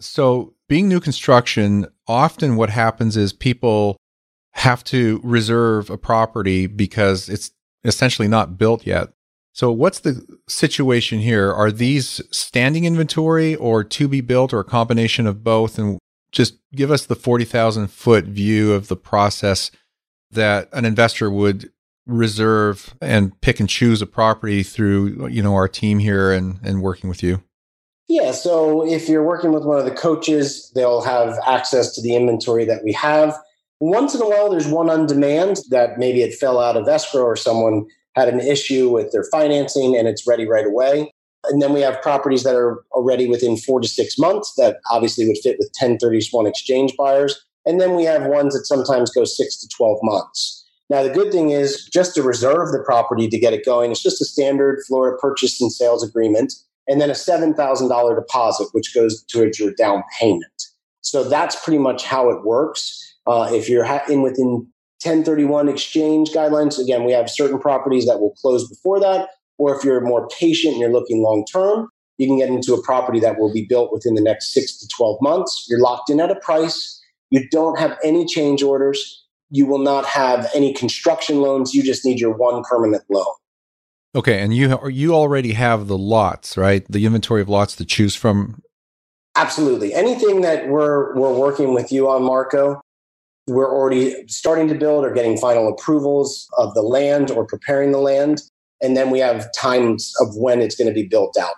So 0.00 0.54
being 0.68 0.88
new 0.88 1.00
construction, 1.00 1.86
often 2.06 2.56
what 2.56 2.70
happens 2.70 3.16
is 3.16 3.32
people 3.32 3.96
have 4.52 4.82
to 4.84 5.20
reserve 5.22 5.90
a 5.90 5.98
property 5.98 6.66
because 6.66 7.28
it's 7.28 7.50
essentially 7.84 8.28
not 8.28 8.58
built 8.58 8.86
yet. 8.86 9.10
So, 9.52 9.72
what's 9.72 10.00
the 10.00 10.22
situation 10.48 11.20
here? 11.20 11.50
Are 11.50 11.70
these 11.70 12.20
standing 12.30 12.84
inventory 12.84 13.54
or 13.54 13.82
to 13.84 14.06
be 14.06 14.20
built 14.20 14.52
or 14.52 14.60
a 14.60 14.64
combination 14.64 15.26
of 15.26 15.42
both? 15.42 15.78
And 15.78 15.98
just 16.30 16.58
give 16.74 16.90
us 16.90 17.06
the 17.06 17.16
40,000 17.16 17.90
foot 17.90 18.26
view 18.26 18.74
of 18.74 18.88
the 18.88 18.96
process 18.96 19.70
that 20.30 20.68
an 20.72 20.84
investor 20.84 21.30
would 21.30 21.70
reserve 22.06 22.94
and 23.00 23.38
pick 23.40 23.60
and 23.60 23.68
choose 23.68 24.00
a 24.00 24.06
property 24.06 24.62
through, 24.62 25.28
you 25.28 25.42
know, 25.42 25.54
our 25.54 25.68
team 25.68 25.98
here 25.98 26.32
and, 26.32 26.58
and 26.62 26.82
working 26.82 27.08
with 27.08 27.22
you. 27.22 27.42
Yeah. 28.08 28.30
So, 28.30 28.86
if 28.86 29.08
you're 29.08 29.24
working 29.24 29.52
with 29.52 29.64
one 29.64 29.78
of 29.78 29.84
the 29.84 29.90
coaches, 29.90 30.70
they'll 30.74 31.02
have 31.02 31.38
access 31.46 31.92
to 31.96 32.02
the 32.02 32.14
inventory 32.14 32.64
that 32.64 32.84
we 32.84 32.92
have. 32.92 33.36
Once 33.80 34.14
in 34.14 34.22
a 34.22 34.28
while, 34.28 34.48
there's 34.48 34.68
one 34.68 34.88
on 34.88 35.06
demand 35.06 35.58
that 35.70 35.98
maybe 35.98 36.22
it 36.22 36.34
fell 36.34 36.60
out 36.60 36.76
of 36.76 36.88
escrow 36.88 37.22
or 37.22 37.36
someone 37.36 37.84
had 38.14 38.28
an 38.28 38.40
issue 38.40 38.88
with 38.88 39.12
their 39.12 39.24
financing 39.24 39.96
and 39.96 40.08
it's 40.08 40.26
ready 40.26 40.46
right 40.46 40.66
away. 40.66 41.10
And 41.48 41.60
then 41.60 41.72
we 41.72 41.80
have 41.80 42.00
properties 42.00 42.42
that 42.44 42.56
are 42.56 42.82
already 42.92 43.28
within 43.28 43.56
four 43.56 43.80
to 43.80 43.88
six 43.88 44.18
months 44.18 44.54
that 44.56 44.78
obviously 44.90 45.26
would 45.28 45.38
fit 45.42 45.56
with 45.58 45.70
1031 45.78 46.46
exchange 46.46 46.96
buyers. 46.96 47.44
And 47.66 47.80
then 47.80 47.94
we 47.94 48.04
have 48.04 48.26
ones 48.26 48.54
that 48.54 48.64
sometimes 48.64 49.10
go 49.10 49.24
six 49.24 49.56
to 49.58 49.68
12 49.76 49.98
months. 50.02 50.65
Now, 50.88 51.02
the 51.02 51.10
good 51.10 51.32
thing 51.32 51.50
is 51.50 51.84
just 51.92 52.14
to 52.14 52.22
reserve 52.22 52.70
the 52.70 52.82
property 52.84 53.28
to 53.28 53.38
get 53.38 53.52
it 53.52 53.64
going, 53.64 53.90
it's 53.90 54.02
just 54.02 54.22
a 54.22 54.24
standard 54.24 54.78
Florida 54.86 55.16
purchase 55.20 55.60
and 55.60 55.72
sales 55.72 56.06
agreement, 56.06 56.54
and 56.86 57.00
then 57.00 57.10
a 57.10 57.14
$7,000 57.14 58.16
deposit, 58.16 58.68
which 58.72 58.94
goes 58.94 59.24
towards 59.24 59.58
your 59.58 59.72
down 59.72 60.04
payment. 60.20 60.44
So 61.00 61.24
that's 61.24 61.62
pretty 61.64 61.78
much 61.78 62.04
how 62.04 62.30
it 62.30 62.44
works. 62.44 63.02
Uh, 63.26 63.48
if 63.52 63.68
you're 63.68 63.84
in 64.08 64.22
within 64.22 64.68
1031 65.02 65.68
exchange 65.68 66.30
guidelines, 66.30 66.78
again, 66.78 67.04
we 67.04 67.12
have 67.12 67.28
certain 67.28 67.58
properties 67.58 68.06
that 68.06 68.20
will 68.20 68.34
close 68.40 68.68
before 68.68 69.00
that. 69.00 69.28
Or 69.58 69.76
if 69.76 69.84
you're 69.84 70.00
more 70.00 70.28
patient 70.28 70.72
and 70.74 70.80
you're 70.80 70.92
looking 70.92 71.22
long 71.22 71.44
term, 71.50 71.88
you 72.18 72.26
can 72.26 72.38
get 72.38 72.48
into 72.48 72.74
a 72.74 72.82
property 72.82 73.20
that 73.20 73.38
will 73.38 73.52
be 73.52 73.66
built 73.68 73.92
within 73.92 74.14
the 74.14 74.22
next 74.22 74.52
six 74.52 74.78
to 74.78 74.88
12 74.96 75.18
months. 75.20 75.66
You're 75.68 75.80
locked 75.80 76.10
in 76.10 76.20
at 76.20 76.30
a 76.30 76.36
price. 76.36 77.00
You 77.30 77.48
don't 77.50 77.78
have 77.78 77.98
any 78.04 78.24
change 78.24 78.62
orders. 78.62 79.25
You 79.50 79.66
will 79.66 79.78
not 79.78 80.04
have 80.06 80.48
any 80.54 80.72
construction 80.72 81.40
loans. 81.40 81.74
You 81.74 81.82
just 81.82 82.04
need 82.04 82.18
your 82.18 82.34
one 82.34 82.62
permanent 82.64 83.04
loan. 83.10 83.26
Okay, 84.14 84.40
and 84.40 84.54
you 84.54 84.78
you 84.88 85.14
already 85.14 85.52
have 85.52 85.88
the 85.88 85.98
lots, 85.98 86.56
right? 86.56 86.84
The 86.88 87.04
inventory 87.04 87.42
of 87.42 87.48
lots 87.48 87.76
to 87.76 87.84
choose 87.84 88.16
from. 88.16 88.62
Absolutely. 89.36 89.92
Anything 89.92 90.40
that 90.40 90.68
we're 90.68 91.14
we're 91.14 91.34
working 91.34 91.74
with 91.74 91.92
you 91.92 92.08
on, 92.08 92.22
Marco, 92.22 92.80
we're 93.46 93.70
already 93.70 94.26
starting 94.26 94.68
to 94.68 94.74
build 94.74 95.04
or 95.04 95.12
getting 95.12 95.36
final 95.36 95.68
approvals 95.68 96.48
of 96.56 96.74
the 96.74 96.82
land 96.82 97.30
or 97.30 97.46
preparing 97.46 97.92
the 97.92 97.98
land. 97.98 98.40
And 98.82 98.96
then 98.96 99.10
we 99.10 99.18
have 99.20 99.48
times 99.56 100.12
of 100.20 100.28
when 100.36 100.60
it's 100.60 100.74
going 100.74 100.88
to 100.88 100.94
be 100.94 101.06
built 101.06 101.36
out. 101.38 101.54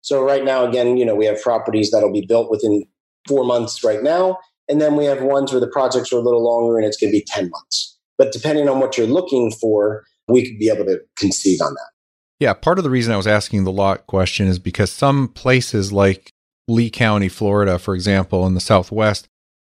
So 0.00 0.22
right 0.22 0.44
now, 0.44 0.66
again, 0.66 0.96
you 0.96 1.04
know, 1.04 1.14
we 1.14 1.26
have 1.26 1.40
properties 1.42 1.90
that'll 1.90 2.12
be 2.12 2.26
built 2.26 2.50
within 2.50 2.84
four 3.28 3.44
months 3.44 3.84
right 3.84 4.02
now. 4.02 4.38
And 4.70 4.80
then 4.80 4.96
we 4.96 5.04
have 5.06 5.20
ones 5.20 5.52
where 5.52 5.60
the 5.60 5.66
projects 5.66 6.12
are 6.12 6.18
a 6.18 6.22
little 6.22 6.44
longer 6.44 6.78
and 6.78 6.86
it's 6.86 6.96
going 6.96 7.12
to 7.12 7.18
be 7.18 7.24
10 7.26 7.50
months. 7.50 7.98
But 8.16 8.32
depending 8.32 8.68
on 8.68 8.80
what 8.80 8.96
you're 8.96 9.06
looking 9.06 9.50
for, 9.50 10.04
we 10.28 10.46
could 10.46 10.58
be 10.58 10.68
able 10.68 10.84
to 10.84 11.00
conceive 11.16 11.60
on 11.60 11.74
that. 11.74 11.90
Yeah, 12.38 12.54
part 12.54 12.78
of 12.78 12.84
the 12.84 12.90
reason 12.90 13.12
I 13.12 13.16
was 13.16 13.26
asking 13.26 13.64
the 13.64 13.72
lot 13.72 14.06
question 14.06 14.46
is 14.46 14.58
because 14.58 14.90
some 14.90 15.28
places 15.28 15.92
like 15.92 16.32
Lee 16.68 16.88
County, 16.88 17.28
Florida, 17.28 17.78
for 17.78 17.94
example, 17.94 18.46
in 18.46 18.54
the 18.54 18.60
Southwest, 18.60 19.26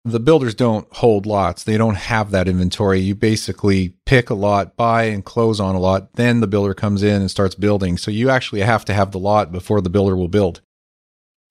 the 0.05 0.19
builders 0.19 0.55
don't 0.55 0.87
hold 0.93 1.25
lots. 1.25 1.63
They 1.63 1.77
don't 1.77 1.95
have 1.95 2.31
that 2.31 2.47
inventory. 2.47 2.99
You 2.99 3.15
basically 3.15 3.95
pick 4.05 4.29
a 4.29 4.35
lot, 4.35 4.75
buy 4.75 5.03
and 5.03 5.23
close 5.25 5.59
on 5.59 5.75
a 5.75 5.79
lot, 5.79 6.13
then 6.13 6.39
the 6.39 6.47
builder 6.47 6.73
comes 6.73 7.03
in 7.03 7.21
and 7.21 7.31
starts 7.31 7.55
building. 7.55 7.97
So 7.97 8.11
you 8.11 8.29
actually 8.29 8.61
have 8.61 8.85
to 8.85 8.93
have 8.93 9.11
the 9.11 9.19
lot 9.19 9.51
before 9.51 9.81
the 9.81 9.89
builder 9.89 10.15
will 10.15 10.27
build. 10.27 10.61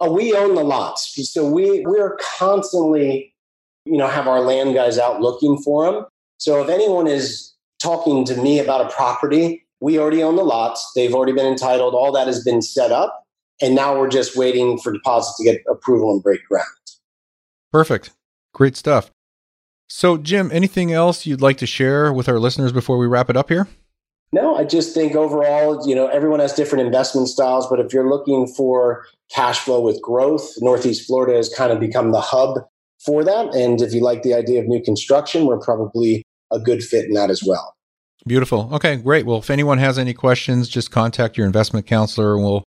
Oh, 0.00 0.12
we 0.12 0.32
own 0.32 0.54
the 0.54 0.62
lots. 0.62 1.12
So 1.32 1.50
we 1.50 1.84
we're 1.84 2.16
constantly, 2.38 3.34
you 3.90 3.96
know, 3.96 4.06
have 4.06 4.28
our 4.28 4.40
land 4.40 4.74
guys 4.74 4.98
out 4.98 5.20
looking 5.20 5.58
for 5.58 5.90
them. 5.90 6.04
So 6.38 6.62
if 6.62 6.68
anyone 6.68 7.06
is 7.06 7.52
talking 7.82 8.24
to 8.26 8.36
me 8.36 8.58
about 8.58 8.86
a 8.86 8.94
property, 8.94 9.66
we 9.80 9.98
already 9.98 10.22
own 10.22 10.36
the 10.36 10.44
lots. 10.44 10.92
They've 10.94 11.14
already 11.14 11.32
been 11.32 11.46
entitled. 11.46 11.94
All 11.94 12.12
that 12.12 12.26
has 12.26 12.42
been 12.44 12.62
set 12.62 12.92
up. 12.92 13.24
And 13.60 13.74
now 13.74 13.98
we're 13.98 14.08
just 14.08 14.36
waiting 14.36 14.78
for 14.78 14.92
deposits 14.92 15.36
to 15.38 15.44
get 15.44 15.62
approval 15.68 16.12
and 16.12 16.22
break 16.22 16.46
ground. 16.46 16.66
Perfect. 17.72 18.10
Great 18.54 18.76
stuff. 18.76 19.10
So, 19.88 20.16
Jim, 20.16 20.50
anything 20.52 20.92
else 20.92 21.26
you'd 21.26 21.40
like 21.40 21.58
to 21.58 21.66
share 21.66 22.12
with 22.12 22.28
our 22.28 22.38
listeners 22.38 22.72
before 22.72 22.98
we 22.98 23.06
wrap 23.06 23.30
it 23.30 23.36
up 23.36 23.48
here? 23.48 23.66
No, 24.32 24.56
I 24.56 24.64
just 24.64 24.92
think 24.92 25.14
overall, 25.14 25.88
you 25.88 25.94
know, 25.94 26.08
everyone 26.08 26.40
has 26.40 26.52
different 26.52 26.84
investment 26.84 27.28
styles, 27.28 27.66
but 27.66 27.80
if 27.80 27.92
you're 27.94 28.08
looking 28.08 28.46
for 28.46 29.06
cash 29.30 29.60
flow 29.60 29.80
with 29.80 30.02
growth, 30.02 30.52
Northeast 30.58 31.06
Florida 31.06 31.36
has 31.36 31.48
kind 31.48 31.72
of 31.72 31.80
become 31.80 32.12
the 32.12 32.20
hub 32.20 32.58
for 33.04 33.24
that. 33.24 33.54
And 33.54 33.80
if 33.80 33.92
you 33.92 34.02
like 34.02 34.22
the 34.22 34.34
idea 34.34 34.60
of 34.60 34.66
new 34.66 34.82
construction, 34.82 35.46
we're 35.46 35.60
probably 35.60 36.24
a 36.52 36.58
good 36.58 36.82
fit 36.82 37.06
in 37.06 37.12
that 37.12 37.30
as 37.30 37.42
well. 37.44 37.74
Beautiful. 38.26 38.68
Okay, 38.74 38.96
great. 38.96 39.26
Well, 39.26 39.38
if 39.38 39.50
anyone 39.50 39.78
has 39.78 39.98
any 39.98 40.12
questions, 40.12 40.68
just 40.68 40.90
contact 40.90 41.36
your 41.36 41.46
investment 41.46 41.86
counselor 41.86 42.34
and 42.34 42.42
we'll 42.42 42.64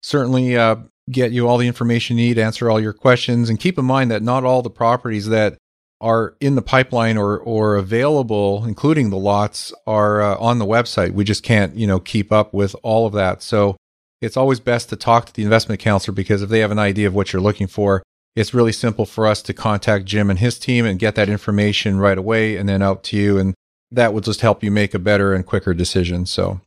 certainly 0.00 0.56
uh, 0.56 0.76
get 1.10 1.32
you 1.32 1.48
all 1.48 1.58
the 1.58 1.66
information 1.66 2.16
you 2.16 2.28
need, 2.28 2.38
answer 2.38 2.70
all 2.70 2.80
your 2.80 2.92
questions, 2.92 3.50
and 3.50 3.58
keep 3.58 3.78
in 3.78 3.84
mind 3.84 4.10
that 4.10 4.22
not 4.22 4.44
all 4.44 4.62
the 4.62 4.70
properties 4.70 5.26
that 5.26 5.58
are 6.00 6.34
in 6.40 6.56
the 6.56 6.62
pipeline 6.62 7.16
or 7.16 7.38
or 7.38 7.76
available, 7.76 8.64
including 8.64 9.10
the 9.10 9.16
lots, 9.16 9.72
are 9.86 10.22
uh, 10.22 10.36
on 10.36 10.58
the 10.58 10.66
website. 10.66 11.12
We 11.12 11.24
just 11.24 11.42
can't, 11.42 11.76
you 11.76 11.86
know, 11.86 12.00
keep 12.00 12.32
up 12.32 12.54
with 12.54 12.74
all 12.82 13.06
of 13.06 13.12
that. 13.14 13.42
So 13.42 13.76
it's 14.20 14.36
always 14.36 14.60
best 14.60 14.88
to 14.90 14.96
talk 14.96 15.26
to 15.26 15.32
the 15.32 15.42
investment 15.42 15.80
counselor 15.80 16.14
because 16.14 16.42
if 16.42 16.48
they 16.48 16.60
have 16.60 16.70
an 16.70 16.78
idea 16.78 17.06
of 17.08 17.14
what 17.14 17.32
you're 17.32 17.42
looking 17.42 17.66
for, 17.66 18.02
it's 18.34 18.54
really 18.54 18.72
simple 18.72 19.06
for 19.06 19.26
us 19.26 19.42
to 19.42 19.52
contact 19.52 20.04
Jim 20.04 20.30
and 20.30 20.38
his 20.38 20.58
team 20.58 20.84
and 20.84 20.98
get 20.98 21.14
that 21.16 21.28
information 21.28 21.98
right 21.98 22.18
away 22.18 22.56
and 22.56 22.68
then 22.68 22.82
out 22.82 23.02
to 23.04 23.16
you. 23.16 23.38
And 23.38 23.54
that 23.90 24.14
will 24.14 24.20
just 24.20 24.40
help 24.40 24.62
you 24.62 24.70
make 24.70 24.94
a 24.94 24.98
better 24.98 25.34
and 25.34 25.44
quicker 25.44 25.74
decision. 25.74 26.26
So 26.26 26.60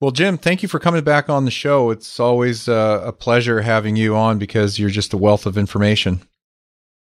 well, 0.00 0.12
Jim, 0.12 0.38
thank 0.38 0.62
you 0.62 0.68
for 0.68 0.78
coming 0.78 1.04
back 1.04 1.28
on 1.28 1.44
the 1.44 1.50
show. 1.50 1.90
It's 1.90 2.18
always 2.18 2.68
uh, 2.68 3.02
a 3.04 3.12
pleasure 3.12 3.60
having 3.60 3.96
you 3.96 4.16
on 4.16 4.38
because 4.38 4.78
you're 4.78 4.88
just 4.88 5.12
a 5.12 5.18
wealth 5.18 5.44
of 5.44 5.58
information. 5.58 6.22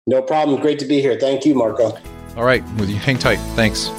No 0.06 0.22
problem. 0.22 0.58
Great 0.62 0.78
to 0.78 0.86
be 0.86 1.02
here. 1.02 1.18
Thank 1.20 1.44
you, 1.44 1.54
Marco. 1.54 1.98
All 2.34 2.44
right. 2.44 2.62
With 2.76 2.88
you, 2.88 2.96
hang 2.96 3.18
tight. 3.18 3.40
Thanks. 3.54 3.90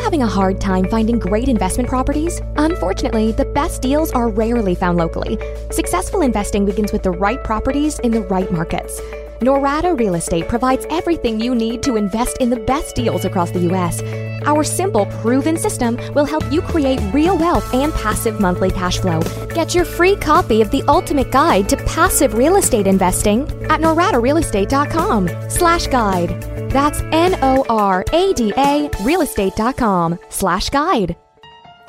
Having 0.00 0.22
a 0.22 0.26
hard 0.26 0.60
time 0.60 0.88
finding 0.88 1.18
great 1.18 1.48
investment 1.48 1.88
properties? 1.88 2.40
Unfortunately, 2.56 3.32
the 3.32 3.44
best 3.44 3.82
deals 3.82 4.10
are 4.12 4.28
rarely 4.28 4.74
found 4.74 4.98
locally. 4.98 5.38
Successful 5.70 6.22
investing 6.22 6.64
begins 6.64 6.92
with 6.92 7.02
the 7.02 7.10
right 7.10 7.42
properties 7.44 7.98
in 8.00 8.10
the 8.10 8.22
right 8.22 8.50
markets. 8.50 9.00
Norada 9.40 9.98
Real 9.98 10.16
Estate 10.16 10.48
provides 10.48 10.86
everything 10.90 11.40
you 11.40 11.54
need 11.54 11.82
to 11.82 11.96
invest 11.96 12.36
in 12.38 12.50
the 12.50 12.60
best 12.60 12.94
deals 12.94 13.24
across 13.24 13.50
the 13.50 13.60
U.S. 13.60 14.02
Our 14.42 14.64
simple, 14.64 15.06
proven 15.06 15.56
system 15.56 15.98
will 16.14 16.26
help 16.26 16.50
you 16.52 16.60
create 16.60 17.00
real 17.12 17.38
wealth 17.38 17.72
and 17.72 17.92
passive 17.94 18.40
monthly 18.40 18.70
cash 18.70 18.98
flow. 18.98 19.20
Get 19.54 19.74
your 19.74 19.84
free 19.84 20.16
copy 20.16 20.60
of 20.60 20.70
the 20.70 20.82
ultimate 20.88 21.30
guide 21.30 21.68
to 21.70 21.76
passive 21.78 22.34
real 22.34 22.56
estate 22.56 22.86
investing 22.86 23.42
at 23.70 23.80
noradarealestate.com 23.80 25.28
slash 25.48 25.86
guide. 25.86 26.59
That's 26.70 27.00
N-O-R-A-D-A 27.12 28.88
realestate.com 28.90 30.18
slash 30.28 30.70
guide. 30.70 31.16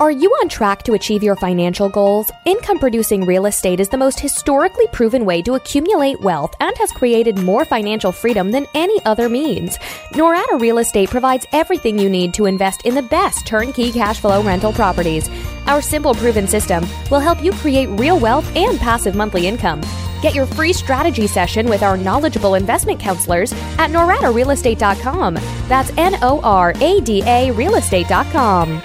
Are 0.01 0.09
you 0.09 0.31
on 0.41 0.49
track 0.49 0.81
to 0.83 0.93
achieve 0.93 1.21
your 1.21 1.35
financial 1.35 1.87
goals? 1.87 2.31
Income 2.47 2.79
producing 2.79 3.23
real 3.23 3.45
estate 3.45 3.79
is 3.79 3.87
the 3.87 3.97
most 3.97 4.19
historically 4.19 4.87
proven 4.87 5.25
way 5.25 5.43
to 5.43 5.53
accumulate 5.53 6.19
wealth 6.21 6.55
and 6.59 6.75
has 6.79 6.91
created 6.91 7.37
more 7.37 7.65
financial 7.65 8.11
freedom 8.11 8.49
than 8.49 8.65
any 8.73 8.99
other 9.05 9.29
means. 9.29 9.77
Norada 10.13 10.59
Real 10.59 10.79
Estate 10.79 11.11
provides 11.11 11.45
everything 11.51 11.99
you 11.99 12.09
need 12.09 12.33
to 12.33 12.47
invest 12.47 12.83
in 12.83 12.95
the 12.95 13.03
best 13.03 13.45
turnkey 13.45 13.91
cash 13.91 14.19
flow 14.19 14.41
rental 14.41 14.73
properties. 14.73 15.29
Our 15.67 15.83
simple 15.83 16.15
proven 16.15 16.47
system 16.47 16.83
will 17.11 17.19
help 17.19 17.43
you 17.43 17.51
create 17.51 17.85
real 17.89 18.19
wealth 18.19 18.51
and 18.55 18.79
passive 18.79 19.13
monthly 19.13 19.45
income. 19.45 19.83
Get 20.21 20.35
your 20.35 20.45
free 20.45 20.73
strategy 20.73 21.27
session 21.27 21.67
with 21.67 21.83
our 21.83 21.97
knowledgeable 21.97 22.55
investment 22.55 22.99
counselors 22.99 23.51
at 23.77 23.89
noradarealestate.com. 23.89 25.33
That's 25.67 25.91
N 25.97 26.15
O 26.21 26.39
R 26.41 26.73
A 26.79 27.01
D 27.01 27.21
A 27.21 27.51
realestate.com. 27.53 28.81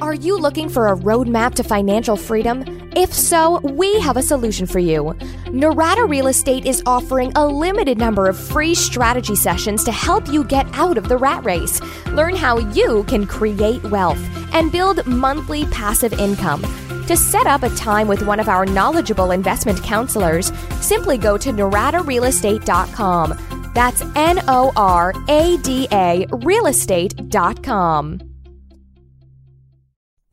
Are 0.00 0.14
you 0.14 0.38
looking 0.38 0.68
for 0.68 0.88
a 0.88 0.96
roadmap 0.96 1.54
to 1.54 1.64
financial 1.64 2.16
freedom? 2.16 2.64
If 2.94 3.12
so, 3.12 3.58
we 3.60 4.00
have 4.00 4.16
a 4.16 4.22
solution 4.22 4.64
for 4.64 4.78
you. 4.78 5.14
Norada 5.46 6.08
Real 6.08 6.28
Estate 6.28 6.66
is 6.66 6.82
offering 6.86 7.32
a 7.34 7.44
limited 7.46 7.98
number 7.98 8.28
of 8.28 8.38
free 8.38 8.76
strategy 8.76 9.34
sessions 9.34 9.82
to 9.84 9.92
help 9.92 10.28
you 10.28 10.44
get 10.44 10.66
out 10.72 10.98
of 10.98 11.08
the 11.08 11.16
rat 11.16 11.44
race. 11.44 11.80
Learn 12.12 12.36
how 12.36 12.58
you 12.58 13.02
can 13.04 13.26
create 13.26 13.82
wealth 13.90 14.20
and 14.54 14.70
build 14.70 15.04
monthly 15.04 15.66
passive 15.66 16.12
income. 16.12 16.62
To 17.08 17.16
set 17.16 17.46
up 17.46 17.62
a 17.62 17.70
time 17.70 18.06
with 18.06 18.26
one 18.26 18.38
of 18.38 18.50
our 18.50 18.66
knowledgeable 18.66 19.30
investment 19.30 19.82
counselors, 19.82 20.52
simply 20.82 21.16
go 21.16 21.38
to 21.38 21.50
noradarealestate.com. 21.50 23.72
That's 23.74 24.02
N 24.14 24.42
O 24.46 24.70
R 24.76 25.14
A 25.26 25.56
D 25.56 25.88
A 25.90 26.26
realestate.com. 26.28 28.20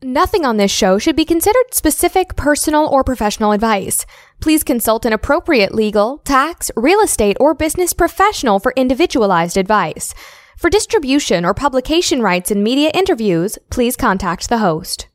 Nothing 0.02 0.44
on 0.44 0.58
this 0.58 0.70
show 0.70 0.98
should 0.98 1.16
be 1.16 1.24
considered 1.24 1.72
specific 1.72 2.36
personal 2.36 2.86
or 2.86 3.02
professional 3.02 3.52
advice. 3.52 4.04
Please 4.42 4.62
consult 4.62 5.06
an 5.06 5.14
appropriate 5.14 5.74
legal, 5.74 6.18
tax, 6.18 6.70
real 6.76 7.00
estate, 7.00 7.38
or 7.40 7.54
business 7.54 7.94
professional 7.94 8.58
for 8.58 8.74
individualized 8.76 9.56
advice. 9.56 10.12
For 10.58 10.68
distribution 10.68 11.46
or 11.46 11.54
publication 11.54 12.20
rights 12.20 12.50
in 12.50 12.62
media 12.62 12.90
interviews, 12.92 13.58
please 13.70 13.96
contact 13.96 14.50
the 14.50 14.58
host. 14.58 15.08